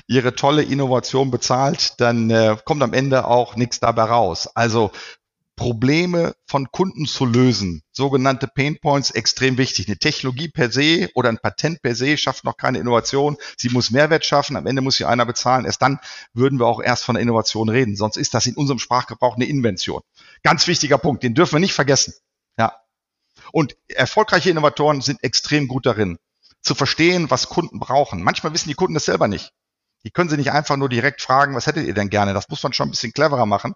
Ihre 0.06 0.34
tolle 0.34 0.62
Innovation 0.62 1.30
bezahlt, 1.30 2.00
dann 2.00 2.30
äh, 2.30 2.56
kommt 2.64 2.82
am 2.82 2.94
Ende 2.94 3.26
auch 3.26 3.56
nichts 3.56 3.80
dabei 3.80 4.04
raus. 4.04 4.48
Also 4.54 4.92
Probleme 5.56 6.36
von 6.46 6.70
Kunden 6.70 7.06
zu 7.06 7.24
lösen, 7.24 7.82
sogenannte 7.90 8.46
Pain 8.46 8.78
Points, 8.78 9.10
extrem 9.10 9.56
wichtig. 9.56 9.88
Eine 9.88 9.96
Technologie 9.96 10.48
per 10.48 10.70
se 10.70 11.08
oder 11.14 11.30
ein 11.30 11.38
Patent 11.38 11.80
per 11.80 11.94
se 11.94 12.18
schafft 12.18 12.44
noch 12.44 12.58
keine 12.58 12.78
Innovation. 12.78 13.38
Sie 13.56 13.70
muss 13.70 13.90
Mehrwert 13.90 14.26
schaffen. 14.26 14.56
Am 14.56 14.66
Ende 14.66 14.82
muss 14.82 14.96
sie 14.96 15.06
einer 15.06 15.24
bezahlen. 15.24 15.64
Erst 15.64 15.80
dann 15.80 15.98
würden 16.34 16.60
wir 16.60 16.66
auch 16.66 16.82
erst 16.82 17.04
von 17.04 17.14
der 17.14 17.22
Innovation 17.22 17.70
reden. 17.70 17.96
Sonst 17.96 18.18
ist 18.18 18.34
das 18.34 18.46
in 18.46 18.54
unserem 18.54 18.78
Sprachgebrauch 18.78 19.36
eine 19.36 19.46
Invention. 19.46 20.02
Ganz 20.42 20.66
wichtiger 20.66 20.98
Punkt. 20.98 21.22
Den 21.22 21.34
dürfen 21.34 21.54
wir 21.54 21.60
nicht 21.60 21.74
vergessen. 21.74 22.12
Ja. 22.58 22.74
Und 23.50 23.76
erfolgreiche 23.88 24.50
Innovatoren 24.50 25.00
sind 25.00 25.24
extrem 25.24 25.68
gut 25.68 25.86
darin, 25.86 26.18
zu 26.60 26.74
verstehen, 26.74 27.30
was 27.30 27.48
Kunden 27.48 27.80
brauchen. 27.80 28.22
Manchmal 28.22 28.52
wissen 28.52 28.68
die 28.68 28.74
Kunden 28.74 28.94
das 28.94 29.06
selber 29.06 29.26
nicht. 29.26 29.52
Die 30.06 30.12
können 30.12 30.30
Sie 30.30 30.36
nicht 30.36 30.52
einfach 30.52 30.76
nur 30.76 30.88
direkt 30.88 31.20
fragen, 31.20 31.56
was 31.56 31.66
hättet 31.66 31.84
ihr 31.84 31.92
denn 31.92 32.10
gerne? 32.10 32.32
Das 32.32 32.48
muss 32.48 32.62
man 32.62 32.72
schon 32.72 32.86
ein 32.86 32.90
bisschen 32.92 33.12
cleverer 33.12 33.44
machen. 33.44 33.74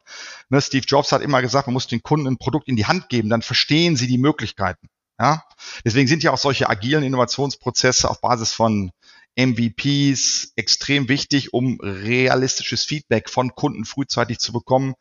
Ne, 0.49 0.63
Steve 0.63 0.87
Jobs 0.87 1.11
hat 1.11 1.23
immer 1.23 1.43
gesagt, 1.43 1.67
man 1.67 1.75
muss 1.75 1.89
den 1.89 2.05
Kunden 2.05 2.29
ein 2.29 2.39
Produkt 2.39 2.69
in 2.69 2.77
die 2.77 2.87
Hand 2.87 3.09
geben, 3.09 3.29
dann 3.29 3.43
verstehen 3.43 3.97
sie 3.97 4.07
die 4.07 4.17
Möglichkeiten. 4.17 4.87
Ja? 5.19 5.43
Deswegen 5.85 6.07
sind 6.07 6.23
ja 6.23 6.31
auch 6.31 6.39
solche 6.39 6.69
agilen 6.69 7.03
Innovationsprozesse 7.03 8.09
auf 8.09 8.21
Basis 8.21 8.53
von 8.53 8.93
MVPs 9.37 10.53
extrem 10.55 11.09
wichtig, 11.09 11.53
um 11.53 11.81
realistisches 11.83 12.85
Feedback 12.85 13.29
von 13.29 13.57
Kunden 13.57 13.85
frühzeitig 13.85 14.39
zu 14.39 14.53
bekommen, 14.53 14.95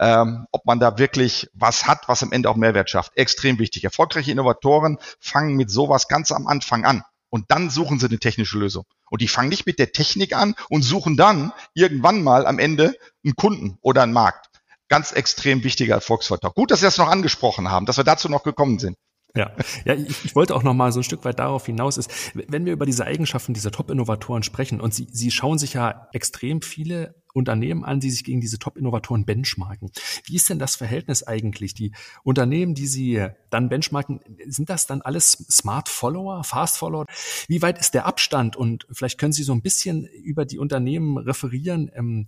ähm, 0.00 0.46
ob 0.50 0.66
man 0.66 0.80
da 0.80 0.98
wirklich 0.98 1.48
was 1.54 1.86
hat, 1.86 2.08
was 2.08 2.24
am 2.24 2.32
Ende 2.32 2.50
auch 2.50 2.56
Mehrwert 2.56 2.90
schafft. 2.90 3.16
Extrem 3.16 3.60
wichtig. 3.60 3.84
Erfolgreiche 3.84 4.32
Innovatoren 4.32 4.98
fangen 5.20 5.54
mit 5.54 5.70
sowas 5.70 6.08
ganz 6.08 6.32
am 6.32 6.48
Anfang 6.48 6.84
an 6.84 7.04
und 7.32 7.46
dann 7.48 7.70
suchen 7.70 7.98
sie 7.98 8.06
eine 8.06 8.18
technische 8.18 8.58
Lösung. 8.58 8.84
Und 9.10 9.22
die 9.22 9.28
fangen 9.28 9.48
nicht 9.48 9.64
mit 9.64 9.78
der 9.78 9.92
Technik 9.92 10.36
an 10.36 10.54
und 10.68 10.82
suchen 10.82 11.16
dann 11.16 11.52
irgendwann 11.72 12.22
mal 12.22 12.46
am 12.46 12.58
Ende 12.58 12.94
einen 13.24 13.34
Kunden 13.34 13.78
oder 13.80 14.02
einen 14.02 14.12
Markt. 14.12 14.50
Ganz 14.88 15.12
extrem 15.12 15.64
wichtiger 15.64 15.94
Erfolgsfaktor. 15.94 16.52
Gut, 16.52 16.70
dass 16.70 16.80
Sie 16.80 16.84
das 16.84 16.98
noch 16.98 17.08
angesprochen 17.08 17.70
haben, 17.70 17.86
dass 17.86 17.96
wir 17.96 18.04
dazu 18.04 18.28
noch 18.28 18.42
gekommen 18.42 18.78
sind. 18.78 18.98
Ja, 19.34 19.50
ja 19.86 19.94
ich, 19.94 20.26
ich 20.26 20.36
wollte 20.36 20.54
auch 20.54 20.62
noch 20.62 20.74
mal 20.74 20.92
so 20.92 21.00
ein 21.00 21.04
Stück 21.04 21.24
weit 21.24 21.38
darauf 21.38 21.64
hinaus 21.64 21.96
ist, 21.96 22.10
wenn 22.34 22.66
wir 22.66 22.74
über 22.74 22.84
diese 22.84 23.06
Eigenschaften 23.06 23.54
dieser 23.54 23.70
Top-Innovatoren 23.70 24.42
sprechen 24.42 24.78
und 24.78 24.92
Sie, 24.92 25.08
Sie 25.10 25.30
schauen 25.30 25.58
sich 25.58 25.72
ja 25.72 26.08
extrem 26.12 26.60
viele 26.60 27.21
Unternehmen 27.32 27.84
an, 27.84 28.00
die 28.00 28.10
sich 28.10 28.24
gegen 28.24 28.40
diese 28.40 28.58
Top-Innovatoren 28.58 29.24
benchmarken. 29.24 29.90
Wie 30.24 30.36
ist 30.36 30.50
denn 30.50 30.58
das 30.58 30.76
Verhältnis 30.76 31.22
eigentlich? 31.22 31.74
Die 31.74 31.92
Unternehmen, 32.24 32.74
die 32.74 32.86
Sie 32.86 33.26
dann 33.50 33.68
benchmarken, 33.68 34.20
sind 34.46 34.70
das 34.70 34.86
dann 34.86 35.02
alles 35.02 35.32
Smart 35.50 35.88
Follower, 35.88 36.44
Fast 36.44 36.78
Follower? 36.78 37.06
Wie 37.48 37.62
weit 37.62 37.78
ist 37.78 37.94
der 37.94 38.06
Abstand? 38.06 38.56
Und 38.56 38.86
vielleicht 38.90 39.18
können 39.18 39.32
Sie 39.32 39.42
so 39.42 39.52
ein 39.52 39.62
bisschen 39.62 40.06
über 40.06 40.44
die 40.44 40.58
Unternehmen 40.58 41.18
referieren, 41.18 41.90
ähm, 41.94 42.26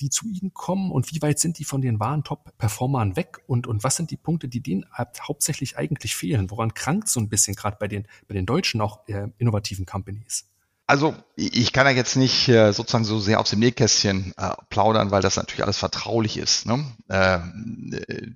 die 0.00 0.10
zu 0.10 0.26
Ihnen 0.28 0.52
kommen 0.52 0.90
und 0.90 1.12
wie 1.12 1.22
weit 1.22 1.38
sind 1.38 1.58
die 1.58 1.64
von 1.64 1.80
den 1.80 2.00
wahren 2.00 2.24
Top-Performern 2.24 3.16
weg? 3.16 3.38
Und, 3.46 3.66
und 3.66 3.84
was 3.84 3.96
sind 3.96 4.10
die 4.10 4.16
Punkte, 4.16 4.48
die 4.48 4.60
denen 4.60 4.86
hauptsächlich 4.96 5.76
eigentlich 5.76 6.16
fehlen? 6.16 6.50
Woran 6.50 6.74
krankt 6.74 7.08
so 7.08 7.20
ein 7.20 7.28
bisschen 7.28 7.54
gerade 7.54 7.76
bei 7.78 7.88
den, 7.88 8.06
bei 8.26 8.34
den 8.34 8.46
deutschen 8.46 8.80
auch 8.80 9.06
äh, 9.08 9.28
innovativen 9.38 9.86
Companies? 9.86 10.49
Also 10.90 11.14
ich 11.36 11.72
kann 11.72 11.86
ja 11.86 11.92
jetzt 11.92 12.16
nicht 12.16 12.48
äh, 12.48 12.72
sozusagen 12.72 13.04
so 13.04 13.20
sehr 13.20 13.38
aus 13.38 13.50
dem 13.50 13.60
Nähkästchen 13.60 14.34
äh, 14.36 14.50
plaudern, 14.70 15.12
weil 15.12 15.22
das 15.22 15.36
natürlich 15.36 15.62
alles 15.62 15.76
vertraulich 15.76 16.36
ist. 16.36 16.66
Ne? 16.66 16.84
Äh, 17.06 17.38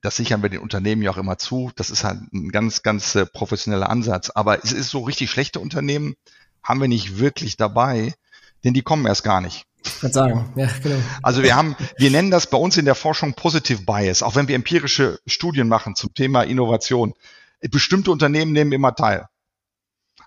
das 0.02 0.14
sichern 0.14 0.40
wir 0.40 0.50
den 0.50 0.60
Unternehmen 0.60 1.02
ja 1.02 1.10
auch 1.10 1.16
immer 1.16 1.36
zu. 1.36 1.72
Das 1.74 1.90
ist 1.90 2.04
halt 2.04 2.20
ein 2.32 2.50
ganz, 2.50 2.84
ganz 2.84 3.16
äh, 3.16 3.26
professioneller 3.26 3.90
Ansatz. 3.90 4.30
Aber 4.30 4.62
es 4.62 4.70
ist 4.70 4.90
so 4.90 5.00
richtig 5.00 5.32
schlechte 5.32 5.58
Unternehmen 5.58 6.14
haben 6.62 6.80
wir 6.80 6.86
nicht 6.86 7.18
wirklich 7.18 7.56
dabei, 7.56 8.14
denn 8.62 8.72
die 8.72 8.82
kommen 8.82 9.04
erst 9.06 9.24
gar 9.24 9.40
nicht. 9.40 9.64
Ich 9.82 10.12
sagen, 10.12 10.52
ja, 10.54 10.68
genau. 10.80 11.02
Also 11.24 11.42
wir 11.42 11.56
haben, 11.56 11.74
wir 11.98 12.12
nennen 12.12 12.30
das 12.30 12.46
bei 12.46 12.56
uns 12.56 12.76
in 12.76 12.84
der 12.84 12.94
Forschung 12.94 13.34
Positive 13.34 13.82
Bias, 13.82 14.22
auch 14.22 14.36
wenn 14.36 14.46
wir 14.46 14.54
empirische 14.54 15.18
Studien 15.26 15.66
machen 15.66 15.96
zum 15.96 16.14
Thema 16.14 16.44
Innovation. 16.44 17.14
Bestimmte 17.62 18.12
Unternehmen 18.12 18.52
nehmen 18.52 18.70
immer 18.70 18.94
teil. 18.94 19.26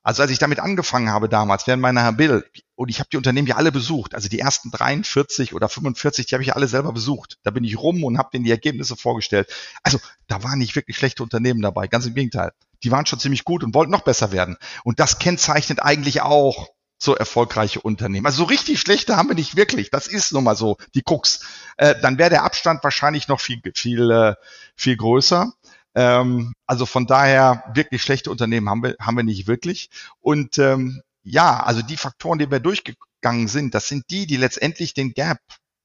Also 0.08 0.22
als 0.22 0.32
ich 0.32 0.40
damit 0.40 0.62
angefangen 0.62 1.10
habe 1.10 1.28
damals, 1.28 1.68
während 1.68 1.82
meiner 1.82 2.14
Bill, 2.14 2.50
und 2.76 2.88
ich 2.88 3.00
habe 3.00 3.10
die 3.12 3.18
Unternehmen 3.18 3.46
ja 3.46 3.58
alle 3.58 3.74
besucht, 3.74 4.16
also 4.16 4.30
die 4.30 4.40
ersten 4.40 4.72
43 4.72 5.54
oder 5.54 5.68
45, 5.68 6.28
die 6.28 6.34
habe 6.34 6.44
ich 6.44 6.48
ja 6.48 6.56
alle 6.56 6.70
selber 6.70 6.94
besucht. 6.94 7.40
Da 7.44 7.52
bin 7.52 7.66
ich 7.66 7.78
rum 7.78 8.06
und 8.06 8.18
habe 8.18 8.30
denen 8.32 8.46
die 8.46 8.52
Ergebnisse 8.52 8.96
vorgestellt. 8.96 9.54
Also 9.84 10.00
da 10.28 10.42
waren 10.46 10.60
nicht 10.60 10.78
wirklich 10.78 10.96
schlechte 10.96 11.24
Unternehmen 11.24 11.62
dabei, 11.62 11.90
ganz 11.90 12.06
im 12.06 12.14
Gegenteil. 12.14 12.54
Die 12.84 12.92
waren 12.92 13.06
schon 13.06 13.20
ziemlich 13.20 13.44
gut 13.44 13.66
und 13.66 13.74
wollten 13.74 13.92
noch 13.92 14.06
besser 14.06 14.32
werden. 14.32 14.56
Und 14.86 15.02
das 15.02 15.20
kennzeichnet 15.20 15.84
eigentlich 15.84 16.22
auch 16.22 16.70
so 16.98 17.14
erfolgreiche 17.14 17.82
Unternehmen. 17.82 18.28
Also 18.28 18.38
so 18.38 18.44
richtig 18.46 18.80
schlechte 18.80 19.18
haben 19.18 19.28
wir 19.28 19.36
nicht 19.36 19.58
wirklich. 19.58 19.92
Das 19.92 20.08
ist 20.08 20.32
nun 20.32 20.46
mal 20.46 20.56
so 20.56 20.78
die 20.96 21.02
Krux. 21.02 21.42
Äh, 21.76 21.96
dann 22.02 22.18
wäre 22.18 22.30
der 22.30 22.44
Abstand 22.44 22.82
wahrscheinlich 22.82 23.28
noch 23.28 23.42
viel 23.42 23.62
viel 23.76 24.10
äh, 24.10 24.36
viel 24.78 24.96
größer. 24.96 25.52
Ähm, 25.98 26.54
also 26.68 26.86
von 26.86 27.08
daher 27.08 27.64
wirklich 27.74 28.04
schlechte 28.04 28.30
Unternehmen 28.30 28.70
haben 28.70 28.84
wir, 28.84 28.96
haben 29.02 29.18
wir 29.18 29.24
nicht 29.24 29.48
wirklich. 29.48 29.90
Und 30.20 30.60
ähm, 30.60 31.02
ja, 31.24 31.64
also 31.64 31.82
die 31.82 31.98
Faktoren, 31.98 32.38
die 32.38 32.52
wir 32.52 32.60
durchgegangen 32.60 33.48
sind, 33.48 33.74
das 33.74 33.88
sind 33.88 34.04
die, 34.12 34.28
die 34.28 34.38
letztendlich 34.38 34.94
den 34.94 35.14
Gap 35.14 35.40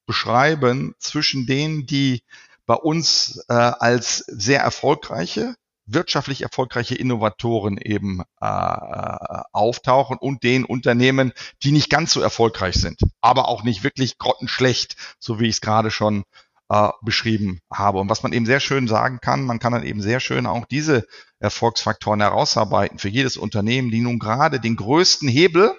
beschreiben 0.06 0.94
zwischen 0.98 1.46
denen, 1.46 1.86
die 1.86 2.22
bei 2.66 2.74
uns 2.74 3.42
äh, 3.48 3.54
als 3.54 4.18
sehr 4.28 4.60
erfolgreiche, 4.60 5.54
wirtschaftlich 5.86 6.42
erfolgreiche 6.42 6.94
Innovatoren 6.94 7.78
eben 7.78 8.20
äh, 8.40 9.16
auftauchen 9.52 10.18
und 10.18 10.42
den 10.42 10.66
Unternehmen, 10.66 11.32
die 11.62 11.72
nicht 11.72 11.88
ganz 11.88 12.12
so 12.12 12.20
erfolgreich 12.20 12.74
sind, 12.74 13.00
aber 13.22 13.48
auch 13.48 13.62
nicht 13.62 13.82
wirklich 13.82 14.18
grottenschlecht, 14.18 14.96
so 15.18 15.40
wie 15.40 15.46
ich 15.46 15.54
es 15.56 15.60
gerade 15.62 15.90
schon 15.90 16.24
äh, 16.72 16.90
beschrieben 17.02 17.60
habe. 17.70 17.98
Und 17.98 18.08
was 18.08 18.22
man 18.22 18.32
eben 18.32 18.46
sehr 18.46 18.60
schön 18.60 18.88
sagen 18.88 19.18
kann, 19.20 19.44
man 19.44 19.58
kann 19.58 19.74
dann 19.74 19.82
eben 19.82 20.00
sehr 20.00 20.20
schön 20.20 20.46
auch 20.46 20.64
diese 20.64 21.06
Erfolgsfaktoren 21.38 22.20
herausarbeiten 22.20 22.98
für 22.98 23.10
jedes 23.10 23.36
Unternehmen, 23.36 23.90
die 23.90 24.00
nun 24.00 24.18
gerade 24.18 24.58
den 24.58 24.76
größten 24.76 25.28
Hebel 25.28 25.74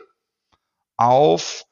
auf 0.95 1.63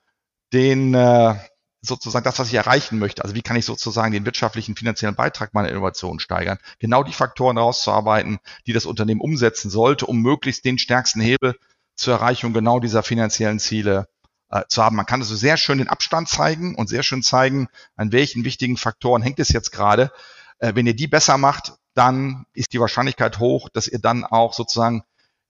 den 0.54 0.96
äh, 0.96 1.36
sozusagen 1.82 2.24
das, 2.24 2.40
was 2.40 2.48
ich 2.48 2.56
erreichen 2.56 2.98
möchte. 2.98 3.24
Also 3.24 3.36
wie 3.36 3.44
kann 3.44 3.58
ich 3.58 3.66
sozusagen 3.66 4.12
den 4.12 4.26
wirtschaftlichen, 4.26 4.76
finanziellen 4.76 5.16
Beitrag 5.16 5.54
meiner 5.54 5.70
Innovation 5.70 6.20
steigern? 6.20 6.58
Genau 6.80 7.04
die 7.04 7.14
Faktoren 7.14 7.58
herauszuarbeiten, 7.58 8.40
die 8.66 8.74
das 8.74 8.88
Unternehmen 8.88 9.22
umsetzen 9.22 9.70
sollte, 9.70 10.08
um 10.08 10.22
möglichst 10.22 10.66
den 10.66 10.80
stärksten 10.80 11.22
Hebel 11.22 11.56
zur 11.96 12.16
Erreichung 12.16 12.54
genau 12.54 12.80
dieser 12.80 13.04
finanziellen 13.04 13.60
Ziele 13.60 14.08
äh, 14.52 14.64
zu 14.68 14.84
haben. 14.84 14.96
Man 14.96 15.06
kann 15.06 15.22
also 15.22 15.36
sehr 15.36 15.58
schön 15.58 15.78
den 15.80 15.88
Abstand 15.88 16.30
zeigen 16.30 16.76
und 16.76 16.88
sehr 16.88 17.04
schön 17.04 17.24
zeigen, 17.24 17.68
an 17.96 18.12
welchen 18.12 18.44
wichtigen 18.44 18.78
Faktoren 18.78 19.22
hängt 19.22 19.40
es 19.40 19.50
jetzt 19.50 19.72
gerade. 19.72 20.12
Äh, 20.60 20.76
wenn 20.76 20.86
ihr 20.88 20.96
die 20.96 21.08
besser 21.08 21.38
macht, 21.38 21.74
dann 21.94 22.46
ist 22.54 22.74
die 22.74 22.80
Wahrscheinlichkeit 22.80 23.40
hoch, 23.40 23.70
dass 23.70 23.88
ihr 23.88 24.00
dann 24.00 24.24
auch 24.24 24.54
sozusagen 24.54 25.04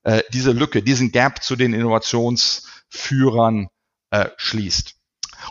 äh, 0.04 0.22
diese 0.32 0.52
Lücke, 0.52 0.82
diesen 0.82 1.12
Gap 1.12 1.44
zu 1.44 1.56
den 1.56 1.74
Innovationsführern 1.74 3.68
äh, 4.12 4.30
schließt. 4.38 4.96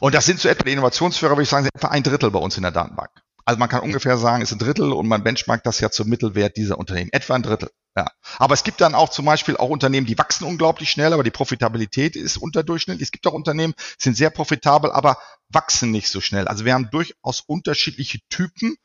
Und 0.01 0.14
das 0.14 0.26
sind 0.26 0.40
so 0.40 0.48
etwa 0.48 0.64
die 0.64 0.72
Innovationsführer, 0.72 1.32
würde 1.32 1.42
ich 1.42 1.48
sagen, 1.48 1.68
etwa 1.74 1.88
ein 1.88 2.03
Drittel 2.03 2.30
bei 2.30 2.38
uns 2.38 2.57
in 2.57 2.62
der 2.62 2.72
Datenbank. 2.72 3.11
Also 3.51 3.59
man 3.59 3.68
kann 3.68 3.80
ungefähr 3.80 4.16
sagen, 4.16 4.44
ist 4.44 4.53
ein 4.53 4.61
Drittel 4.61 4.92
und 4.92 5.09
man 5.09 5.24
benchmarkt 5.24 5.66
das 5.66 5.80
ja 5.80 5.90
zum 5.90 6.09
Mittelwert 6.09 6.57
dieser 6.57 6.78
Unternehmen. 6.78 7.11
Etwa 7.11 7.34
ein 7.34 7.42
Drittel. 7.42 7.68
Ja. 7.96 8.07
Aber 8.38 8.55
es 8.55 8.62
gibt 8.62 8.80
dann 8.80 8.94
auch 8.94 9.09
zum 9.09 9.24
Beispiel 9.24 9.57
auch 9.57 9.70
Unternehmen, 9.70 10.07
die 10.07 10.16
wachsen 10.16 10.44
unglaublich 10.44 10.88
schnell, 10.88 11.12
aber 11.12 11.24
die 11.24 11.32
Profitabilität 11.32 12.14
ist 12.14 12.36
unterdurchschnittlich. 12.36 13.09
Es 13.09 13.11
gibt 13.11 13.26
auch 13.26 13.32
Unternehmen, 13.32 13.74
sind 13.98 14.16
sehr 14.16 14.30
profitabel, 14.30 14.92
aber 14.92 15.18
wachsen 15.48 15.90
nicht 15.90 16.09
so 16.09 16.20
schnell. 16.20 16.46
Also 16.46 16.64
wir 16.64 16.74
haben 16.74 16.90
durchaus 16.92 17.40
unterschiedliche 17.40 18.20
Typen 18.28 18.76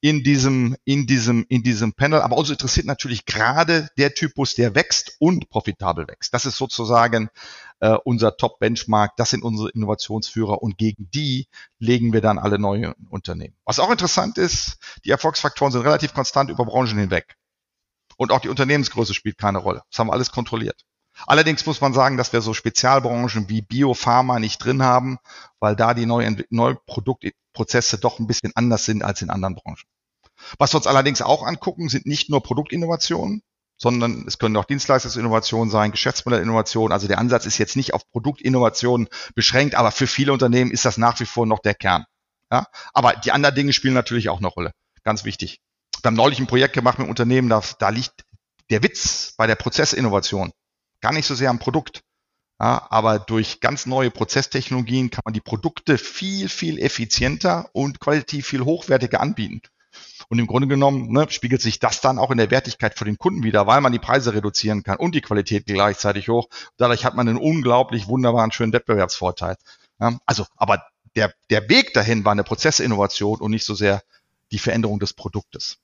in 0.00 0.22
diesem, 0.22 0.76
in 0.84 1.06
diesem, 1.06 1.44
in 1.50 1.62
diesem 1.62 1.92
Panel. 1.92 2.22
Aber 2.22 2.38
uns 2.38 2.48
interessiert 2.48 2.86
natürlich 2.86 3.26
gerade 3.26 3.90
der 3.98 4.14
Typus, 4.14 4.54
der 4.54 4.74
wächst 4.74 5.16
und 5.18 5.50
profitabel 5.50 6.08
wächst. 6.08 6.32
Das 6.32 6.46
ist 6.46 6.56
sozusagen 6.56 7.28
äh, 7.80 7.96
unser 8.04 8.36
Top-Benchmark. 8.36 9.16
Das 9.16 9.30
sind 9.30 9.42
unsere 9.42 9.70
Innovationsführer 9.70 10.62
und 10.62 10.78
gegen 10.78 11.10
die 11.10 11.48
legen 11.78 12.12
wir 12.12 12.20
dann 12.20 12.38
alle 12.38 12.58
neue 12.58 12.94
Unternehmen. 13.10 13.56
Was 13.64 13.78
auch 13.78 13.90
interessant 13.90 14.38
ist, 14.38 14.78
die 15.04 15.10
Erfolgsfaktoren 15.10 15.72
sind 15.72 15.82
relativ 15.82 16.14
konstant 16.14 16.50
über 16.50 16.64
Branchen 16.64 16.98
hinweg. 16.98 17.36
Und 18.16 18.32
auch 18.32 18.40
die 18.40 18.48
Unternehmensgröße 18.48 19.14
spielt 19.14 19.38
keine 19.38 19.58
Rolle. 19.58 19.82
Das 19.90 19.98
haben 19.98 20.08
wir 20.08 20.14
alles 20.14 20.32
kontrolliert. 20.32 20.84
Allerdings 21.26 21.64
muss 21.64 21.80
man 21.80 21.94
sagen, 21.94 22.16
dass 22.16 22.32
wir 22.32 22.42
so 22.42 22.52
Spezialbranchen 22.52 23.48
wie 23.48 23.62
Biopharma 23.62 24.38
nicht 24.38 24.58
drin 24.58 24.82
haben, 24.82 25.18
weil 25.60 25.74
da 25.74 25.94
die 25.94 26.06
neuen, 26.06 26.44
neuen 26.50 26.76
Produktprozesse 26.86 27.98
doch 27.98 28.18
ein 28.18 28.26
bisschen 28.26 28.52
anders 28.54 28.84
sind 28.84 29.02
als 29.02 29.22
in 29.22 29.30
anderen 29.30 29.54
Branchen. 29.54 29.88
Was 30.58 30.74
wir 30.74 30.78
uns 30.78 30.86
allerdings 30.86 31.22
auch 31.22 31.42
angucken, 31.42 31.88
sind 31.88 32.04
nicht 32.06 32.28
nur 32.28 32.42
Produktinnovationen, 32.42 33.42
sondern 33.78 34.24
es 34.26 34.38
können 34.38 34.56
auch 34.56 34.64
Dienstleistungsinnovationen 34.64 35.70
sein, 35.70 35.90
Geschäftsmodellinnovationen. 35.90 36.92
Also 36.92 37.08
der 37.08 37.18
Ansatz 37.18 37.46
ist 37.46 37.58
jetzt 37.58 37.76
nicht 37.76 37.94
auf 37.94 38.08
Produktinnovationen 38.10 39.08
beschränkt, 39.34 39.74
aber 39.74 39.90
für 39.90 40.06
viele 40.06 40.32
Unternehmen 40.32 40.70
ist 40.70 40.84
das 40.84 40.96
nach 40.96 41.20
wie 41.20 41.26
vor 41.26 41.46
noch 41.46 41.60
der 41.60 41.74
Kern. 41.74 42.04
Ja? 42.50 42.66
Aber 42.94 43.12
die 43.12 43.32
anderen 43.32 43.54
Dinge 43.54 43.72
spielen 43.72 43.94
natürlich 43.94 44.28
auch 44.28 44.38
eine 44.38 44.48
Rolle. 44.48 44.72
Ganz 45.04 45.24
wichtig. 45.24 45.60
Wir 46.02 46.08
haben 46.08 46.16
neulich 46.16 46.38
ein 46.38 46.46
Projekt 46.46 46.74
gemacht 46.74 46.98
mit 46.98 47.08
Unternehmen, 47.08 47.48
da, 47.48 47.62
da 47.78 47.88
liegt 47.90 48.24
der 48.70 48.82
Witz 48.82 49.34
bei 49.36 49.46
der 49.46 49.54
Prozessinnovation 49.54 50.52
gar 51.00 51.12
nicht 51.12 51.26
so 51.26 51.34
sehr 51.34 51.50
am 51.50 51.58
Produkt. 51.58 52.02
Ja, 52.60 52.86
aber 52.90 53.18
durch 53.18 53.60
ganz 53.60 53.84
neue 53.84 54.10
Prozesstechnologien 54.10 55.10
kann 55.10 55.22
man 55.24 55.34
die 55.34 55.42
Produkte 55.42 55.98
viel, 55.98 56.48
viel 56.48 56.78
effizienter 56.78 57.68
und 57.72 58.00
qualitativ 58.00 58.46
viel 58.46 58.62
hochwertiger 58.62 59.20
anbieten. 59.20 59.60
Und 60.28 60.38
im 60.38 60.46
Grunde 60.46 60.68
genommen 60.68 61.12
ne, 61.12 61.26
spiegelt 61.30 61.62
sich 61.62 61.78
das 61.78 62.00
dann 62.00 62.18
auch 62.18 62.30
in 62.30 62.38
der 62.38 62.50
Wertigkeit 62.50 62.98
für 62.98 63.04
den 63.04 63.18
Kunden 63.18 63.42
wieder, 63.42 63.66
weil 63.66 63.80
man 63.80 63.92
die 63.92 63.98
Preise 63.98 64.34
reduzieren 64.34 64.82
kann 64.82 64.96
und 64.96 65.14
die 65.14 65.20
Qualität 65.20 65.66
gleichzeitig 65.66 66.28
hoch. 66.28 66.48
Dadurch 66.76 67.04
hat 67.04 67.14
man 67.14 67.28
einen 67.28 67.38
unglaublich 67.38 68.08
wunderbaren, 68.08 68.52
schönen 68.52 68.72
Wettbewerbsvorteil. 68.72 69.56
Ja, 70.00 70.18
also, 70.26 70.44
aber 70.56 70.82
der, 71.14 71.32
der 71.50 71.68
Weg 71.68 71.94
dahin 71.94 72.24
war 72.24 72.32
eine 72.32 72.44
Prozessinnovation 72.44 73.40
und 73.40 73.50
nicht 73.50 73.64
so 73.64 73.74
sehr 73.74 74.02
die 74.52 74.58
Veränderung 74.58 74.98
des 74.98 75.12
Produktes. 75.12 75.78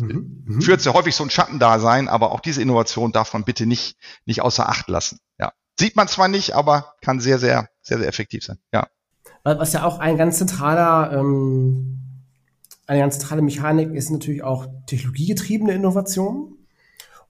Mhm. 0.00 0.44
mhm. 0.44 0.62
Führt 0.62 0.80
sehr 0.80 0.94
häufig 0.94 1.14
so 1.14 1.24
ein 1.24 1.30
Schattendasein, 1.30 2.08
aber 2.08 2.32
auch 2.32 2.40
diese 2.40 2.60
Innovation 2.60 3.12
darf 3.12 3.32
man 3.32 3.44
bitte 3.44 3.66
nicht, 3.66 3.96
nicht 4.26 4.42
außer 4.42 4.68
Acht 4.68 4.88
lassen. 4.88 5.18
Ja. 5.38 5.52
Sieht 5.78 5.96
man 5.96 6.08
zwar 6.08 6.28
nicht, 6.28 6.54
aber 6.54 6.94
kann 7.00 7.20
sehr, 7.20 7.38
sehr, 7.38 7.68
sehr, 7.80 7.98
sehr 7.98 8.08
effektiv 8.08 8.44
sein. 8.44 8.58
Ja. 8.72 8.88
Was 9.44 9.72
ja 9.72 9.84
auch 9.84 9.98
ein 9.98 10.16
ganz 10.16 10.38
zentraler 10.38 11.18
ähm, 11.18 12.01
eine 12.86 13.00
ganz 13.00 13.18
zentrale 13.18 13.42
Mechanik 13.42 13.92
ist 13.92 14.10
natürlich 14.10 14.42
auch 14.42 14.66
technologiegetriebene 14.86 15.72
Innovation. 15.72 16.56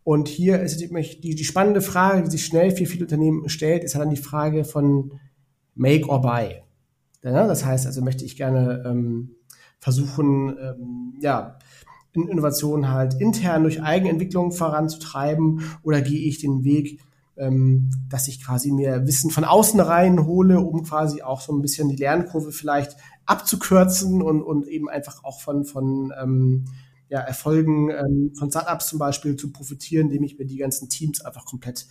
Und 0.05 0.29
hier 0.29 0.61
ist 0.61 0.81
die, 0.81 1.35
die 1.35 1.45
spannende 1.45 1.81
Frage, 1.81 2.23
die 2.25 2.31
sich 2.31 2.45
schnell 2.45 2.73
für 2.73 2.87
viele 2.87 3.05
Unternehmen 3.05 3.49
stellt, 3.49 3.85
ist 3.85 3.95
halt 3.95 4.05
dann 4.05 4.15
die 4.15 4.21
Frage 4.21 4.65
von 4.65 5.13
Make 5.75 6.09
or 6.09 6.21
Buy. 6.21 6.63
Das 7.21 7.65
heißt, 7.65 7.87
also 7.87 8.03
möchte 8.03 8.25
ich 8.25 8.37
gerne 8.37 8.83
ähm, 8.85 9.37
versuchen, 9.79 10.57
ähm, 10.59 11.15
ja, 11.21 11.59
Innovationen 12.15 12.91
halt 12.91 13.15
intern 13.15 13.63
durch 13.63 13.83
Eigenentwicklung 13.83 14.53
voranzutreiben 14.53 15.63
oder 15.83 16.03
gehe 16.03 16.29
ich 16.29 16.41
den 16.41 16.63
Weg, 16.65 17.01
ähm, 17.37 17.91
dass 18.11 18.29
ich 18.29 18.45
quasi 18.45 18.71
mir 18.71 19.07
Wissen 19.07 19.31
von 19.31 19.45
außen 19.45 19.81
reinhole, 19.81 20.61
um 20.61 20.83
quasi 20.83 21.23
auch 21.23 21.41
so 21.41 21.53
ein 21.53 21.63
bisschen 21.63 21.89
die 21.89 21.97
Lernkurve 21.97 22.53
vielleicht 22.53 22.97
abzukürzen 23.27 24.23
und, 24.23 24.43
und 24.43 24.67
eben 24.67 24.89
einfach 24.89 25.25
auch 25.25 25.41
von, 25.41 25.65
von 25.65 26.13
ähm, 26.21 26.65
ja, 27.09 27.21
Erfolgen 27.21 27.91
ähm, 27.91 28.33
von 28.39 28.51
Startups 28.51 28.89
zum 28.89 28.99
Beispiel 28.99 29.37
zu 29.37 29.53
profitieren, 29.53 30.07
indem 30.07 30.25
ich 30.25 30.39
mir 30.39 30.47
die 30.47 30.57
ganzen 30.57 30.89
Teams 30.89 31.21
einfach 31.25 31.45
komplett 31.45 31.87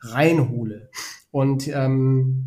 reinhole. 0.00 0.90
Und 1.30 1.68
ähm, 1.68 2.46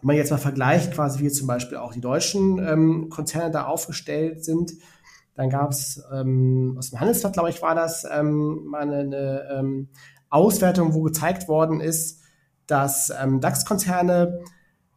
wenn 0.00 0.06
man 0.06 0.16
jetzt 0.16 0.30
mal 0.30 0.38
vergleicht, 0.38 0.92
quasi 0.92 1.22
wie 1.22 1.30
zum 1.30 1.46
Beispiel 1.46 1.78
auch 1.78 1.92
die 1.92 2.00
deutschen 2.00 2.58
ähm, 2.58 3.08
Konzerne 3.08 3.50
da 3.50 3.66
aufgestellt 3.66 4.44
sind, 4.44 4.72
dann 5.34 5.50
gab 5.50 5.70
es 5.70 6.02
ähm, 6.12 6.76
aus 6.78 6.90
dem 6.90 7.00
Handelsblatt, 7.00 7.34
glaube 7.34 7.50
ich, 7.50 7.60
war 7.60 7.74
das 7.74 8.06
ähm, 8.10 8.64
mal 8.66 8.82
eine, 8.82 9.00
eine 9.00 9.48
ähm, 9.52 9.88
Auswertung, 10.30 10.94
wo 10.94 11.02
gezeigt 11.02 11.46
worden 11.46 11.80
ist, 11.80 12.22
dass 12.66 13.12
ähm, 13.22 13.40
DAX-Konzerne 13.40 14.40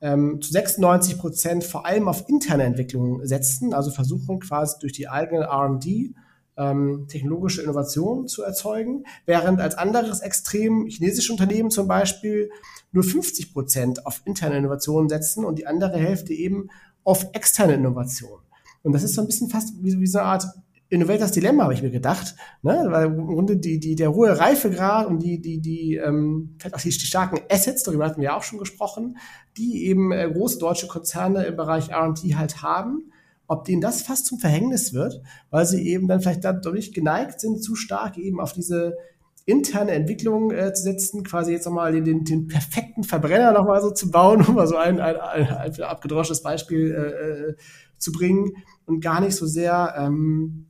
ähm, 0.01 0.41
zu 0.41 0.51
96 0.51 1.17
Prozent 1.17 1.63
vor 1.63 1.85
allem 1.85 2.07
auf 2.07 2.27
interne 2.29 2.63
Entwicklung 2.63 3.25
setzen, 3.25 3.73
also 3.73 3.91
versuchen 3.91 4.39
quasi 4.39 4.77
durch 4.79 4.93
die 4.93 5.09
eigene 5.09 5.43
R&D 5.43 6.13
ähm, 6.57 7.05
technologische 7.07 7.61
Innovationen 7.61 8.27
zu 8.27 8.43
erzeugen, 8.43 9.05
während 9.25 9.61
als 9.61 9.75
anderes 9.75 10.19
Extrem 10.19 10.87
chinesische 10.87 11.31
Unternehmen 11.31 11.71
zum 11.71 11.87
Beispiel 11.87 12.51
nur 12.91 13.03
50 13.03 13.53
Prozent 13.53 14.05
auf 14.05 14.21
interne 14.25 14.57
Innovationen 14.57 15.09
setzen 15.09 15.45
und 15.45 15.57
die 15.57 15.67
andere 15.67 15.97
Hälfte 15.97 16.33
eben 16.33 16.69
auf 17.03 17.27
externe 17.33 17.73
Innovationen. 17.73 18.43
Und 18.83 18.93
das 18.93 19.03
ist 19.03 19.15
so 19.15 19.21
ein 19.21 19.27
bisschen 19.27 19.49
fast 19.49 19.73
wie, 19.81 19.99
wie 19.99 20.07
so 20.07 20.19
eine 20.19 20.27
Art 20.27 20.45
Innovators 20.91 21.31
Dilemma, 21.31 21.63
habe 21.63 21.73
ich 21.75 21.83
mir 21.83 21.91
gedacht, 21.91 22.35
ne? 22.63 22.87
weil 22.89 23.05
im 23.05 23.27
Grunde 23.27 23.57
die, 23.57 23.79
die, 23.79 23.95
der 23.95 24.11
hohe 24.11 24.39
Reifegrad 24.39 25.05
und 25.05 25.19
die, 25.21 25.39
die, 25.39 25.61
die, 25.61 25.95
ähm, 25.95 26.57
auch 26.71 26.81
die, 26.81 26.89
die 26.89 27.05
starken 27.05 27.39
Assets, 27.49 27.83
darüber 27.83 28.05
hatten 28.05 28.21
wir 28.21 28.29
ja 28.29 28.37
auch 28.37 28.43
schon 28.43 28.57
gesprochen, 28.57 29.17
die 29.55 29.85
eben 29.85 30.11
äh, 30.11 30.27
große 30.31 30.57
deutsche 30.57 30.87
Konzerne 30.87 31.45
im 31.45 31.55
Bereich 31.55 31.89
R&D 31.89 32.35
halt 32.35 32.63
haben, 32.63 33.11
ob 33.45 33.65
denen 33.65 33.81
das 33.81 34.01
fast 34.01 34.25
zum 34.25 34.39
Verhängnis 34.39 34.93
wird, 34.93 35.21
weil 35.51 35.65
sie 35.67 35.87
eben 35.87 36.07
dann 36.07 36.21
vielleicht 36.21 36.43
dadurch 36.43 36.91
geneigt 36.91 37.39
sind, 37.39 37.63
zu 37.63 37.75
stark 37.75 38.17
eben 38.17 38.39
auf 38.39 38.53
diese 38.53 38.95
interne 39.45 39.91
Entwicklung 39.91 40.51
äh, 40.51 40.73
zu 40.73 40.83
setzen, 40.83 41.23
quasi 41.23 41.51
jetzt 41.51 41.65
nochmal 41.65 41.91
den, 41.91 42.03
den, 42.03 42.23
den 42.23 42.47
perfekten 42.47 43.03
Verbrenner 43.03 43.51
nochmal 43.51 43.81
so 43.81 43.91
zu 43.91 44.09
bauen, 44.09 44.43
um 44.47 44.55
mal 44.55 44.67
so 44.67 44.75
ein, 44.75 44.99
ein, 44.99 45.17
ein, 45.17 45.47
ein 45.47 45.81
abgedroschenes 45.81 46.41
Beispiel 46.41 46.91
äh, 46.91 47.51
äh, 47.51 47.55
zu 47.97 48.11
bringen 48.11 48.53
und 48.85 49.01
gar 49.01 49.21
nicht 49.21 49.35
so 49.35 49.45
sehr 49.45 49.93
ähm, 49.97 50.65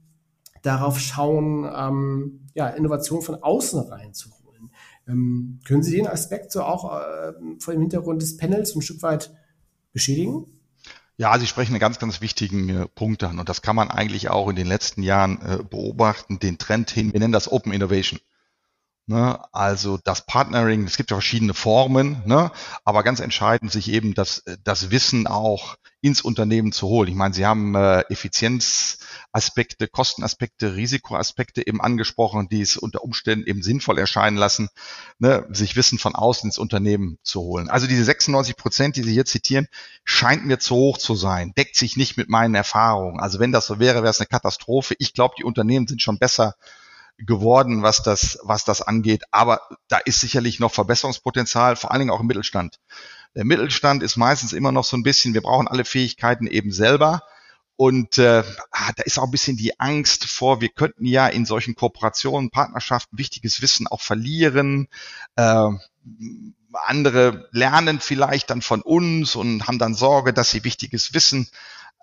darauf 0.61 0.99
schauen, 0.99 1.69
ähm, 1.73 2.47
ja, 2.53 2.67
Innovation 2.67 3.21
von 3.21 3.35
außen 3.35 3.79
reinzuholen. 3.79 4.71
Ähm, 5.07 5.59
können 5.65 5.83
Sie 5.83 5.95
den 5.95 6.07
Aspekt 6.07 6.51
so 6.51 6.63
auch 6.63 6.99
äh, 6.99 7.33
vor 7.59 7.73
dem 7.73 7.81
Hintergrund 7.81 8.21
des 8.21 8.37
Panels 8.37 8.75
ein 8.75 8.81
Stück 8.81 9.01
weit 9.01 9.33
beschädigen? 9.93 10.45
Ja, 11.17 11.37
Sie 11.37 11.47
sprechen 11.47 11.73
einen 11.73 11.81
ganz, 11.81 11.99
ganz 11.99 12.21
wichtigen 12.21 12.69
äh, 12.69 12.87
Punkt 12.87 13.23
an 13.23 13.39
und 13.39 13.49
das 13.49 13.61
kann 13.61 13.75
man 13.75 13.91
eigentlich 13.91 14.29
auch 14.29 14.47
in 14.49 14.55
den 14.55 14.67
letzten 14.67 15.03
Jahren 15.03 15.41
äh, 15.41 15.63
beobachten, 15.63 16.39
den 16.39 16.57
Trend 16.57 16.91
hin, 16.91 17.11
wir 17.11 17.19
nennen 17.19 17.33
das 17.33 17.51
Open 17.51 17.73
Innovation. 17.73 18.19
Ne? 19.09 19.39
Also 19.53 19.97
das 20.03 20.27
Partnering, 20.27 20.83
es 20.83 20.95
gibt 20.95 21.09
ja 21.09 21.15
verschiedene 21.15 21.55
Formen, 21.55 22.21
ne? 22.27 22.51
aber 22.85 23.01
ganz 23.01 23.21
entscheidend, 23.21 23.71
sich 23.71 23.91
eben 23.91 24.13
das, 24.13 24.43
das 24.63 24.91
Wissen 24.91 25.25
auch 25.25 25.77
ins 25.99 26.21
Unternehmen 26.21 26.71
zu 26.71 26.87
holen. 26.87 27.09
Ich 27.09 27.15
meine, 27.15 27.33
Sie 27.33 27.43
haben 27.43 27.73
äh, 27.73 28.01
Effizienzaspekte, 28.01 29.87
Kostenaspekte, 29.87 30.75
Risikoaspekte 30.75 31.65
eben 31.65 31.81
angesprochen, 31.81 32.49
die 32.49 32.61
es 32.61 32.77
unter 32.77 33.03
Umständen 33.03 33.47
eben 33.47 33.63
sinnvoll 33.63 33.97
erscheinen 33.97 34.37
lassen, 34.37 34.69
ne? 35.17 35.43
sich 35.49 35.75
Wissen 35.75 35.97
von 35.97 36.13
außen 36.13 36.47
ins 36.47 36.59
Unternehmen 36.59 37.17
zu 37.23 37.41
holen. 37.41 37.67
Also 37.67 37.87
diese 37.87 38.03
96 38.03 38.57
Prozent, 38.57 38.95
die 38.95 39.01
Sie 39.01 39.13
hier 39.13 39.25
zitieren, 39.25 39.65
scheint 40.03 40.45
mir 40.45 40.59
zu 40.59 40.75
hoch 40.75 40.99
zu 40.99 41.15
sein, 41.15 41.51
deckt 41.57 41.77
sich 41.77 41.97
nicht 41.97 42.15
mit 42.15 42.29
meinen 42.29 42.53
Erfahrungen. 42.53 43.19
Also 43.19 43.39
wenn 43.39 43.51
das 43.51 43.65
so 43.65 43.79
wäre, 43.79 44.03
wäre 44.03 44.11
es 44.11 44.19
eine 44.19 44.27
Katastrophe. 44.27 44.93
Ich 44.99 45.15
glaube, 45.15 45.33
die 45.39 45.43
Unternehmen 45.45 45.87
sind 45.87 45.99
schon 45.99 46.19
besser 46.19 46.53
geworden, 47.25 47.83
was 47.83 48.03
das, 48.03 48.39
was 48.43 48.63
das 48.63 48.81
angeht. 48.81 49.23
Aber 49.31 49.61
da 49.87 49.97
ist 49.97 50.19
sicherlich 50.19 50.59
noch 50.59 50.73
Verbesserungspotenzial, 50.73 51.75
vor 51.75 51.91
allen 51.91 51.99
Dingen 51.99 52.11
auch 52.11 52.21
im 52.21 52.27
Mittelstand. 52.27 52.79
Der 53.35 53.45
Mittelstand 53.45 54.03
ist 54.03 54.17
meistens 54.17 54.53
immer 54.53 54.71
noch 54.71 54.83
so 54.83 54.97
ein 54.97 55.03
bisschen, 55.03 55.33
wir 55.33 55.41
brauchen 55.41 55.67
alle 55.67 55.85
Fähigkeiten 55.85 56.47
eben 56.47 56.71
selber. 56.71 57.23
Und 57.75 58.17
äh, 58.17 58.43
ah, 58.71 58.91
da 58.95 59.03
ist 59.03 59.17
auch 59.19 59.23
ein 59.23 59.31
bisschen 59.31 59.55
die 59.55 59.79
Angst 59.79 60.25
vor, 60.25 60.59
wir 60.59 60.69
könnten 60.69 61.05
ja 61.05 61.27
in 61.27 61.45
solchen 61.45 61.75
Kooperationen, 61.75 62.49
Partnerschaften 62.49 63.17
wichtiges 63.17 63.61
Wissen 63.61 63.87
auch 63.87 64.01
verlieren. 64.01 64.89
Äh, 65.37 65.69
andere 66.73 67.47
lernen 67.51 67.99
vielleicht 67.99 68.49
dann 68.49 68.61
von 68.61 68.81
uns 68.81 69.35
und 69.35 69.67
haben 69.67 69.79
dann 69.79 69.93
Sorge, 69.93 70.33
dass 70.33 70.51
sie 70.51 70.63
wichtiges 70.63 71.13
Wissen 71.13 71.47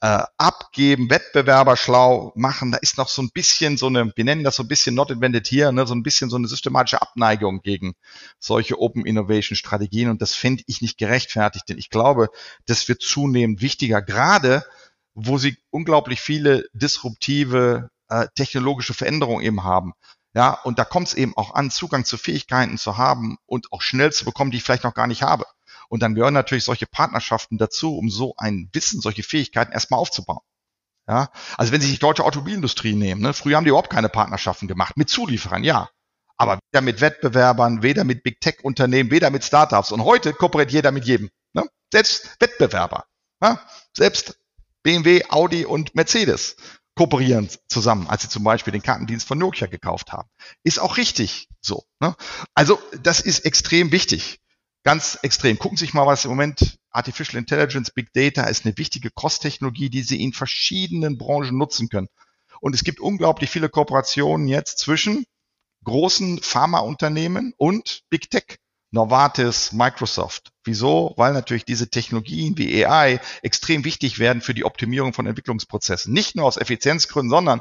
äh, 0.03 0.23
abgeben, 0.37 1.11
Wettbewerber 1.11 1.77
schlau 1.77 2.33
machen. 2.35 2.73
Da 2.73 2.79
ist 2.79 2.99
noch 2.99 3.09
so 3.09 3.23
ein 3.23 3.31
bisschen 3.33 3.77
so 3.77 3.87
eine, 3.87 4.13
wir 4.15 4.25
nennen 4.25 4.45
das 4.45 4.57
so 4.57 4.63
ein 4.63 4.69
bisschen 4.69 4.95
not 4.95 5.11
invented 5.11 5.47
here, 5.47 5.73
ne, 5.73 5.87
so 5.87 5.95
ein 5.95 6.03
bisschen 6.03 6.31
so 6.31 6.37
eine 6.37 6.49
systematische 6.49 7.01
Abneigung 7.01 7.63
gegen 7.63 7.95
solche 8.39 8.79
Open 8.79 9.07
Innovation 9.07 9.57
Strategien. 9.57 10.11
Und 10.11 10.21
das 10.21 10.35
finde 10.35 10.65
ich 10.67 10.83
nicht 10.83 10.99
gerechtfertigt, 10.99 11.69
denn 11.69 11.79
ich 11.79 11.91
glaube, 11.91 12.29
das 12.67 12.89
wird 12.89 13.03
zunehmend 13.03 13.63
wichtiger, 13.63 14.03
gerade 14.03 14.65
wo 15.15 15.39
sie 15.39 15.57
unglaublich 15.71 16.21
viele 16.21 16.67
disruptive 16.75 17.89
äh, 18.09 18.27
technologische 18.35 18.95
Veränderungen 18.95 19.45
eben 19.45 19.65
haben. 19.65 19.95
Ja, 20.35 20.61
und 20.65 20.79
da 20.79 20.85
kommt 20.85 21.09
es 21.09 21.15
eben 21.15 21.35
auch 21.39 21.55
an, 21.55 21.71
Zugang 21.71 22.05
zu 22.05 22.19
Fähigkeiten 22.19 22.77
zu 22.77 22.99
haben 22.99 23.39
und 23.47 23.73
auch 23.73 23.81
schnell 23.81 24.13
zu 24.13 24.27
bekommen, 24.27 24.51
die 24.51 24.59
ich 24.59 24.63
vielleicht 24.63 24.85
noch 24.85 24.93
gar 24.93 25.07
nicht 25.07 25.23
habe. 25.23 25.47
Und 25.89 26.03
dann 26.03 26.15
gehören 26.15 26.35
natürlich 26.35 26.65
solche 26.65 26.87
Partnerschaften 26.87 27.59
dazu, 27.59 27.97
um 27.97 28.11
so 28.11 28.35
ein 28.37 28.69
Wissen, 28.73 29.01
solche 29.01 29.23
Fähigkeiten 29.23 29.73
erstmal 29.73 30.01
aufzubauen. 30.01 30.43
Ja, 31.09 31.31
also 31.57 31.73
wenn 31.73 31.81
Sie 31.81 31.87
sich 31.87 31.97
die 31.97 32.01
deutsche 32.01 32.25
Automobilindustrie 32.25 32.95
nehmen, 32.95 33.21
ne, 33.21 33.33
früher 33.33 33.57
haben 33.57 33.65
die 33.65 33.69
überhaupt 33.69 33.91
keine 33.91 34.09
Partnerschaften 34.09 34.67
gemacht, 34.67 34.97
mit 34.97 35.09
Zulieferern, 35.09 35.63
ja. 35.63 35.89
Aber 36.37 36.59
weder 36.71 36.83
mit 36.83 37.01
Wettbewerbern, 37.01 37.83
weder 37.83 38.05
mit 38.05 38.23
Big 38.23 38.41
Tech 38.41 38.57
Unternehmen, 38.63 39.11
weder 39.11 39.31
mit 39.31 39.45
Startups. 39.45 39.93
Und 39.93 40.05
heute 40.05 40.35
kooperiert 40.35 40.71
jeder 40.71 40.93
mit 40.93 41.05
jedem. 41.05 41.31
Ne? 41.55 41.65
Selbst 41.93 42.37
Wettbewerber. 42.41 43.07
Ja? 43.43 43.61
Selbst 43.97 44.39
BMW, 44.83 45.25
Audi 45.31 45.65
und 45.65 45.95
Mercedes 45.95 46.57
kooperieren 46.95 47.49
zusammen, 47.69 48.07
als 48.09 48.23
sie 48.23 48.29
zum 48.29 48.43
Beispiel 48.43 48.73
den 48.73 48.83
Kartendienst 48.83 49.27
von 49.27 49.39
Nokia 49.39 49.67
gekauft 49.67 50.13
haben. 50.13 50.29
Ist 50.63 50.79
auch 50.79 50.97
richtig 50.97 51.49
so. 51.61 51.85
Ne? 52.01 52.17
Also 52.55 52.81
das 53.03 53.21
ist 53.21 53.45
extrem 53.45 53.93
wichtig. 53.93 54.41
Ganz 54.87 55.19
extrem. 55.23 55.59
Gucken 55.59 55.77
Sie 55.77 55.85
sich 55.85 55.95
mal, 55.95 56.07
was 56.07 56.25
im 56.25 56.31
Moment 56.31 56.79
Artificial 56.93 57.41
Intelligence, 57.41 57.91
Big 57.91 58.13
Data 58.13 58.45
ist 58.45 58.65
eine 58.65 58.79
wichtige 58.79 59.11
Cross-Technologie, 59.11 59.91
die 59.91 60.03
Sie 60.05 60.23
in 60.23 60.33
verschiedenen 60.33 61.19
Branchen 61.19 61.59
nutzen 61.59 61.89
können. 61.89 62.07
Und 62.61 62.73
es 62.73 62.85
gibt 62.85 63.01
unglaublich 63.01 63.51
viele 63.51 63.69
Kooperationen 63.69 64.47
jetzt 64.47 64.79
zwischen 64.79 65.27
großen 65.83 66.41
Pharmaunternehmen 66.41 67.53
und 67.57 68.03
Big 68.11 68.31
Tech. 68.31 68.59
Novartis, 68.93 69.73
Microsoft, 69.73 70.53
Wieso? 70.63 71.15
Weil 71.17 71.33
natürlich 71.33 71.65
diese 71.65 71.91
Technologien 71.91 72.57
wie 72.57 72.87
AI 72.87 73.21
extrem 73.43 73.85
wichtig 73.85 74.21
werden 74.21 74.41
für 74.41 74.55
die 74.55 74.65
Optimierung 74.65 75.15
von 75.15 75.27
Entwicklungsprozessen. 75.27 76.13
Nicht 76.13 76.37
nur 76.37 76.45
aus 76.45 76.59
Effizienzgründen, 76.59 77.31
sondern 77.31 77.61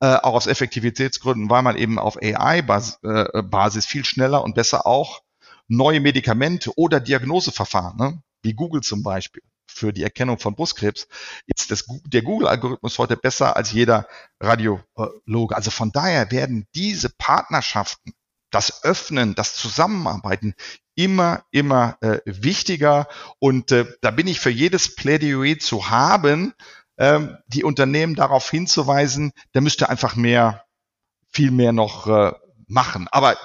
äh, 0.00 0.16
auch 0.16 0.34
aus 0.34 0.48
Effektivitätsgründen, 0.48 1.50
weil 1.50 1.62
man 1.62 1.76
eben 1.76 2.00
auf 2.00 2.16
AI-Basis 2.20 2.96
äh, 3.04 3.88
viel 3.88 4.04
schneller 4.04 4.42
und 4.42 4.56
besser 4.56 4.88
auch 4.88 5.22
neue 5.68 6.00
Medikamente 6.00 6.76
oder 6.76 7.00
Diagnoseverfahren, 7.00 7.96
ne, 7.96 8.22
wie 8.42 8.54
Google 8.54 8.82
zum 8.82 9.02
Beispiel, 9.02 9.42
für 9.66 9.92
die 9.92 10.02
Erkennung 10.02 10.38
von 10.38 10.54
Brustkrebs, 10.54 11.06
ist 11.46 11.70
das, 11.70 11.84
der 12.06 12.22
Google-Algorithmus 12.22 12.98
heute 12.98 13.16
besser 13.16 13.56
als 13.56 13.72
jeder 13.72 14.08
Radiologe. 14.40 15.54
Also 15.54 15.70
von 15.70 15.92
daher 15.92 16.30
werden 16.32 16.66
diese 16.74 17.10
Partnerschaften, 17.10 18.12
das 18.50 18.82
Öffnen, 18.82 19.34
das 19.34 19.54
Zusammenarbeiten 19.54 20.54
immer, 20.94 21.44
immer 21.50 21.98
äh, 22.00 22.18
wichtiger. 22.24 23.06
Und 23.38 23.70
äh, 23.72 23.86
da 24.00 24.10
bin 24.10 24.26
ich 24.26 24.40
für 24.40 24.50
jedes 24.50 24.96
Plädoyer 24.96 25.58
zu 25.58 25.90
haben, 25.90 26.54
ähm, 26.96 27.36
die 27.46 27.62
Unternehmen 27.62 28.14
darauf 28.16 28.50
hinzuweisen, 28.50 29.32
da 29.52 29.60
müsste 29.60 29.88
einfach 29.88 30.16
mehr, 30.16 30.64
viel 31.30 31.50
mehr 31.50 31.72
noch 31.72 32.06
äh, 32.08 32.32
machen. 32.66 33.06
Aber 33.12 33.36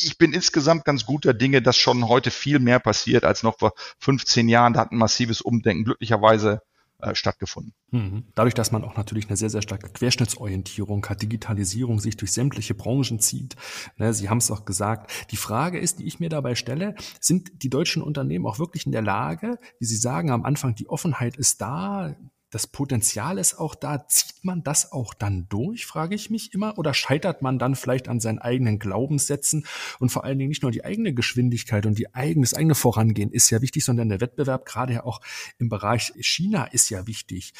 ich 0.00 0.18
bin 0.18 0.32
insgesamt 0.32 0.84
ganz 0.84 1.06
guter 1.06 1.34
Dinge, 1.34 1.62
dass 1.62 1.76
schon 1.76 2.08
heute 2.08 2.30
viel 2.30 2.58
mehr 2.58 2.78
passiert 2.78 3.24
als 3.24 3.42
noch 3.42 3.58
vor 3.58 3.72
15 3.98 4.48
Jahren. 4.48 4.74
Da 4.74 4.80
hat 4.80 4.92
ein 4.92 4.98
massives 4.98 5.40
Umdenken 5.40 5.84
glücklicherweise 5.84 6.60
äh, 7.04 7.14
stattgefunden. 7.14 7.74
Mhm. 7.90 8.24
Dadurch, 8.34 8.54
dass 8.54 8.72
man 8.72 8.84
auch 8.84 8.96
natürlich 8.96 9.26
eine 9.26 9.36
sehr, 9.36 9.50
sehr 9.50 9.62
starke 9.62 9.90
Querschnittsorientierung 9.90 11.04
hat, 11.06 11.22
Digitalisierung 11.22 12.00
sich 12.00 12.16
durch 12.16 12.32
sämtliche 12.32 12.74
Branchen 12.74 13.18
zieht. 13.18 13.56
Ne, 13.96 14.14
Sie 14.14 14.28
haben 14.28 14.38
es 14.38 14.50
auch 14.50 14.64
gesagt. 14.64 15.10
Die 15.30 15.36
Frage 15.36 15.78
ist, 15.78 15.98
die 15.98 16.06
ich 16.06 16.20
mir 16.20 16.28
dabei 16.28 16.54
stelle, 16.54 16.94
sind 17.20 17.62
die 17.62 17.70
deutschen 17.70 18.02
Unternehmen 18.02 18.46
auch 18.46 18.58
wirklich 18.58 18.86
in 18.86 18.92
der 18.92 19.02
Lage, 19.02 19.58
wie 19.80 19.86
Sie 19.86 19.96
sagen 19.96 20.30
am 20.30 20.44
Anfang, 20.44 20.74
die 20.74 20.88
Offenheit 20.88 21.36
ist 21.36 21.60
da, 21.60 22.14
das 22.54 22.68
Potenzial 22.68 23.38
ist 23.38 23.58
auch 23.58 23.74
da. 23.74 24.06
Zieht 24.06 24.44
man 24.44 24.62
das 24.62 24.92
auch 24.92 25.12
dann 25.12 25.48
durch, 25.48 25.86
frage 25.86 26.14
ich 26.14 26.30
mich 26.30 26.54
immer? 26.54 26.78
Oder 26.78 26.94
scheitert 26.94 27.42
man 27.42 27.58
dann 27.58 27.74
vielleicht 27.74 28.08
an 28.08 28.20
seinen 28.20 28.38
eigenen 28.38 28.78
Glaubenssätzen 28.78 29.66
und 29.98 30.10
vor 30.10 30.22
allen 30.22 30.38
Dingen 30.38 30.50
nicht 30.50 30.62
nur 30.62 30.70
die 30.70 30.84
eigene 30.84 31.12
Geschwindigkeit 31.12 31.84
und 31.84 31.98
die 31.98 32.14
eigene, 32.14 32.46
das 32.46 32.54
eigene 32.54 32.76
Vorangehen 32.76 33.32
ist 33.32 33.50
ja 33.50 33.60
wichtig, 33.60 33.84
sondern 33.84 34.08
der 34.08 34.20
Wettbewerb 34.20 34.66
gerade 34.66 34.92
ja 34.92 35.04
auch 35.04 35.20
im 35.58 35.68
Bereich 35.68 36.12
China 36.20 36.66
ist 36.66 36.90
ja 36.90 37.08
wichtig. 37.08 37.54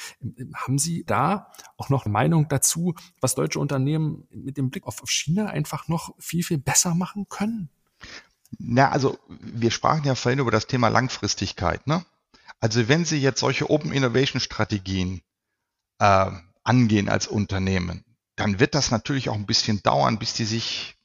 Haben 0.55 0.79
Sie 0.79 1.03
da 1.05 1.51
auch 1.77 1.89
noch 1.89 2.05
eine 2.05 2.13
Meinung 2.13 2.47
dazu, 2.49 2.95
was 3.21 3.35
deutsche 3.35 3.59
Unternehmen 3.59 4.29
mit 4.31 4.57
dem 4.57 4.71
Blick 4.71 4.87
auf 4.87 5.03
China 5.07 5.47
einfach 5.47 5.89
noch 5.89 6.15
viel, 6.21 6.45
viel 6.45 6.59
besser 6.59 6.95
machen 6.95 7.27
können? 7.29 7.69
Na, 8.61 8.91
also 8.91 9.19
wir 9.29 9.73
sprachen 9.73 10.05
ja 10.05 10.15
vorhin 10.15 10.39
über 10.39 10.53
das 10.53 10.69
Thema 10.69 10.87
Langfristigkeit, 10.87 11.89
ne? 11.89 12.05
Also 12.61 12.89
wenn 12.89 13.05
Sie 13.05 13.19
jetzt 13.19 13.41
solche 13.41 13.69
Open 13.71 13.93
Innovation 13.93 14.41
Strategien 14.41 15.23
äh, 15.99 16.31
angehen 16.63 17.09
als 17.09 17.27
Unternehmen, 17.27 18.05
dann 18.37 18.59
wird 18.59 18.75
das 18.75 18.91
natürlich 18.91 19.29
auch 19.29 19.35
ein 19.35 19.47
bisschen 19.47 19.83
dauern, 19.83 20.19
bis 20.19 20.35
die 20.35 20.45
sich 20.45 20.97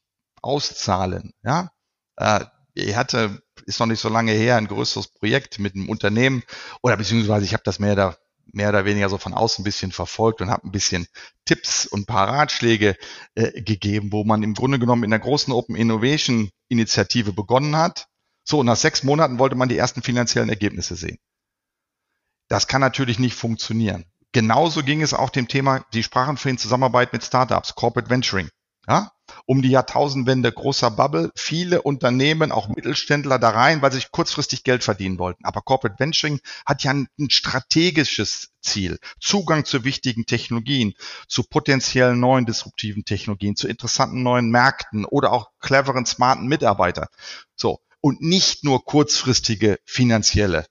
auszahlen. 0.41 1.33
Ja, 1.43 1.71
äh, 2.15 2.45
ich 2.73 2.95
hatte, 2.95 3.41
ist 3.65 3.79
noch 3.79 3.87
nicht 3.87 3.99
so 3.99 4.09
lange 4.09 4.31
her, 4.31 4.55
ein 4.55 4.67
größeres 4.67 5.09
Projekt 5.09 5.59
mit 5.59 5.75
einem 5.75 5.89
Unternehmen 5.89 6.43
oder 6.81 6.97
beziehungsweise 6.97 7.45
ich 7.45 7.53
habe 7.53 7.63
das 7.63 7.79
mehr 7.79 7.95
da 7.95 8.17
mehr 8.51 8.69
oder 8.69 8.85
weniger 8.85 9.09
so 9.09 9.17
von 9.17 9.33
außen 9.33 9.61
ein 9.61 9.63
bisschen 9.63 9.91
verfolgt 9.91 10.41
und 10.41 10.49
habe 10.49 10.67
ein 10.67 10.71
bisschen 10.71 11.07
Tipps 11.45 11.85
und 11.85 12.01
ein 12.01 12.05
paar 12.05 12.27
Ratschläge 12.27 12.95
äh, 13.35 13.61
gegeben, 13.61 14.11
wo 14.11 14.23
man 14.23 14.43
im 14.43 14.53
Grunde 14.53 14.79
genommen 14.79 15.03
in 15.03 15.11
der 15.11 15.19
großen 15.19 15.53
Open 15.53 15.75
Innovation 15.75 16.49
Initiative 16.67 17.33
begonnen 17.33 17.75
hat. 17.75 18.07
So, 18.43 18.59
und 18.59 18.65
nach 18.65 18.75
sechs 18.75 19.03
Monaten 19.03 19.39
wollte 19.39 19.55
man 19.55 19.69
die 19.69 19.77
ersten 19.77 20.01
finanziellen 20.01 20.49
Ergebnisse 20.49 20.95
sehen. 20.95 21.19
Das 22.49 22.67
kann 22.67 22.81
natürlich 22.81 23.19
nicht 23.19 23.35
funktionieren. 23.35 24.05
Genauso 24.31 24.83
ging 24.83 25.01
es 25.01 25.13
auch 25.13 25.29
dem 25.29 25.47
Thema, 25.47 25.85
Sie 25.91 26.03
sprachen 26.03 26.37
vorhin 26.37 26.57
Zusammenarbeit 26.57 27.13
mit 27.13 27.23
Startups, 27.23 27.75
Corporate 27.75 28.09
Venturing. 28.09 28.49
Ja? 28.87 29.11
Um 29.45 29.61
die 29.61 29.69
Jahrtausendwende 29.69 30.51
großer 30.51 30.89
Bubble, 30.89 31.31
viele 31.35 31.83
Unternehmen, 31.83 32.51
auch 32.51 32.67
Mittelständler 32.67 33.37
da 33.37 33.49
rein, 33.51 33.81
weil 33.81 33.91
sie 33.91 33.99
sich 33.99 34.11
kurzfristig 34.11 34.63
Geld 34.63 34.83
verdienen 34.83 35.19
wollten. 35.19 35.45
Aber 35.45 35.61
Corporate 35.61 35.99
Venturing 35.99 36.39
hat 36.65 36.83
ja 36.83 36.91
ein, 36.91 37.07
ein 37.19 37.29
strategisches 37.29 38.49
Ziel. 38.61 38.97
Zugang 39.19 39.65
zu 39.65 39.83
wichtigen 39.83 40.25
Technologien, 40.25 40.93
zu 41.27 41.43
potenziellen 41.43 42.19
neuen 42.19 42.47
disruptiven 42.47 43.05
Technologien, 43.05 43.55
zu 43.55 43.67
interessanten 43.67 44.23
neuen 44.23 44.49
Märkten 44.49 45.05
oder 45.05 45.31
auch 45.31 45.49
cleveren, 45.59 46.07
smarten 46.07 46.47
Mitarbeitern. 46.47 47.07
So. 47.55 47.79
Und 48.01 48.21
nicht 48.21 48.63
nur 48.63 48.85
kurzfristige 48.85 49.77
finanzielle 49.85 50.65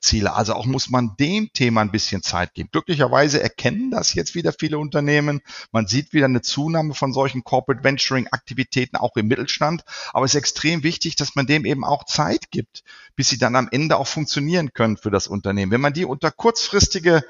Ziele. 0.00 0.34
Also 0.34 0.54
auch 0.54 0.66
muss 0.66 0.90
man 0.90 1.16
dem 1.18 1.52
Thema 1.52 1.80
ein 1.80 1.90
bisschen 1.90 2.22
Zeit 2.22 2.54
geben. 2.54 2.68
Glücklicherweise 2.72 3.42
erkennen 3.42 3.90
das 3.90 4.14
jetzt 4.14 4.34
wieder 4.34 4.52
viele 4.52 4.78
Unternehmen. 4.78 5.40
Man 5.72 5.86
sieht 5.86 6.12
wieder 6.12 6.26
eine 6.26 6.42
Zunahme 6.42 6.94
von 6.94 7.12
solchen 7.12 7.44
Corporate 7.44 7.82
Venturing 7.82 8.28
Aktivitäten 8.30 8.96
auch 8.96 9.16
im 9.16 9.26
Mittelstand. 9.26 9.82
Aber 10.12 10.24
es 10.24 10.34
ist 10.34 10.38
extrem 10.38 10.82
wichtig, 10.82 11.16
dass 11.16 11.34
man 11.34 11.46
dem 11.46 11.64
eben 11.64 11.84
auch 11.84 12.04
Zeit 12.04 12.50
gibt, 12.50 12.84
bis 13.16 13.28
sie 13.28 13.38
dann 13.38 13.56
am 13.56 13.68
Ende 13.70 13.96
auch 13.96 14.06
funktionieren 14.06 14.72
können 14.72 14.96
für 14.96 15.10
das 15.10 15.26
Unternehmen. 15.26 15.72
Wenn 15.72 15.80
man 15.80 15.92
die 15.92 16.04
unter 16.04 16.30
kurzfristige, 16.30 17.24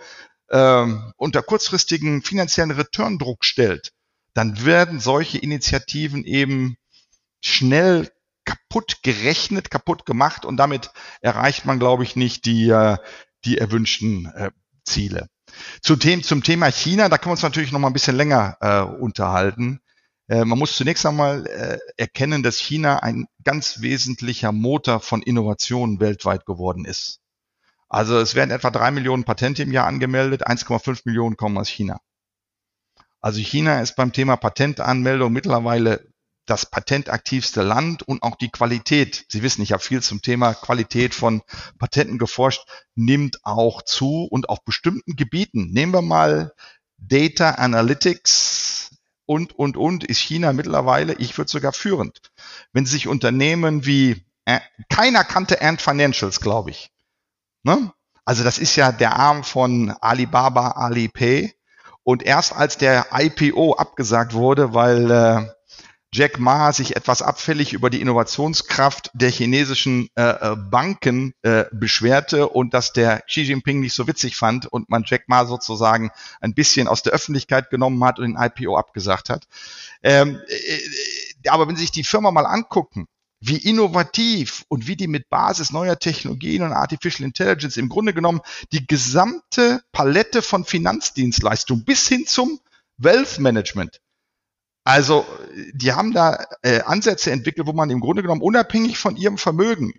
ähm, 0.50 1.12
unter 1.16 1.42
kurzfristigen 1.42 2.22
finanziellen 2.22 2.72
Return-Druck 2.72 3.44
stellt, 3.44 3.92
dann 4.34 4.64
werden 4.64 5.00
solche 5.00 5.38
Initiativen 5.38 6.24
eben 6.24 6.76
schnell 7.40 8.10
kaputt 8.44 9.02
gerechnet, 9.02 9.70
kaputt 9.70 10.06
gemacht 10.06 10.44
und 10.44 10.56
damit 10.56 10.90
erreicht 11.20 11.64
man, 11.64 11.78
glaube 11.78 12.02
ich, 12.02 12.16
nicht 12.16 12.44
die, 12.44 12.68
äh, 12.68 12.96
die 13.44 13.58
erwünschten 13.58 14.26
äh, 14.26 14.50
Ziele. 14.84 15.28
Zum, 15.82 15.98
Thema, 16.00 16.22
zum 16.22 16.42
Thema 16.42 16.70
China, 16.70 17.08
da 17.08 17.18
können 17.18 17.30
wir 17.30 17.32
uns 17.32 17.42
natürlich 17.42 17.72
noch 17.72 17.78
mal 17.78 17.88
ein 17.88 17.92
bisschen 17.92 18.16
länger 18.16 18.56
äh, 18.60 18.80
unterhalten. 18.80 19.80
Äh, 20.28 20.44
man 20.44 20.58
muss 20.58 20.76
zunächst 20.76 21.04
einmal 21.04 21.46
äh, 21.46 21.78
erkennen, 21.96 22.42
dass 22.42 22.58
China 22.58 23.02
ein 23.02 23.26
ganz 23.44 23.80
wesentlicher 23.80 24.52
Motor 24.52 25.00
von 25.00 25.22
Innovationen 25.22 26.00
weltweit 26.00 26.46
geworden 26.46 26.84
ist. 26.84 27.20
Also 27.88 28.18
es 28.18 28.34
werden 28.34 28.50
etwa 28.50 28.70
drei 28.70 28.90
Millionen 28.90 29.24
Patente 29.24 29.62
im 29.62 29.72
Jahr 29.72 29.86
angemeldet, 29.86 30.46
1,5 30.46 31.02
Millionen 31.04 31.36
kommen 31.36 31.58
aus 31.58 31.68
China. 31.68 32.00
Also 33.20 33.40
China 33.40 33.80
ist 33.80 33.94
beim 33.94 34.12
Thema 34.12 34.36
Patentanmeldung 34.36 35.32
mittlerweile 35.32 36.11
das 36.46 36.66
patentaktivste 36.66 37.62
Land 37.62 38.02
und 38.02 38.22
auch 38.22 38.36
die 38.36 38.50
Qualität. 38.50 39.24
Sie 39.28 39.42
wissen, 39.42 39.62
ich 39.62 39.72
habe 39.72 39.82
viel 39.82 40.02
zum 40.02 40.22
Thema 40.22 40.54
Qualität 40.54 41.14
von 41.14 41.42
Patenten 41.78 42.18
geforscht, 42.18 42.66
nimmt 42.94 43.44
auch 43.44 43.82
zu 43.82 44.24
und 44.24 44.48
auf 44.48 44.64
bestimmten 44.64 45.16
Gebieten. 45.16 45.70
Nehmen 45.72 45.92
wir 45.92 46.02
mal 46.02 46.52
Data 46.98 47.52
Analytics 47.52 48.90
und, 49.26 49.56
und, 49.58 49.76
und, 49.76 50.04
ist 50.04 50.18
China 50.18 50.52
mittlerweile, 50.52 51.14
ich 51.14 51.38
würde 51.38 51.50
sogar 51.50 51.72
führend. 51.72 52.20
Wenn 52.72 52.86
sich 52.86 53.08
Unternehmen 53.08 53.86
wie, 53.86 54.26
äh, 54.44 54.60
keiner 54.88 55.24
kannte 55.24 55.62
Ant 55.62 55.80
Financials, 55.80 56.40
glaube 56.40 56.70
ich. 56.70 56.90
Ne? 57.62 57.92
Also 58.24 58.44
das 58.44 58.58
ist 58.58 58.76
ja 58.76 58.92
der 58.92 59.16
Arm 59.16 59.44
von 59.44 59.90
Alibaba, 60.00 60.72
Alipay. 60.72 61.54
Und 62.04 62.24
erst 62.24 62.52
als 62.52 62.78
der 62.78 63.06
IPO 63.12 63.74
abgesagt 63.74 64.34
wurde, 64.34 64.74
weil 64.74 65.10
äh, 65.10 65.48
Jack 66.14 66.38
Ma 66.38 66.72
sich 66.72 66.94
etwas 66.94 67.22
abfällig 67.22 67.72
über 67.72 67.88
die 67.88 68.02
Innovationskraft 68.02 69.10
der 69.14 69.30
chinesischen 69.30 70.08
äh, 70.14 70.22
äh, 70.22 70.56
Banken 70.56 71.32
äh, 71.40 71.64
beschwerte 71.72 72.50
und 72.50 72.74
dass 72.74 72.92
der 72.92 73.22
Xi 73.22 73.42
Jinping 73.42 73.80
nicht 73.80 73.94
so 73.94 74.06
witzig 74.06 74.36
fand 74.36 74.66
und 74.66 74.90
man 74.90 75.04
Jack 75.06 75.28
Ma 75.28 75.46
sozusagen 75.46 76.10
ein 76.42 76.52
bisschen 76.52 76.86
aus 76.86 77.02
der 77.02 77.14
Öffentlichkeit 77.14 77.70
genommen 77.70 78.04
hat 78.04 78.18
und 78.18 78.26
den 78.26 78.36
IPO 78.38 78.76
abgesagt 78.76 79.30
hat. 79.30 79.46
Ähm, 80.02 80.38
äh, 80.48 81.48
aber 81.48 81.66
wenn 81.66 81.76
Sie 81.76 81.82
sich 81.82 81.92
die 81.92 82.04
Firma 82.04 82.30
mal 82.30 82.46
angucken, 82.46 83.06
wie 83.40 83.56
innovativ 83.56 84.64
und 84.68 84.86
wie 84.86 84.96
die 84.96 85.08
mit 85.08 85.30
Basis 85.30 85.72
neuer 85.72 85.98
Technologien 85.98 86.62
und 86.62 86.72
Artificial 86.72 87.26
Intelligence 87.26 87.78
im 87.78 87.88
Grunde 87.88 88.12
genommen 88.12 88.42
die 88.70 88.86
gesamte 88.86 89.82
Palette 89.92 90.42
von 90.42 90.64
Finanzdienstleistungen 90.64 91.84
bis 91.84 92.06
hin 92.06 92.26
zum 92.26 92.60
Wealth 92.98 93.40
Management 93.40 94.00
also, 94.84 95.24
die 95.74 95.92
haben 95.92 96.12
da 96.12 96.44
äh, 96.62 96.80
Ansätze 96.80 97.30
entwickelt, 97.30 97.66
wo 97.66 97.72
man 97.72 97.90
im 97.90 98.00
Grunde 98.00 98.22
genommen 98.22 98.42
unabhängig 98.42 98.98
von 98.98 99.16
ihrem 99.16 99.38
Vermögen 99.38 99.92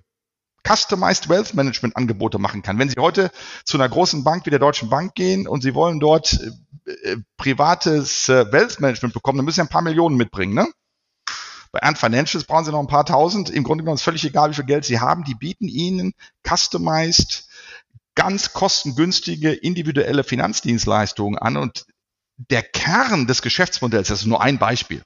Customized 0.68 1.30
Wealth 1.30 1.54
Management 1.54 1.96
Angebote 1.96 2.40
machen 2.40 2.62
kann. 2.62 2.80
Wenn 2.80 2.90
Sie 2.90 3.00
heute 3.00 3.32
zu 3.66 3.78
einer 3.78 3.90
großen 3.90 4.24
Bank 4.24 4.46
wie 4.46 4.50
der 4.50 4.60
Deutschen 4.60 4.90
Bank 4.90 5.14
gehen 5.16 5.48
und 5.48 5.62
Sie 5.62 5.74
wollen 5.76 6.00
dort 6.00 6.40
äh, 6.86 7.12
äh 7.12 7.18
privates 7.38 8.30
äh, 8.30 8.52
Wealth 8.52 8.80
Management 8.80 9.14
bekommen, 9.14 9.38
dann 9.38 9.46
müssen 9.46 9.56
Sie 9.56 9.62
ein 9.62 9.70
paar 9.70 9.82
Millionen 9.82 10.16
mitbringen, 10.16 10.54
ne? 10.54 10.68
Bei 11.72 11.82
Ant 11.82 11.98
Financials 11.98 12.46
brauchen 12.46 12.66
Sie 12.66 12.72
noch 12.72 12.80
ein 12.80 12.88
paar 12.88 13.06
tausend. 13.06 13.50
Im 13.50 13.64
Grunde 13.64 13.84
genommen 13.84 13.96
ist 13.96 14.04
völlig 14.04 14.24
egal, 14.24 14.52
wie 14.52 14.56
viel 14.56 14.66
Geld 14.66 14.86
Sie 14.86 15.00
haben. 15.00 15.24
Die 15.24 15.34
bieten 15.34 15.68
Ihnen 15.68 16.14
customized, 16.48 17.50
ganz 18.14 18.54
kostengünstige, 18.54 19.52
individuelle 19.52 20.24
Finanzdienstleistungen 20.24 21.40
an 21.40 21.58
und 21.58 21.88
der 22.38 22.64
Kern 22.64 23.28
des 23.28 23.42
Geschäftsmodells, 23.42 24.08
das 24.08 24.22
ist 24.22 24.26
nur 24.26 24.42
ein 24.42 24.58
Beispiel, 24.58 25.04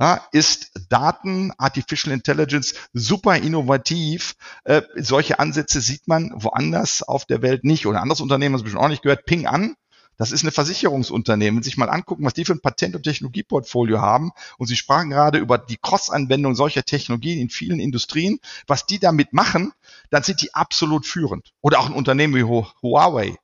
ja, 0.00 0.24
ist 0.30 0.70
Daten, 0.88 1.52
Artificial 1.58 2.14
Intelligence 2.14 2.74
super 2.92 3.36
innovativ. 3.36 4.34
Äh, 4.62 4.82
solche 4.94 5.40
Ansätze 5.40 5.80
sieht 5.80 6.06
man 6.06 6.30
woanders 6.36 7.02
auf 7.02 7.24
der 7.24 7.42
Welt 7.42 7.64
nicht. 7.64 7.84
Oder 7.84 8.00
anderes 8.00 8.20
Unternehmen, 8.20 8.52
das 8.52 8.62
bestimmt 8.62 8.82
auch 8.82 8.88
nicht 8.88 9.02
gehört, 9.02 9.26
Ping 9.26 9.46
an. 9.46 9.74
Das 10.16 10.30
ist 10.30 10.42
eine 10.42 10.52
Versicherungsunternehmen. 10.52 11.56
Wenn 11.56 11.62
Sie 11.64 11.70
sich 11.70 11.78
mal 11.78 11.88
angucken, 11.88 12.24
was 12.24 12.34
die 12.34 12.44
für 12.44 12.52
ein 12.52 12.60
Patent- 12.60 12.94
und 12.94 13.02
Technologieportfolio 13.02 14.00
haben, 14.00 14.30
und 14.56 14.66
Sie 14.68 14.76
sprachen 14.76 15.10
gerade 15.10 15.38
über 15.38 15.58
die 15.58 15.78
Cross-Anwendung 15.80 16.54
solcher 16.54 16.84
Technologien 16.84 17.40
in 17.40 17.50
vielen 17.50 17.80
Industrien, 17.80 18.38
was 18.68 18.86
die 18.86 19.00
damit 19.00 19.32
machen, 19.32 19.72
dann 20.10 20.22
sind 20.22 20.42
die 20.42 20.54
absolut 20.54 21.06
führend. 21.06 21.50
Oder 21.60 21.80
auch 21.80 21.86
ein 21.86 21.92
Unternehmen 21.92 22.34
wie 22.34 22.44
Huawei 22.44 23.36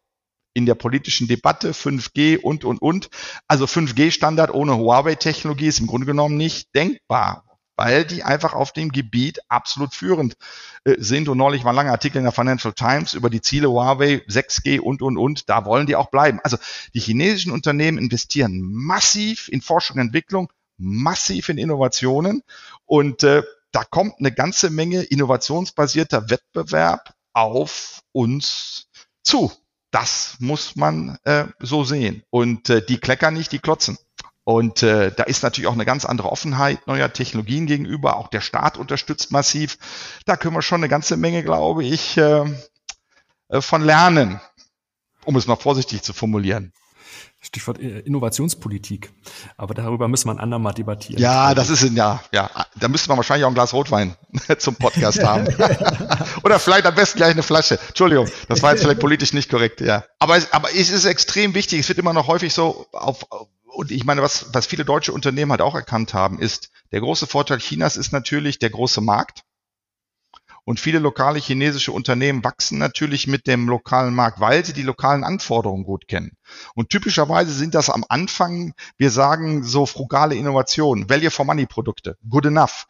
in 0.54 0.66
der 0.66 0.74
politischen 0.74 1.28
Debatte 1.28 1.72
5G 1.72 2.38
und, 2.38 2.64
und, 2.64 2.80
und. 2.80 3.10
Also 3.48 3.66
5G-Standard 3.66 4.52
ohne 4.52 4.76
Huawei-Technologie 4.76 5.66
ist 5.66 5.80
im 5.80 5.86
Grunde 5.86 6.06
genommen 6.06 6.36
nicht 6.36 6.74
denkbar, 6.74 7.44
weil 7.76 8.04
die 8.04 8.22
einfach 8.22 8.54
auf 8.54 8.72
dem 8.72 8.90
Gebiet 8.90 9.40
absolut 9.48 9.94
führend 9.94 10.36
äh, 10.84 10.94
sind. 10.98 11.28
Und 11.28 11.38
neulich 11.38 11.64
war 11.64 11.72
ein 11.72 11.76
langer 11.76 11.90
Artikel 11.92 12.18
in 12.18 12.24
der 12.24 12.32
Financial 12.32 12.72
Times 12.72 13.14
über 13.14 13.28
die 13.28 13.42
Ziele 13.42 13.68
Huawei, 13.68 14.22
6G 14.28 14.80
und, 14.80 15.02
und, 15.02 15.18
und. 15.18 15.50
Da 15.50 15.64
wollen 15.64 15.86
die 15.86 15.96
auch 15.96 16.10
bleiben. 16.10 16.40
Also 16.42 16.56
die 16.94 17.00
chinesischen 17.00 17.52
Unternehmen 17.52 17.98
investieren 17.98 18.60
massiv 18.62 19.48
in 19.48 19.60
Forschung 19.60 19.96
und 19.96 20.06
Entwicklung, 20.06 20.50
massiv 20.78 21.48
in 21.48 21.58
Innovationen 21.58 22.42
und 22.86 23.22
äh, 23.22 23.42
da 23.74 23.82
kommt 23.82 24.20
eine 24.20 24.30
ganze 24.30 24.70
Menge 24.70 25.02
innovationsbasierter 25.02 26.30
Wettbewerb 26.30 27.12
auf 27.32 28.02
uns 28.12 28.86
zu. 29.24 29.50
Das 29.94 30.34
muss 30.40 30.74
man 30.74 31.18
äh, 31.22 31.44
so 31.60 31.84
sehen. 31.84 32.24
Und 32.30 32.68
äh, 32.68 32.84
die 32.84 32.98
kleckern 32.98 33.32
nicht, 33.32 33.52
die 33.52 33.60
klotzen. 33.60 33.96
Und 34.42 34.82
äh, 34.82 35.12
da 35.12 35.22
ist 35.22 35.44
natürlich 35.44 35.68
auch 35.68 35.74
eine 35.74 35.84
ganz 35.84 36.04
andere 36.04 36.32
Offenheit 36.32 36.84
neuer 36.88 37.12
Technologien 37.12 37.66
gegenüber. 37.66 38.16
Auch 38.16 38.26
der 38.26 38.40
Staat 38.40 38.76
unterstützt 38.76 39.30
massiv. 39.30 39.78
Da 40.26 40.36
können 40.36 40.56
wir 40.56 40.62
schon 40.62 40.80
eine 40.80 40.88
ganze 40.88 41.16
Menge, 41.16 41.44
glaube 41.44 41.84
ich, 41.84 42.16
äh, 42.16 42.44
äh 43.50 43.60
von 43.60 43.82
lernen, 43.82 44.40
um 45.24 45.36
es 45.36 45.46
mal 45.46 45.54
vorsichtig 45.54 46.02
zu 46.02 46.12
formulieren. 46.12 46.72
Stichwort 47.40 47.78
äh, 47.78 48.00
Innovationspolitik. 48.00 49.12
Aber 49.56 49.74
darüber 49.74 50.08
müssen 50.08 50.28
wir 50.28 50.32
ein 50.32 50.40
andermal 50.40 50.72
debattieren. 50.72 51.20
Ja, 51.20 51.54
das 51.54 51.68
ist 51.68 51.82
ein, 51.82 51.94
ja, 51.94 52.22
ja. 52.32 52.50
Da 52.76 52.88
müsste 52.88 53.08
man 53.08 53.18
wahrscheinlich 53.18 53.44
auch 53.44 53.50
ein 53.50 53.54
Glas 53.54 53.72
Rotwein 53.74 54.16
zum 54.58 54.76
Podcast 54.76 55.22
haben. 55.22 55.46
Oder 56.42 56.58
vielleicht 56.58 56.86
am 56.86 56.94
besten 56.94 57.18
gleich 57.18 57.32
eine 57.32 57.42
Flasche. 57.42 57.78
Entschuldigung, 57.88 58.28
das 58.48 58.62
war 58.62 58.72
jetzt 58.72 58.82
vielleicht 58.82 59.00
politisch 59.00 59.32
nicht 59.32 59.50
korrekt, 59.50 59.80
ja. 59.80 60.04
Aber, 60.18 60.36
es, 60.36 60.52
aber 60.52 60.74
es 60.74 60.90
ist 60.90 61.04
extrem 61.04 61.54
wichtig. 61.54 61.80
Es 61.80 61.88
wird 61.88 61.98
immer 61.98 62.12
noch 62.12 62.28
häufig 62.28 62.54
so 62.54 62.86
auf, 62.92 63.26
und 63.64 63.90
ich 63.90 64.04
meine, 64.04 64.22
was, 64.22 64.46
was 64.52 64.66
viele 64.66 64.84
deutsche 64.84 65.12
Unternehmen 65.12 65.50
halt 65.50 65.60
auch 65.60 65.74
erkannt 65.74 66.14
haben, 66.14 66.38
ist, 66.38 66.70
der 66.92 67.00
große 67.00 67.26
Vorteil 67.26 67.58
Chinas 67.58 67.96
ist 67.96 68.12
natürlich 68.12 68.58
der 68.58 68.70
große 68.70 69.00
Markt. 69.00 69.42
Und 70.64 70.80
viele 70.80 70.98
lokale 70.98 71.38
chinesische 71.38 71.92
Unternehmen 71.92 72.42
wachsen 72.42 72.78
natürlich 72.78 73.26
mit 73.26 73.46
dem 73.46 73.68
lokalen 73.68 74.14
Markt, 74.14 74.40
weil 74.40 74.64
sie 74.64 74.72
die 74.72 74.82
lokalen 74.82 75.22
Anforderungen 75.22 75.84
gut 75.84 76.08
kennen. 76.08 76.36
Und 76.74 76.88
typischerweise 76.88 77.52
sind 77.52 77.74
das 77.74 77.90
am 77.90 78.04
Anfang, 78.08 78.74
wir 78.96 79.10
sagen 79.10 79.62
so 79.62 79.84
frugale 79.84 80.34
Innovationen, 80.34 81.08
Value 81.08 81.30
for 81.30 81.44
Money 81.44 81.66
Produkte, 81.66 82.16
good 82.28 82.46
enough. 82.46 82.86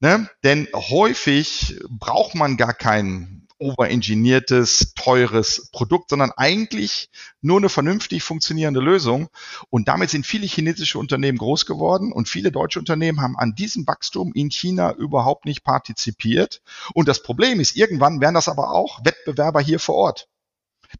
Ne? 0.00 0.28
Denn 0.42 0.68
häufig 0.74 1.80
braucht 1.88 2.34
man 2.34 2.56
gar 2.56 2.74
keinen 2.74 3.43
overengineertes, 3.58 4.94
teures 4.94 5.68
Produkt, 5.72 6.10
sondern 6.10 6.32
eigentlich 6.36 7.08
nur 7.40 7.58
eine 7.58 7.68
vernünftig 7.68 8.22
funktionierende 8.22 8.80
Lösung. 8.80 9.28
Und 9.70 9.88
damit 9.88 10.10
sind 10.10 10.26
viele 10.26 10.46
chinesische 10.46 10.98
Unternehmen 10.98 11.38
groß 11.38 11.66
geworden 11.66 12.12
und 12.12 12.28
viele 12.28 12.50
deutsche 12.50 12.78
Unternehmen 12.78 13.20
haben 13.20 13.36
an 13.36 13.54
diesem 13.54 13.86
Wachstum 13.86 14.32
in 14.34 14.50
China 14.50 14.92
überhaupt 14.92 15.44
nicht 15.44 15.64
partizipiert. 15.64 16.62
Und 16.94 17.08
das 17.08 17.22
Problem 17.22 17.60
ist, 17.60 17.76
irgendwann 17.76 18.20
werden 18.20 18.34
das 18.34 18.48
aber 18.48 18.72
auch 18.72 19.04
Wettbewerber 19.04 19.60
hier 19.60 19.78
vor 19.78 19.94
Ort. 19.94 20.28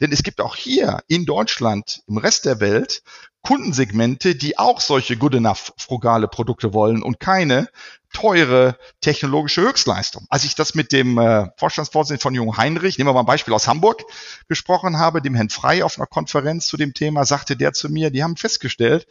Denn 0.01 0.13
es 0.13 0.23
gibt 0.23 0.41
auch 0.41 0.57
hier 0.57 1.01
in 1.07 1.25
Deutschland, 1.25 2.03
im 2.07 2.19
Rest 2.19 2.47
der 2.47 2.61
Welt, 2.61 3.03
Kundensegmente, 3.43 4.35
die 4.35 4.59
auch 4.59 4.81
solche 4.81 5.17
good 5.17 5.35
enough 5.35 5.73
frugale 5.77 6.29
Produkte 6.29 6.73
wollen 6.73 7.03
und 7.03 7.21
keine 7.21 7.69
teure 8.15 8.79
technologische 9.03 9.61
Höchstleistung. 9.61 10.27
Als 10.31 10.45
ich 10.45 10.55
das 10.55 10.75
mit 10.75 10.93
dem 10.93 11.19
äh, 11.19 11.49
Vorstandsvorsitzenden 11.59 12.23
von 12.23 12.35
Jung 12.35 12.57
Heinrich, 12.57 12.97
nehmen 12.97 13.09
wir 13.09 13.13
mal 13.13 13.21
ein 13.21 13.27
Beispiel 13.27 13.53
aus 13.53 13.69
Hamburg, 13.69 14.05
gesprochen 14.49 14.99
habe, 14.99 15.21
dem 15.21 15.35
Herrn 15.35 15.51
Frei 15.51 15.85
auf 15.85 15.99
einer 15.99 16.07
Konferenz 16.07 16.67
zu 16.67 16.79
dem 16.79 16.95
Thema, 16.95 17.27
sagte 17.27 17.57
der 17.57 17.75
zu 17.75 17.91
mir, 17.91 18.11
die 18.11 18.23
haben 18.23 18.39
festgestellt, 18.39 19.07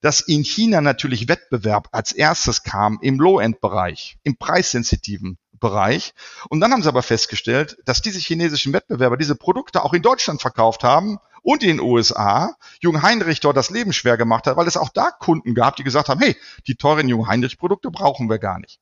dass 0.00 0.20
in 0.20 0.42
China 0.42 0.80
natürlich 0.80 1.28
Wettbewerb 1.28 1.88
als 1.92 2.10
erstes 2.12 2.64
kam 2.64 2.98
im 3.00 3.20
Low-End-Bereich, 3.20 4.18
im 4.24 4.36
preissensitiven 4.36 5.38
Bereich. 5.60 6.14
Und 6.48 6.60
dann 6.60 6.72
haben 6.72 6.82
sie 6.82 6.88
aber 6.88 7.02
festgestellt, 7.02 7.78
dass 7.84 8.02
diese 8.02 8.18
chinesischen 8.18 8.72
Wettbewerber 8.72 9.16
diese 9.16 9.36
Produkte 9.36 9.84
auch 9.84 9.94
in 9.94 10.02
Deutschland 10.02 10.40
verkauft 10.40 10.82
haben 10.82 11.18
und 11.46 11.62
in 11.62 11.68
den 11.68 11.80
USA 11.80 12.56
Jung 12.80 13.02
Heinrich 13.02 13.38
dort 13.38 13.56
das 13.56 13.70
Leben 13.70 13.92
schwer 13.92 14.16
gemacht 14.16 14.48
hat, 14.48 14.56
weil 14.56 14.66
es 14.66 14.76
auch 14.76 14.88
da 14.88 15.12
Kunden 15.12 15.54
gab, 15.54 15.76
die 15.76 15.84
gesagt 15.84 16.08
haben, 16.08 16.20
hey, 16.20 16.36
die 16.66 16.74
teuren 16.74 17.08
Jung 17.08 17.28
Heinrich 17.28 17.56
Produkte 17.56 17.92
brauchen 17.92 18.28
wir 18.28 18.38
gar 18.38 18.58
nicht. 18.58 18.80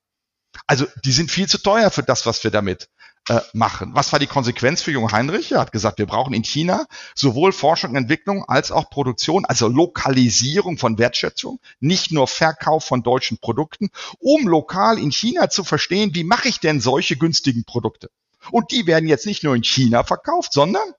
Also 0.66 0.86
die 1.04 1.12
sind 1.12 1.30
viel 1.30 1.46
zu 1.46 1.58
teuer 1.58 1.90
für 1.90 2.02
das, 2.02 2.24
was 2.24 2.42
wir 2.42 2.50
damit 2.50 2.88
äh, 3.28 3.40
machen. 3.52 3.90
Was 3.94 4.12
war 4.12 4.18
die 4.18 4.26
Konsequenz 4.26 4.80
für 4.80 4.92
Jung 4.92 5.12
Heinrich? 5.12 5.52
Er 5.52 5.60
hat 5.60 5.72
gesagt, 5.72 5.98
wir 5.98 6.06
brauchen 6.06 6.32
in 6.32 6.42
China 6.42 6.86
sowohl 7.14 7.52
Forschung 7.52 7.90
und 7.90 7.96
Entwicklung 7.96 8.44
als 8.48 8.72
auch 8.72 8.88
Produktion, 8.88 9.44
also 9.44 9.68
Lokalisierung 9.68 10.78
von 10.78 10.96
Wertschätzung, 10.96 11.60
nicht 11.80 12.12
nur 12.12 12.26
Verkauf 12.28 12.84
von 12.84 13.02
deutschen 13.02 13.36
Produkten, 13.36 13.90
um 14.20 14.48
lokal 14.48 14.98
in 14.98 15.12
China 15.12 15.50
zu 15.50 15.64
verstehen, 15.64 16.14
wie 16.14 16.24
mache 16.24 16.48
ich 16.48 16.60
denn 16.60 16.80
solche 16.80 17.16
günstigen 17.16 17.64
Produkte? 17.64 18.08
Und 18.50 18.70
die 18.70 18.86
werden 18.86 19.06
jetzt 19.06 19.26
nicht 19.26 19.44
nur 19.44 19.54
in 19.54 19.64
China 19.64 20.02
verkauft, 20.02 20.54
sondern 20.54 20.94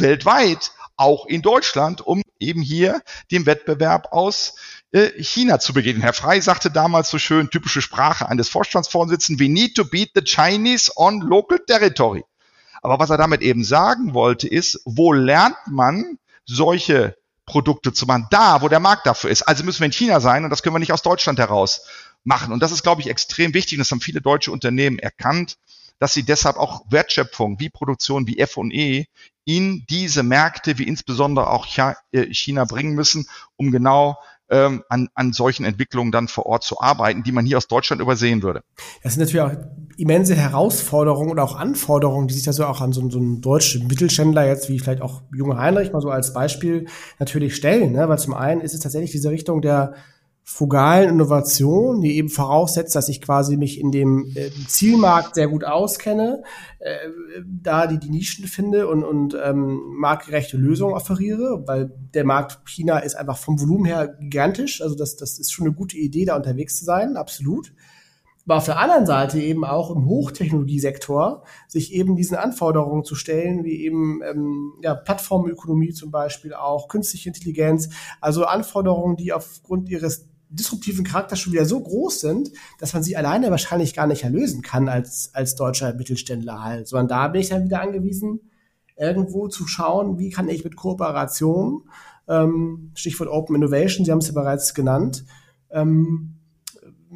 weltweit 0.00 0.72
auch 0.96 1.26
in 1.26 1.42
Deutschland, 1.42 2.00
um 2.06 2.22
eben 2.40 2.60
hier 2.60 3.00
dem 3.30 3.46
Wettbewerb 3.46 4.12
aus 4.12 4.54
äh, 4.92 5.10
China 5.22 5.60
zu 5.60 5.72
begegnen. 5.72 6.02
Herr 6.02 6.12
Frey 6.12 6.40
sagte 6.40 6.70
damals 6.70 7.10
so 7.10 7.18
schön, 7.18 7.50
typische 7.50 7.82
Sprache 7.82 8.28
eines 8.28 8.48
Vorstandsvorsitzenden, 8.48 9.44
we 9.44 9.50
need 9.50 9.74
to 9.74 9.84
beat 9.84 10.10
the 10.14 10.22
Chinese 10.22 10.90
on 10.96 11.20
local 11.20 11.58
territory. 11.58 12.24
Aber 12.82 12.98
was 12.98 13.10
er 13.10 13.16
damit 13.16 13.42
eben 13.42 13.64
sagen 13.64 14.14
wollte, 14.14 14.48
ist, 14.48 14.80
wo 14.84 15.12
lernt 15.12 15.56
man 15.66 16.18
solche 16.46 17.16
Produkte 17.44 17.92
zu 17.92 18.06
machen? 18.06 18.26
Da, 18.30 18.62
wo 18.62 18.68
der 18.68 18.80
Markt 18.80 19.06
dafür 19.06 19.30
ist. 19.30 19.42
Also 19.42 19.64
müssen 19.64 19.80
wir 19.80 19.86
in 19.86 19.92
China 19.92 20.20
sein 20.20 20.44
und 20.44 20.50
das 20.50 20.62
können 20.62 20.74
wir 20.74 20.80
nicht 20.80 20.92
aus 20.92 21.02
Deutschland 21.02 21.38
heraus 21.38 21.82
machen. 22.24 22.52
Und 22.52 22.62
das 22.62 22.72
ist, 22.72 22.82
glaube 22.82 23.00
ich, 23.00 23.08
extrem 23.08 23.54
wichtig 23.54 23.78
und 23.78 23.80
das 23.80 23.90
haben 23.90 24.00
viele 24.00 24.20
deutsche 24.20 24.52
Unternehmen 24.52 24.98
erkannt, 24.98 25.58
dass 25.98 26.14
sie 26.14 26.22
deshalb 26.22 26.56
auch 26.56 26.84
Wertschöpfung 26.90 27.58
wie 27.60 27.70
Produktion 27.70 28.26
wie 28.26 28.38
F&E 28.38 29.06
in 29.44 29.84
diese 29.88 30.22
Märkte 30.22 30.78
wie 30.78 30.86
insbesondere 30.86 31.50
auch 31.50 31.66
äh, 32.12 32.34
China 32.34 32.64
bringen 32.64 32.94
müssen, 32.94 33.26
um 33.56 33.70
genau 33.70 34.16
ähm, 34.50 34.82
an, 34.88 35.08
an 35.14 35.32
solchen 35.32 35.64
Entwicklungen 35.64 36.12
dann 36.12 36.28
vor 36.28 36.46
Ort 36.46 36.64
zu 36.64 36.80
arbeiten, 36.80 37.22
die 37.22 37.32
man 37.32 37.44
hier 37.44 37.56
aus 37.56 37.68
Deutschland 37.68 38.00
übersehen 38.00 38.42
würde. 38.42 38.62
Das 39.02 39.14
sind 39.14 39.20
natürlich 39.20 39.42
auch 39.42 39.52
immense 39.96 40.34
Herausforderungen 40.34 41.30
und 41.30 41.38
auch 41.38 41.56
Anforderungen, 41.56 42.28
die 42.28 42.34
sich 42.34 42.44
da 42.44 42.52
so 42.52 42.64
auch 42.64 42.80
an 42.80 42.92
so, 42.92 43.08
so 43.10 43.18
einen 43.18 43.40
deutschen 43.40 43.86
Mittelständler 43.86 44.46
jetzt, 44.46 44.68
wie 44.68 44.78
vielleicht 44.78 45.02
auch 45.02 45.22
Junge 45.34 45.58
Heinrich 45.58 45.92
mal 45.92 46.00
so 46.00 46.10
als 46.10 46.32
Beispiel 46.32 46.86
natürlich 47.18 47.56
stellen. 47.56 47.92
Ne? 47.92 48.08
Weil 48.08 48.18
zum 48.18 48.34
einen 48.34 48.60
ist 48.60 48.74
es 48.74 48.80
tatsächlich 48.80 49.10
diese 49.10 49.30
Richtung 49.30 49.60
der 49.60 49.94
frugalen 50.50 51.10
Innovation, 51.10 52.00
die 52.00 52.16
eben 52.16 52.30
voraussetzt, 52.30 52.96
dass 52.96 53.10
ich 53.10 53.20
quasi 53.20 53.58
mich 53.58 53.78
in 53.78 53.92
dem 53.92 54.32
äh, 54.34 54.50
Zielmarkt 54.66 55.34
sehr 55.34 55.46
gut 55.46 55.62
auskenne, 55.62 56.42
äh, 56.78 56.96
da 57.44 57.86
die, 57.86 57.98
die 57.98 58.08
Nischen 58.08 58.46
finde 58.46 58.88
und, 58.88 59.04
und 59.04 59.36
ähm, 59.40 59.78
marktgerechte 59.98 60.56
Lösungen 60.56 60.94
offeriere, 60.94 61.64
weil 61.66 61.92
der 62.14 62.24
Markt 62.24 62.66
China 62.66 62.98
ist 62.98 63.14
einfach 63.14 63.36
vom 63.36 63.60
Volumen 63.60 63.84
her 63.84 64.16
gigantisch. 64.18 64.80
Also 64.80 64.96
das, 64.96 65.16
das 65.16 65.38
ist 65.38 65.52
schon 65.52 65.66
eine 65.66 65.74
gute 65.74 65.98
Idee, 65.98 66.24
da 66.24 66.34
unterwegs 66.34 66.78
zu 66.78 66.84
sein, 66.86 67.18
absolut. 67.18 67.74
Aber 68.46 68.56
auf 68.56 68.64
der 68.64 68.78
anderen 68.78 69.04
Seite 69.04 69.38
eben 69.38 69.66
auch 69.66 69.94
im 69.94 70.06
Hochtechnologiesektor 70.06 71.44
sich 71.68 71.92
eben 71.92 72.16
diesen 72.16 72.38
Anforderungen 72.38 73.04
zu 73.04 73.14
stellen, 73.16 73.64
wie 73.64 73.84
eben 73.84 74.22
ähm, 74.22 74.72
ja, 74.82 74.94
Plattformökonomie 74.94 75.92
zum 75.92 76.10
Beispiel 76.10 76.54
auch, 76.54 76.88
künstliche 76.88 77.28
Intelligenz, 77.28 77.90
also 78.22 78.46
Anforderungen, 78.46 79.16
die 79.16 79.34
aufgrund 79.34 79.90
ihres 79.90 80.30
disruptiven 80.50 81.04
Charakter 81.04 81.36
schon 81.36 81.52
wieder 81.52 81.64
so 81.64 81.80
groß 81.80 82.20
sind, 82.20 82.50
dass 82.78 82.94
man 82.94 83.02
sie 83.02 83.16
alleine 83.16 83.50
wahrscheinlich 83.50 83.94
gar 83.94 84.06
nicht 84.06 84.24
erlösen 84.24 84.62
kann 84.62 84.88
als, 84.88 85.30
als 85.34 85.54
deutscher 85.56 85.94
Mittelständler 85.94 86.62
halt. 86.62 86.88
Sondern 86.88 87.08
da 87.08 87.28
bin 87.28 87.40
ich 87.40 87.48
dann 87.48 87.64
wieder 87.64 87.80
angewiesen, 87.80 88.40
irgendwo 88.96 89.48
zu 89.48 89.66
schauen, 89.66 90.18
wie 90.18 90.30
kann 90.30 90.48
ich 90.48 90.64
mit 90.64 90.76
Kooperation, 90.76 91.84
ähm, 92.28 92.90
Stichwort 92.94 93.30
Open 93.30 93.56
Innovation, 93.56 94.04
Sie 94.04 94.10
haben 94.10 94.18
es 94.18 94.28
ja 94.28 94.34
bereits 94.34 94.74
genannt, 94.74 95.24
ähm, 95.70 96.37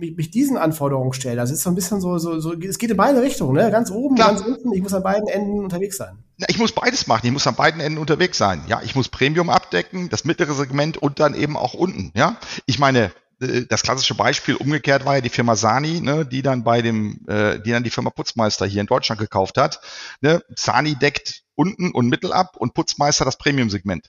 mich, 0.02 0.16
mich 0.16 0.30
diesen 0.30 0.56
Anforderungen 0.56 1.12
stellen. 1.12 1.36
Das 1.36 1.50
ist 1.50 1.62
so 1.62 1.70
ein 1.70 1.74
bisschen 1.74 2.00
so, 2.00 2.18
so, 2.18 2.40
so 2.40 2.52
es 2.52 2.78
geht 2.78 2.90
in 2.90 2.96
beide 2.96 3.22
Richtungen, 3.22 3.54
ne? 3.54 3.70
Ganz 3.70 3.90
oben, 3.90 4.16
Klar. 4.16 4.34
ganz 4.34 4.42
unten. 4.42 4.72
Ich 4.74 4.82
muss 4.82 4.92
an 4.92 5.02
beiden 5.02 5.28
Enden 5.28 5.60
unterwegs 5.60 5.96
sein. 5.96 6.18
Ja, 6.36 6.46
ich 6.50 6.58
muss 6.58 6.72
beides 6.72 7.06
machen. 7.06 7.24
Ich 7.24 7.32
muss 7.32 7.46
an 7.46 7.54
beiden 7.54 7.80
Enden 7.80 7.98
unterwegs 7.98 8.36
sein. 8.36 8.62
Ja, 8.66 8.82
ich 8.84 8.94
muss 8.94 9.08
Premium 9.08 9.48
abdecken, 9.48 10.10
das 10.10 10.24
mittlere 10.24 10.52
Segment 10.54 10.98
und 10.98 11.20
dann 11.20 11.34
eben 11.34 11.56
auch 11.56 11.74
unten. 11.74 12.12
Ja, 12.14 12.36
ich 12.66 12.78
meine, 12.78 13.12
äh, 13.40 13.62
das 13.68 13.82
klassische 13.82 14.14
Beispiel 14.14 14.56
umgekehrt 14.56 15.04
war 15.04 15.14
ja 15.14 15.20
die 15.20 15.28
Firma 15.28 15.56
Sani, 15.56 16.00
ne, 16.00 16.26
die 16.26 16.42
dann 16.42 16.64
bei 16.64 16.82
dem, 16.82 17.20
äh, 17.28 17.60
die 17.60 17.70
dann 17.70 17.84
die 17.84 17.90
Firma 17.90 18.10
Putzmeister 18.10 18.66
hier 18.66 18.80
in 18.80 18.86
Deutschland 18.86 19.20
gekauft 19.20 19.56
hat. 19.56 19.80
Ne, 20.20 20.42
Sani 20.56 20.96
deckt 20.96 21.42
unten 21.54 21.92
und 21.92 22.08
mittel 22.08 22.32
ab 22.32 22.56
und 22.56 22.74
Putzmeister 22.74 23.24
das 23.24 23.38
Premium-Segment. 23.38 24.08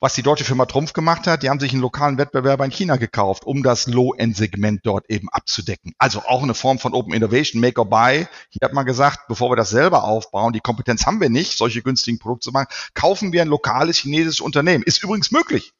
Was 0.00 0.14
die 0.14 0.22
deutsche 0.22 0.44
Firma 0.44 0.66
Trumpf 0.66 0.92
gemacht 0.92 1.26
hat, 1.26 1.42
die 1.42 1.50
haben 1.50 1.60
sich 1.60 1.72
einen 1.72 1.80
lokalen 1.80 2.18
Wettbewerber 2.18 2.64
in 2.64 2.70
China 2.70 2.96
gekauft, 2.96 3.44
um 3.44 3.62
das 3.62 3.86
Low-End-Segment 3.86 4.80
dort 4.84 5.10
eben 5.10 5.28
abzudecken. 5.30 5.94
Also 5.98 6.20
auch 6.20 6.42
eine 6.42 6.54
Form 6.54 6.78
von 6.78 6.94
Open 6.94 7.12
Innovation, 7.12 7.60
Make 7.60 7.80
or 7.80 7.86
Buy. 7.86 8.26
Hier 8.50 8.60
hat 8.62 8.72
man 8.72 8.86
gesagt, 8.86 9.28
bevor 9.28 9.50
wir 9.50 9.56
das 9.56 9.70
selber 9.70 10.04
aufbauen, 10.04 10.52
die 10.52 10.60
Kompetenz 10.60 11.06
haben 11.06 11.20
wir 11.20 11.30
nicht, 11.30 11.58
solche 11.58 11.82
günstigen 11.82 12.18
Produkte 12.18 12.46
zu 12.46 12.52
machen, 12.52 12.68
kaufen 12.94 13.32
wir 13.32 13.42
ein 13.42 13.48
lokales 13.48 13.98
chinesisches 13.98 14.40
Unternehmen. 14.40 14.84
Ist 14.84 15.02
übrigens 15.02 15.30
möglich. 15.30 15.72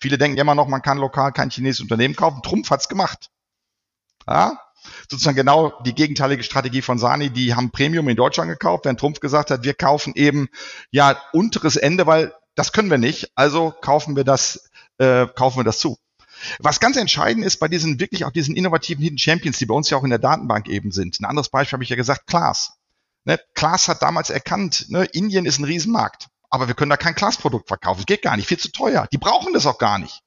Viele 0.00 0.18
denken 0.18 0.38
immer 0.38 0.54
noch, 0.54 0.68
man 0.68 0.82
kann 0.82 0.98
lokal 0.98 1.32
kein 1.32 1.50
chinesisches 1.50 1.82
Unternehmen 1.82 2.16
kaufen. 2.16 2.42
Trumpf 2.42 2.70
hat's 2.70 2.88
gemacht. 2.88 3.30
Ja, 4.28 4.60
sozusagen 5.10 5.36
genau 5.36 5.72
die 5.84 5.94
gegenteilige 5.94 6.42
Strategie 6.42 6.82
von 6.82 6.98
Sani, 6.98 7.30
die 7.30 7.54
haben 7.54 7.70
Premium 7.70 8.08
in 8.08 8.16
Deutschland 8.16 8.50
gekauft, 8.50 8.84
während 8.84 9.00
Trumpf 9.00 9.20
gesagt 9.20 9.50
hat, 9.50 9.64
wir 9.64 9.74
kaufen 9.74 10.12
eben 10.14 10.48
ja 10.90 11.20
unteres 11.32 11.76
Ende, 11.76 12.06
weil 12.06 12.32
das 12.54 12.72
können 12.72 12.90
wir 12.90 12.98
nicht, 12.98 13.30
also 13.34 13.72
kaufen 13.80 14.16
wir 14.16 14.24
das, 14.24 14.70
äh, 14.98 15.26
kaufen 15.26 15.58
wir 15.58 15.64
das 15.64 15.78
zu. 15.78 15.98
Was 16.58 16.80
ganz 16.80 16.96
entscheidend 16.96 17.44
ist 17.44 17.58
bei 17.58 17.68
diesen 17.68 18.00
wirklich 18.00 18.24
auch 18.24 18.32
diesen 18.32 18.56
innovativen 18.56 19.02
Hidden 19.02 19.18
Champions, 19.18 19.58
die 19.58 19.66
bei 19.66 19.74
uns 19.74 19.90
ja 19.90 19.96
auch 19.96 20.04
in 20.04 20.10
der 20.10 20.18
Datenbank 20.18 20.68
eben 20.68 20.90
sind. 20.90 21.20
Ein 21.20 21.24
anderes 21.24 21.50
Beispiel 21.50 21.76
habe 21.76 21.84
ich 21.84 21.90
ja 21.90 21.96
gesagt, 21.96 22.26
Klaas. 22.26 22.74
Ne, 23.24 23.38
Klaas 23.54 23.86
hat 23.86 24.02
damals 24.02 24.30
erkannt, 24.30 24.86
ne, 24.88 25.04
Indien 25.04 25.46
ist 25.46 25.58
ein 25.58 25.64
Riesenmarkt, 25.64 26.26
aber 26.50 26.66
wir 26.66 26.74
können 26.74 26.90
da 26.90 26.96
kein 26.96 27.14
Klaas-Produkt 27.14 27.68
verkaufen. 27.68 28.00
Es 28.00 28.06
geht 28.06 28.22
gar 28.22 28.36
nicht, 28.36 28.48
viel 28.48 28.58
zu 28.58 28.72
teuer. 28.72 29.06
Die 29.12 29.18
brauchen 29.18 29.52
das 29.52 29.66
auch 29.66 29.78
gar 29.78 29.98
nicht. 29.98 30.22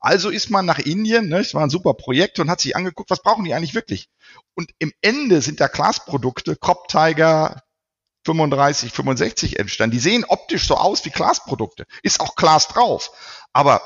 Also 0.00 0.30
ist 0.30 0.48
man 0.48 0.64
nach 0.64 0.78
Indien, 0.78 1.28
ne, 1.28 1.40
es 1.40 1.54
war 1.54 1.62
ein 1.62 1.70
super 1.70 1.92
Projekt 1.92 2.38
und 2.38 2.48
hat 2.48 2.60
sich 2.60 2.76
angeguckt, 2.76 3.10
was 3.10 3.22
brauchen 3.22 3.44
die 3.44 3.52
eigentlich 3.52 3.74
wirklich? 3.74 4.08
Und 4.54 4.70
im 4.78 4.92
Ende 5.02 5.42
sind 5.42 5.60
da 5.60 5.66
Glasprodukte, 5.66 6.56
Crop 6.56 6.88
Tiger 6.88 7.62
35, 8.28 8.92
65 8.92 9.58
entstanden. 9.58 9.92
Die 9.92 10.00
sehen 10.00 10.24
optisch 10.28 10.66
so 10.66 10.76
aus 10.76 11.04
wie 11.06 11.10
Glasprodukte. 11.10 11.86
Ist 12.02 12.20
auch 12.20 12.34
Glas 12.34 12.68
drauf. 12.68 13.10
Aber 13.54 13.80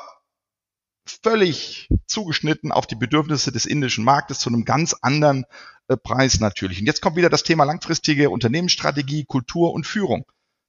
völlig 1.06 1.88
zugeschnitten 2.06 2.72
auf 2.72 2.86
die 2.88 2.96
Bedürfnisse 2.96 3.52
des 3.52 3.66
indischen 3.66 4.04
Marktes 4.04 4.40
zu 4.40 4.50
einem 4.50 4.64
ganz 4.64 4.94
anderen 5.00 5.44
äh, 5.88 5.96
Preis 5.96 6.40
natürlich. 6.40 6.80
Und 6.80 6.86
jetzt 6.86 7.02
kommt 7.02 7.16
wieder 7.16 7.30
das 7.30 7.44
Thema 7.44 7.64
langfristige 7.64 8.30
Unternehmensstrategie, 8.30 9.24
Kultur 9.24 9.72
und 9.72 9.86
Führung. 9.86 10.24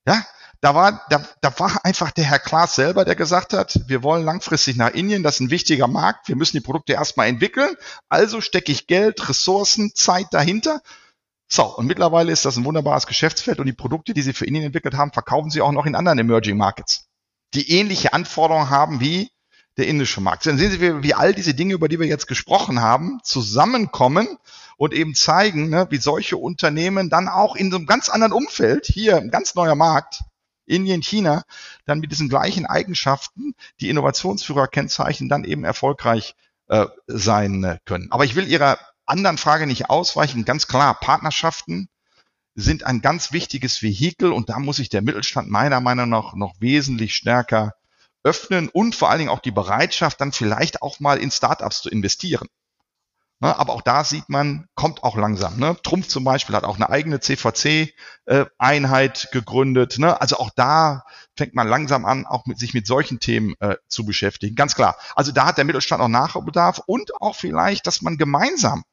Ja, 0.07 0.23
da 0.61 0.75
war, 0.75 1.05
da, 1.09 1.25
da 1.41 1.59
war 1.59 1.83
einfach 1.83 2.11
der 2.11 2.25
Herr 2.25 2.39
Klaas 2.39 2.75
selber, 2.75 3.05
der 3.05 3.15
gesagt 3.15 3.53
hat, 3.53 3.81
wir 3.87 4.03
wollen 4.03 4.23
langfristig 4.23 4.75
nach 4.75 4.91
Indien, 4.91 5.23
das 5.23 5.35
ist 5.35 5.39
ein 5.41 5.49
wichtiger 5.49 5.87
Markt, 5.87 6.27
wir 6.27 6.35
müssen 6.35 6.57
die 6.57 6.63
Produkte 6.63 6.93
erstmal 6.93 7.27
entwickeln, 7.27 7.75
also 8.07 8.39
stecke 8.39 8.71
ich 8.71 8.87
Geld, 8.87 9.27
Ressourcen, 9.29 9.93
Zeit 9.95 10.27
dahinter. 10.31 10.81
So, 11.55 11.65
und 11.65 11.85
mittlerweile 11.85 12.31
ist 12.31 12.45
das 12.45 12.57
ein 12.57 12.65
wunderbares 12.65 13.05
Geschäftsfeld 13.05 13.59
und 13.59 13.67
die 13.67 13.73
Produkte, 13.73 14.15
die 14.15 14.23
sie 14.23 14.33
für 14.33 14.47
Indien 14.47 14.65
entwickelt 14.65 14.95
haben, 14.95 15.11
verkaufen 15.11 15.51
sie 15.51 15.61
auch 15.61 15.71
noch 15.71 15.85
in 15.85 15.93
anderen 15.93 16.17
Emerging 16.17 16.57
Markets, 16.57 17.05
die 17.53 17.69
ähnliche 17.69 18.11
Anforderungen 18.11 18.71
haben 18.71 18.99
wie 19.01 19.29
der 19.77 19.85
indische 19.85 20.19
Markt. 20.19 20.47
Dann 20.47 20.57
sehen 20.57 20.71
Sie, 20.71 21.03
wie, 21.03 21.13
all 21.13 21.35
diese 21.35 21.53
Dinge, 21.53 21.75
über 21.75 21.89
die 21.89 21.99
wir 21.99 22.07
jetzt 22.07 22.25
gesprochen 22.25 22.81
haben, 22.81 23.19
zusammenkommen 23.21 24.39
und 24.77 24.95
eben 24.95 25.13
zeigen, 25.13 25.69
ne, 25.69 25.85
wie 25.91 25.97
solche 25.97 26.37
Unternehmen 26.37 27.11
dann 27.11 27.27
auch 27.27 27.55
in 27.55 27.69
so 27.69 27.77
einem 27.77 27.85
ganz 27.85 28.09
anderen 28.09 28.33
Umfeld, 28.33 28.87
hier 28.87 29.17
ein 29.17 29.29
ganz 29.29 29.53
neuer 29.53 29.75
Markt, 29.75 30.21
Indien, 30.65 31.03
China, 31.03 31.43
dann 31.85 31.99
mit 31.99 32.11
diesen 32.11 32.29
gleichen 32.29 32.65
Eigenschaften, 32.65 33.53
die 33.79 33.89
Innovationsführer 33.89 34.67
kennzeichnen, 34.67 35.29
dann 35.29 35.43
eben 35.43 35.65
erfolgreich 35.65 36.33
äh, 36.67 36.87
sein 37.05 37.63
äh, 37.63 37.77
können. 37.85 38.07
Aber 38.09 38.25
ich 38.25 38.33
will 38.33 38.47
Ihrer 38.47 38.79
anderen 39.13 39.37
Frage 39.37 39.67
nicht 39.67 39.91
ausweichen. 39.91 40.43
Ganz 40.43 40.67
klar, 40.67 40.99
Partnerschaften 40.99 41.87
sind 42.55 42.83
ein 42.83 43.01
ganz 43.01 43.31
wichtiges 43.31 43.83
Vehikel 43.83 44.33
und 44.33 44.49
da 44.49 44.59
muss 44.59 44.77
sich 44.77 44.89
der 44.89 45.03
Mittelstand 45.03 45.49
meiner 45.49 45.79
Meinung 45.79 46.09
nach 46.09 46.33
noch 46.33 46.55
wesentlich 46.59 47.15
stärker 47.15 47.73
öffnen 48.23 48.69
und 48.69 48.95
vor 48.95 49.09
allen 49.09 49.19
Dingen 49.19 49.29
auch 49.29 49.39
die 49.39 49.51
Bereitschaft, 49.51 50.19
dann 50.19 50.31
vielleicht 50.31 50.81
auch 50.81 50.99
mal 50.99 51.19
in 51.19 51.29
Startups 51.29 51.81
zu 51.81 51.89
investieren. 51.89 52.47
Ne, 53.39 53.59
aber 53.59 53.73
auch 53.73 53.81
da 53.81 54.05
sieht 54.05 54.29
man, 54.29 54.67
kommt 54.73 55.03
auch 55.03 55.17
langsam. 55.17 55.59
Ne? 55.59 55.75
Trumpf 55.83 56.07
zum 56.07 56.23
Beispiel 56.23 56.55
hat 56.55 56.63
auch 56.63 56.77
eine 56.77 56.89
eigene 56.89 57.19
CVC-Einheit 57.19 59.25
äh, 59.25 59.27
gegründet. 59.33 59.99
Ne? 59.99 60.21
Also 60.21 60.37
auch 60.37 60.49
da 60.55 61.03
fängt 61.35 61.53
man 61.53 61.67
langsam 61.67 62.05
an, 62.05 62.25
auch 62.25 62.45
mit, 62.45 62.57
sich 62.57 62.73
mit 62.73 62.87
solchen 62.87 63.19
Themen 63.19 63.53
äh, 63.59 63.75
zu 63.89 64.05
beschäftigen. 64.05 64.55
Ganz 64.55 64.75
klar. 64.75 64.95
Also 65.13 65.33
da 65.33 65.45
hat 65.45 65.57
der 65.57 65.65
Mittelstand 65.65 66.01
auch 66.01 66.07
Nachholbedarf 66.07 66.83
und 66.85 67.21
auch 67.21 67.35
vielleicht, 67.35 67.85
dass 67.85 68.01
man 68.01 68.17
gemeinsam 68.17 68.83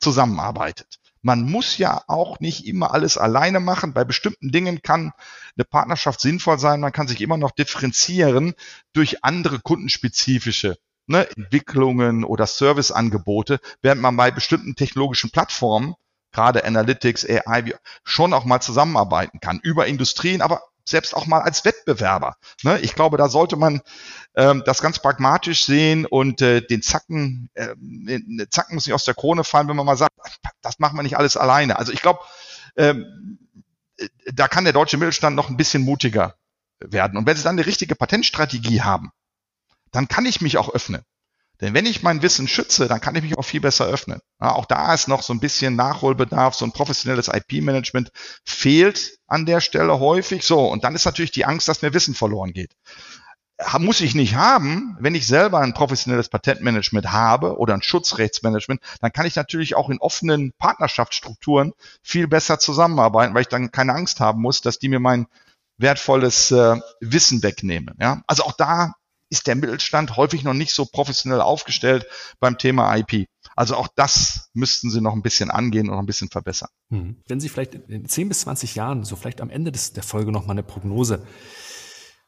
zusammenarbeitet. 0.00 0.98
Man 1.22 1.42
muss 1.42 1.78
ja 1.78 2.02
auch 2.06 2.38
nicht 2.40 2.66
immer 2.66 2.92
alles 2.92 3.16
alleine 3.16 3.58
machen. 3.58 3.94
Bei 3.94 4.04
bestimmten 4.04 4.50
Dingen 4.50 4.82
kann 4.82 5.12
eine 5.56 5.64
Partnerschaft 5.64 6.20
sinnvoll 6.20 6.58
sein. 6.58 6.80
Man 6.80 6.92
kann 6.92 7.08
sich 7.08 7.22
immer 7.22 7.38
noch 7.38 7.52
differenzieren 7.52 8.54
durch 8.92 9.24
andere 9.24 9.60
kundenspezifische 9.60 10.76
ne, 11.06 11.28
Entwicklungen 11.36 12.24
oder 12.24 12.46
Serviceangebote, 12.46 13.60
während 13.82 14.02
man 14.02 14.16
bei 14.16 14.30
bestimmten 14.30 14.74
technologischen 14.74 15.30
Plattformen, 15.30 15.94
gerade 16.32 16.64
Analytics, 16.64 17.26
AI, 17.28 17.74
schon 18.02 18.32
auch 18.32 18.44
mal 18.44 18.60
zusammenarbeiten 18.60 19.40
kann 19.40 19.60
über 19.62 19.86
Industrien, 19.86 20.42
aber 20.42 20.62
selbst 20.84 21.14
auch 21.14 21.26
mal 21.26 21.40
als 21.40 21.64
Wettbewerber. 21.64 22.36
Ne? 22.62 22.78
Ich 22.80 22.94
glaube, 22.94 23.16
da 23.16 23.28
sollte 23.28 23.56
man 23.56 23.80
ähm, 24.34 24.62
das 24.66 24.82
ganz 24.82 24.98
pragmatisch 24.98 25.64
sehen 25.64 26.06
und 26.06 26.42
äh, 26.42 26.60
den 26.60 26.82
Zacken, 26.82 27.50
äh, 27.54 27.74
Zacken 28.50 28.74
muss 28.74 28.86
nicht 28.86 28.94
aus 28.94 29.04
der 29.04 29.14
Krone 29.14 29.44
fallen, 29.44 29.68
wenn 29.68 29.76
man 29.76 29.86
mal 29.86 29.96
sagt, 29.96 30.12
das 30.60 30.78
machen 30.78 30.96
wir 30.96 31.02
nicht 31.02 31.16
alles 31.16 31.36
alleine. 31.36 31.78
Also 31.78 31.92
ich 31.92 32.02
glaube, 32.02 32.20
ähm, 32.76 33.38
da 34.32 34.48
kann 34.48 34.64
der 34.64 34.72
deutsche 34.72 34.96
Mittelstand 34.96 35.36
noch 35.36 35.48
ein 35.48 35.56
bisschen 35.56 35.82
mutiger 35.82 36.34
werden. 36.80 37.16
Und 37.16 37.26
wenn 37.26 37.36
sie 37.36 37.42
dann 37.42 37.56
eine 37.56 37.66
richtige 37.66 37.94
Patentstrategie 37.94 38.82
haben, 38.82 39.12
dann 39.90 40.08
kann 40.08 40.26
ich 40.26 40.40
mich 40.40 40.58
auch 40.58 40.74
öffnen. 40.74 41.02
Denn 41.64 41.72
wenn 41.72 41.86
ich 41.86 42.02
mein 42.02 42.20
Wissen 42.20 42.46
schütze, 42.46 42.88
dann 42.88 43.00
kann 43.00 43.16
ich 43.16 43.22
mich 43.22 43.38
auch 43.38 43.44
viel 43.44 43.62
besser 43.62 43.86
öffnen. 43.86 44.20
Ja, 44.38 44.52
auch 44.52 44.66
da 44.66 44.92
ist 44.92 45.08
noch 45.08 45.22
so 45.22 45.32
ein 45.32 45.40
bisschen 45.40 45.76
Nachholbedarf, 45.76 46.54
so 46.54 46.66
ein 46.66 46.72
professionelles 46.72 47.28
IP-Management 47.28 48.10
fehlt 48.44 49.16
an 49.26 49.46
der 49.46 49.62
Stelle 49.62 49.98
häufig. 49.98 50.44
So, 50.44 50.66
und 50.66 50.84
dann 50.84 50.94
ist 50.94 51.06
natürlich 51.06 51.30
die 51.30 51.46
Angst, 51.46 51.66
dass 51.66 51.80
mir 51.80 51.94
Wissen 51.94 52.14
verloren 52.14 52.52
geht. 52.52 52.72
Muss 53.78 54.02
ich 54.02 54.14
nicht 54.14 54.34
haben, 54.34 54.94
wenn 55.00 55.14
ich 55.14 55.26
selber 55.26 55.60
ein 55.60 55.72
professionelles 55.72 56.28
Patentmanagement 56.28 57.12
habe 57.12 57.56
oder 57.56 57.72
ein 57.72 57.82
Schutzrechtsmanagement, 57.82 58.82
dann 59.00 59.12
kann 59.12 59.24
ich 59.24 59.34
natürlich 59.34 59.74
auch 59.74 59.88
in 59.88 60.00
offenen 60.00 60.52
Partnerschaftsstrukturen 60.58 61.72
viel 62.02 62.28
besser 62.28 62.58
zusammenarbeiten, 62.58 63.32
weil 63.32 63.42
ich 63.42 63.48
dann 63.48 63.70
keine 63.70 63.94
Angst 63.94 64.20
haben 64.20 64.42
muss, 64.42 64.60
dass 64.60 64.78
die 64.78 64.90
mir 64.90 65.00
mein 65.00 65.28
wertvolles 65.78 66.50
äh, 66.50 66.76
Wissen 67.00 67.42
wegnehmen. 67.42 67.94
Ja? 67.98 68.20
Also 68.26 68.42
auch 68.42 68.52
da 68.52 68.92
ist 69.34 69.46
der 69.48 69.56
Mittelstand 69.56 70.16
häufig 70.16 70.44
noch 70.44 70.54
nicht 70.54 70.72
so 70.72 70.86
professionell 70.86 71.40
aufgestellt 71.40 72.06
beim 72.40 72.56
Thema 72.56 72.96
IP. 72.96 73.26
Also 73.56 73.76
auch 73.76 73.88
das 73.94 74.48
müssten 74.54 74.90
Sie 74.90 75.00
noch 75.00 75.12
ein 75.12 75.22
bisschen 75.22 75.50
angehen 75.50 75.88
und 75.88 75.94
noch 75.94 76.02
ein 76.02 76.06
bisschen 76.06 76.30
verbessern. 76.30 76.70
Hm. 76.90 77.16
Wenn 77.26 77.40
Sie 77.40 77.48
vielleicht 77.48 77.74
in 77.74 78.08
10 78.08 78.28
bis 78.28 78.40
20 78.40 78.74
Jahren, 78.74 79.04
so 79.04 79.16
vielleicht 79.16 79.40
am 79.40 79.50
Ende 79.50 79.72
des, 79.72 79.92
der 79.92 80.02
Folge 80.02 80.32
noch 80.32 80.46
mal 80.46 80.52
eine 80.52 80.62
Prognose 80.62 81.26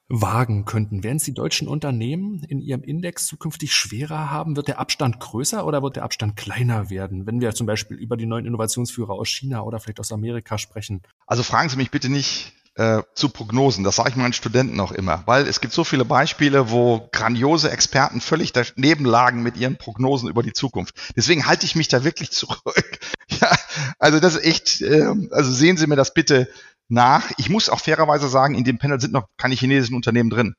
wagen 0.09 0.65
könnten, 0.65 1.03
werden 1.03 1.17
es 1.17 1.25
die 1.25 1.35
deutschen 1.35 1.67
Unternehmen 1.67 2.45
in 2.45 2.61
ihrem 2.61 2.83
Index 2.83 3.27
zukünftig 3.27 3.75
schwerer 3.75 4.31
haben? 4.31 4.57
Wird 4.57 4.69
der 4.69 4.79
Abstand 4.79 5.19
größer 5.19 5.67
oder 5.67 5.83
wird 5.83 5.97
der 5.97 6.05
Abstand 6.05 6.37
kleiner 6.37 6.91
werden, 6.91 7.27
wenn 7.27 7.41
wir 7.41 7.55
zum 7.55 7.67
Beispiel 7.67 7.97
über 7.97 8.17
die 8.17 8.27
neuen 8.27 8.47
Innovationsführer 8.47 9.15
aus 9.15 9.29
China 9.29 9.63
oder 9.63 9.81
vielleicht 9.81 10.01
aus 10.01 10.13
Amerika 10.13 10.59
sprechen? 10.59 11.03
Also 11.27 11.43
fragen 11.43 11.69
Sie 11.69 11.77
mich 11.77 11.91
bitte 11.91 12.09
nicht 12.09 12.53
äh, 12.77 13.03
zu 13.14 13.31
Prognosen. 13.31 13.85
Das 13.85 13.97
sage 13.97 14.11
ich 14.11 14.16
meinen 14.16 14.33
Studenten 14.33 14.79
auch 14.81 14.93
immer, 14.93 15.22
weil 15.27 15.47
es 15.49 15.61
gibt 15.61 15.72
so 15.72 15.83
viele 15.83 16.05
Beispiele, 16.05 16.70
wo 16.70 17.09
grandiose 17.11 17.70
Experten 17.70 18.20
völlig 18.20 18.53
daneben 18.53 19.05
lagen 19.05 19.43
mit 19.43 19.57
ihren 19.57 19.79
Prognosen 19.79 20.29
über 20.29 20.43
die 20.43 20.53
Zukunft. 20.53 20.95
Deswegen 21.16 21.47
halte 21.47 21.66
ich 21.66 21.74
mich 21.74 21.89
da 21.89 22.05
wirklich 22.05 22.31
zurück. 22.33 22.99
ja, 23.29 23.51
also 23.99 24.20
das 24.20 24.37
ist 24.37 24.45
echt, 24.45 24.81
äh, 24.83 25.12
also 25.31 25.53
sehen 25.53 25.77
Sie 25.77 25.87
mir 25.87 25.97
das 25.97 26.14
bitte 26.14 26.49
nach. 26.89 27.31
Ich 27.39 27.49
muss 27.49 27.68
auch 27.68 27.81
fairerweise 27.81 28.29
sagen, 28.29 28.55
in 28.55 28.64
dem 28.64 28.79
Panel 28.79 29.01
sind 29.01 29.12
noch 29.12 29.27
keine 29.39 29.55
chinesischen 29.55 29.97
Unternehmen 29.97 30.31
drin. 30.31 30.55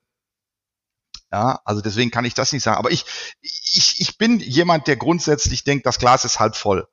Ja, 1.31 1.59
also 1.65 1.81
deswegen 1.81 2.09
kann 2.09 2.25
ich 2.25 2.33
das 2.33 2.53
nicht 2.53 2.63
sagen. 2.63 2.77
Aber 2.77 2.91
ich, 2.91 3.05
ich, 3.41 3.99
ich 3.99 4.17
bin 4.17 4.39
jemand, 4.39 4.87
der 4.87 4.95
grundsätzlich 4.95 5.63
denkt, 5.63 5.85
das 5.85 5.99
Glas 5.99 6.25
ist 6.25 6.39
halb 6.39 6.55
voll. 6.55 6.87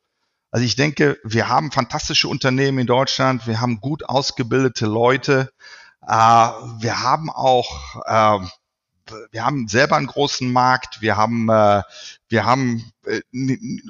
Also 0.55 0.67
ich 0.67 0.77
denke, 0.77 1.19
wir 1.25 1.49
haben 1.49 1.73
fantastische 1.73 2.29
Unternehmen 2.29 2.79
in 2.79 2.87
Deutschland, 2.87 3.49
wir 3.49 3.61
haben 3.61 3.81
gut 3.81 4.09
ausgebildete 4.09 4.87
Leute, 4.87 5.51
äh, 6.07 6.15
wir 6.15 7.03
haben 7.03 7.29
auch, 7.29 7.97
äh, 8.07 8.39
wir 9.33 9.45
haben 9.45 9.67
selber 9.67 9.97
einen 9.97 10.07
großen 10.07 10.53
Markt, 10.53 11.01
wir 11.01 11.17
haben, 11.17 11.49
äh, 11.49 11.83
wir 12.29 12.45
haben 12.45 12.89
äh, 13.05 13.21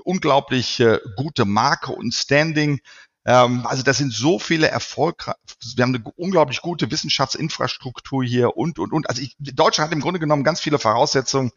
unglaublich 0.04 0.80
äh, 0.80 1.00
gute 1.16 1.44
Marke 1.44 1.92
und 1.92 2.14
Standing. 2.14 2.80
Ähm, 3.24 3.66
also 3.66 3.82
das 3.82 3.96
sind 3.96 4.12
so 4.12 4.38
viele 4.38 4.68
Erfolge. 4.68 5.34
Wir 5.76 5.82
haben 5.82 5.94
eine 5.94 6.04
unglaublich 6.16 6.60
gute 6.60 6.90
Wissenschaftsinfrastruktur 6.90 8.22
hier 8.24 8.56
und, 8.56 8.78
und, 8.78 8.92
und. 8.92 9.08
Also 9.08 9.22
ich, 9.22 9.36
Deutschland 9.38 9.90
hat 9.90 9.94
im 9.94 10.02
Grunde 10.02 10.20
genommen 10.20 10.44
ganz 10.44 10.60
viele 10.60 10.78
Voraussetzungen, 10.78 11.52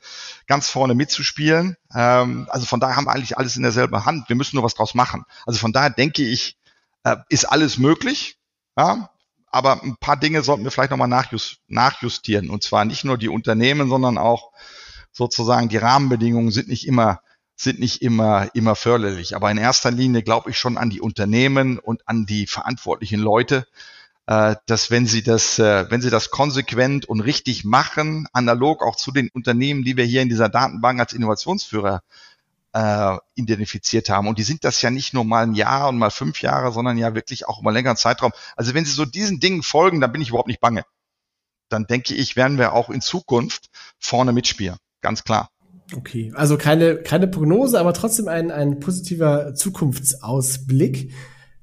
ganz 0.47 0.69
vorne 0.69 0.95
mitzuspielen. 0.95 1.75
Ähm, 1.93 2.47
also 2.49 2.65
von 2.65 2.79
daher 2.79 2.95
haben 2.95 3.05
wir 3.05 3.11
eigentlich 3.11 3.37
alles 3.37 3.57
in 3.57 3.63
derselben 3.63 4.05
Hand. 4.05 4.29
Wir 4.29 4.35
müssen 4.35 4.55
nur 4.55 4.63
was 4.63 4.75
draus 4.75 4.95
machen. 4.95 5.25
Also 5.45 5.59
von 5.59 5.73
daher 5.73 5.89
denke 5.89 6.23
ich, 6.23 6.57
äh, 7.03 7.17
ist 7.29 7.45
alles 7.45 7.77
möglich. 7.77 8.37
Ja? 8.77 9.09
Aber 9.49 9.83
ein 9.83 9.97
paar 9.97 10.17
Dinge 10.17 10.43
sollten 10.43 10.63
wir 10.63 10.71
vielleicht 10.71 10.91
nochmal 10.91 11.07
nachjust, 11.07 11.57
nachjustieren. 11.67 12.49
Und 12.49 12.63
zwar 12.63 12.85
nicht 12.85 13.03
nur 13.03 13.17
die 13.17 13.29
Unternehmen, 13.29 13.89
sondern 13.89 14.17
auch 14.17 14.51
sozusagen 15.11 15.67
die 15.67 15.77
Rahmenbedingungen 15.77 16.51
sind 16.51 16.67
nicht 16.67 16.87
immer 16.87 17.21
sind 17.57 17.79
nicht 17.79 18.01
immer, 18.01 18.49
immer 18.53 18.75
förderlich. 18.75 19.35
Aber 19.35 19.51
in 19.51 19.57
erster 19.57 19.91
Linie 19.91 20.23
glaube 20.23 20.51
ich 20.51 20.57
schon 20.57 20.77
an 20.77 20.89
die 20.89 21.01
Unternehmen 21.01 21.79
und 21.79 22.07
an 22.07 22.25
die 22.25 22.45
verantwortlichen 22.45 23.19
Leute, 23.19 23.67
äh, 24.27 24.55
dass 24.67 24.91
wenn 24.91 25.07
sie 25.07 25.23
das, 25.23 25.57
äh, 25.57 25.89
wenn 25.89 26.01
sie 26.01 26.11
das 26.11 26.29
konsequent 26.29 27.05
und 27.05 27.19
richtig 27.19 27.65
machen, 27.65 28.27
analog 28.31 28.83
auch 28.83 28.95
zu 28.95 29.11
den 29.11 29.29
Unternehmen, 29.29 29.83
die 29.83 29.97
wir 29.97 30.05
hier 30.05 30.21
in 30.21 30.29
dieser 30.29 30.49
Datenbank 30.49 30.99
als 30.99 31.13
Innovationsführer 31.13 32.03
äh, 32.73 33.17
identifiziert 33.33 34.09
haben. 34.09 34.27
Und 34.27 34.37
die 34.37 34.43
sind 34.43 34.63
das 34.63 34.81
ja 34.83 34.91
nicht 34.91 35.13
nur 35.13 35.25
mal 35.25 35.43
ein 35.43 35.55
Jahr 35.55 35.89
und 35.89 35.97
mal 35.97 36.11
fünf 36.11 36.43
Jahre, 36.43 36.71
sondern 36.71 36.97
ja 36.97 37.15
wirklich 37.15 37.47
auch 37.47 37.61
über 37.61 37.71
längeren 37.71 37.97
Zeitraum. 37.97 38.33
Also 38.55 38.75
wenn 38.75 38.85
sie 38.85 38.91
so 38.91 39.05
diesen 39.05 39.39
Dingen 39.39 39.63
folgen, 39.63 39.99
dann 39.99 40.11
bin 40.11 40.21
ich 40.21 40.29
überhaupt 40.29 40.47
nicht 40.47 40.61
bange. 40.61 40.85
Dann 41.69 41.87
denke 41.87 42.13
ich, 42.13 42.35
werden 42.35 42.59
wir 42.59 42.73
auch 42.73 42.91
in 42.91 43.01
Zukunft 43.01 43.69
vorne 43.97 44.31
mitspielen. 44.31 44.77
Ganz 45.01 45.23
klar. 45.23 45.49
Okay, 45.95 46.33
also 46.35 46.57
keine, 46.57 46.97
keine 46.97 47.27
Prognose, 47.27 47.79
aber 47.79 47.93
trotzdem 47.93 48.27
ein, 48.27 48.51
ein 48.51 48.79
positiver 48.79 49.53
Zukunftsausblick. 49.53 51.13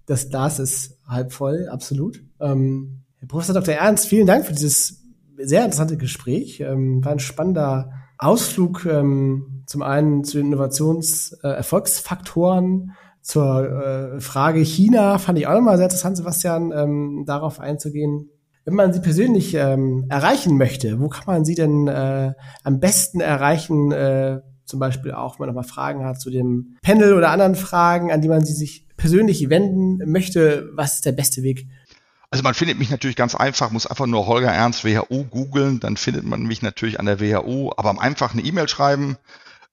Das 0.06 0.30
Glas 0.30 0.58
ist 0.58 0.98
halb 1.06 1.32
voll, 1.32 1.68
absolut. 1.68 2.22
Ähm, 2.40 3.02
Herr 3.18 3.28
Professor 3.28 3.54
Dr. 3.54 3.74
Ernst, 3.74 4.06
vielen 4.06 4.26
Dank 4.26 4.46
für 4.46 4.54
dieses 4.54 5.02
sehr 5.36 5.64
interessante 5.64 5.96
Gespräch. 5.96 6.60
Ähm, 6.60 7.04
war 7.04 7.12
ein 7.12 7.18
spannender 7.18 7.90
Ausflug 8.18 8.86
ähm, 8.86 9.64
zum 9.66 9.82
einen 9.82 10.24
zu 10.24 10.38
den 10.38 10.46
Innovationserfolgsfaktoren, 10.46 12.90
äh, 12.90 12.94
zur 13.24 14.16
äh, 14.16 14.20
Frage 14.20 14.60
China 14.60 15.18
fand 15.18 15.38
ich 15.38 15.46
auch 15.46 15.54
nochmal 15.54 15.78
sehr 15.78 15.86
interessant, 15.86 16.18
Sebastian, 16.18 16.72
ähm, 16.72 17.24
darauf 17.26 17.58
einzugehen. 17.58 18.28
Wenn 18.64 18.74
man 18.74 18.92
sie 18.92 19.00
persönlich 19.00 19.54
ähm, 19.54 20.06
erreichen 20.08 20.56
möchte, 20.56 20.98
wo 21.00 21.08
kann 21.08 21.24
man 21.26 21.44
sie 21.44 21.54
denn 21.54 21.86
äh, 21.86 22.32
am 22.62 22.80
besten 22.80 23.20
erreichen? 23.20 23.92
Äh, 23.92 24.40
zum 24.64 24.80
Beispiel 24.80 25.12
auch, 25.12 25.38
wenn 25.38 25.46
man 25.46 25.54
nochmal 25.54 25.68
Fragen 25.68 26.04
hat 26.04 26.20
zu 26.20 26.30
dem 26.30 26.76
Panel 26.82 27.12
oder 27.12 27.30
anderen 27.30 27.54
Fragen, 27.54 28.10
an 28.10 28.22
die 28.22 28.28
man 28.28 28.44
sie 28.44 28.54
sich 28.54 28.86
persönlich 28.96 29.50
wenden 29.50 30.10
möchte. 30.10 30.70
Was 30.72 30.94
ist 30.94 31.04
der 31.04 31.12
beste 31.12 31.42
Weg? 31.42 31.66
Also 32.30 32.42
man 32.42 32.54
findet 32.54 32.78
mich 32.78 32.90
natürlich 32.90 33.16
ganz 33.16 33.34
einfach, 33.34 33.70
muss 33.70 33.86
einfach 33.86 34.06
nur 34.06 34.26
Holger 34.26 34.50
Ernst 34.50 34.84
WHO 34.84 35.24
googeln, 35.24 35.78
dann 35.78 35.96
findet 35.96 36.24
man 36.24 36.42
mich 36.42 36.62
natürlich 36.62 36.98
an 36.98 37.06
der 37.06 37.20
WHO, 37.20 37.72
aber 37.76 37.90
am 37.90 37.98
einfach 37.98 38.32
eine 38.32 38.42
E-Mail 38.42 38.66
schreiben, 38.66 39.18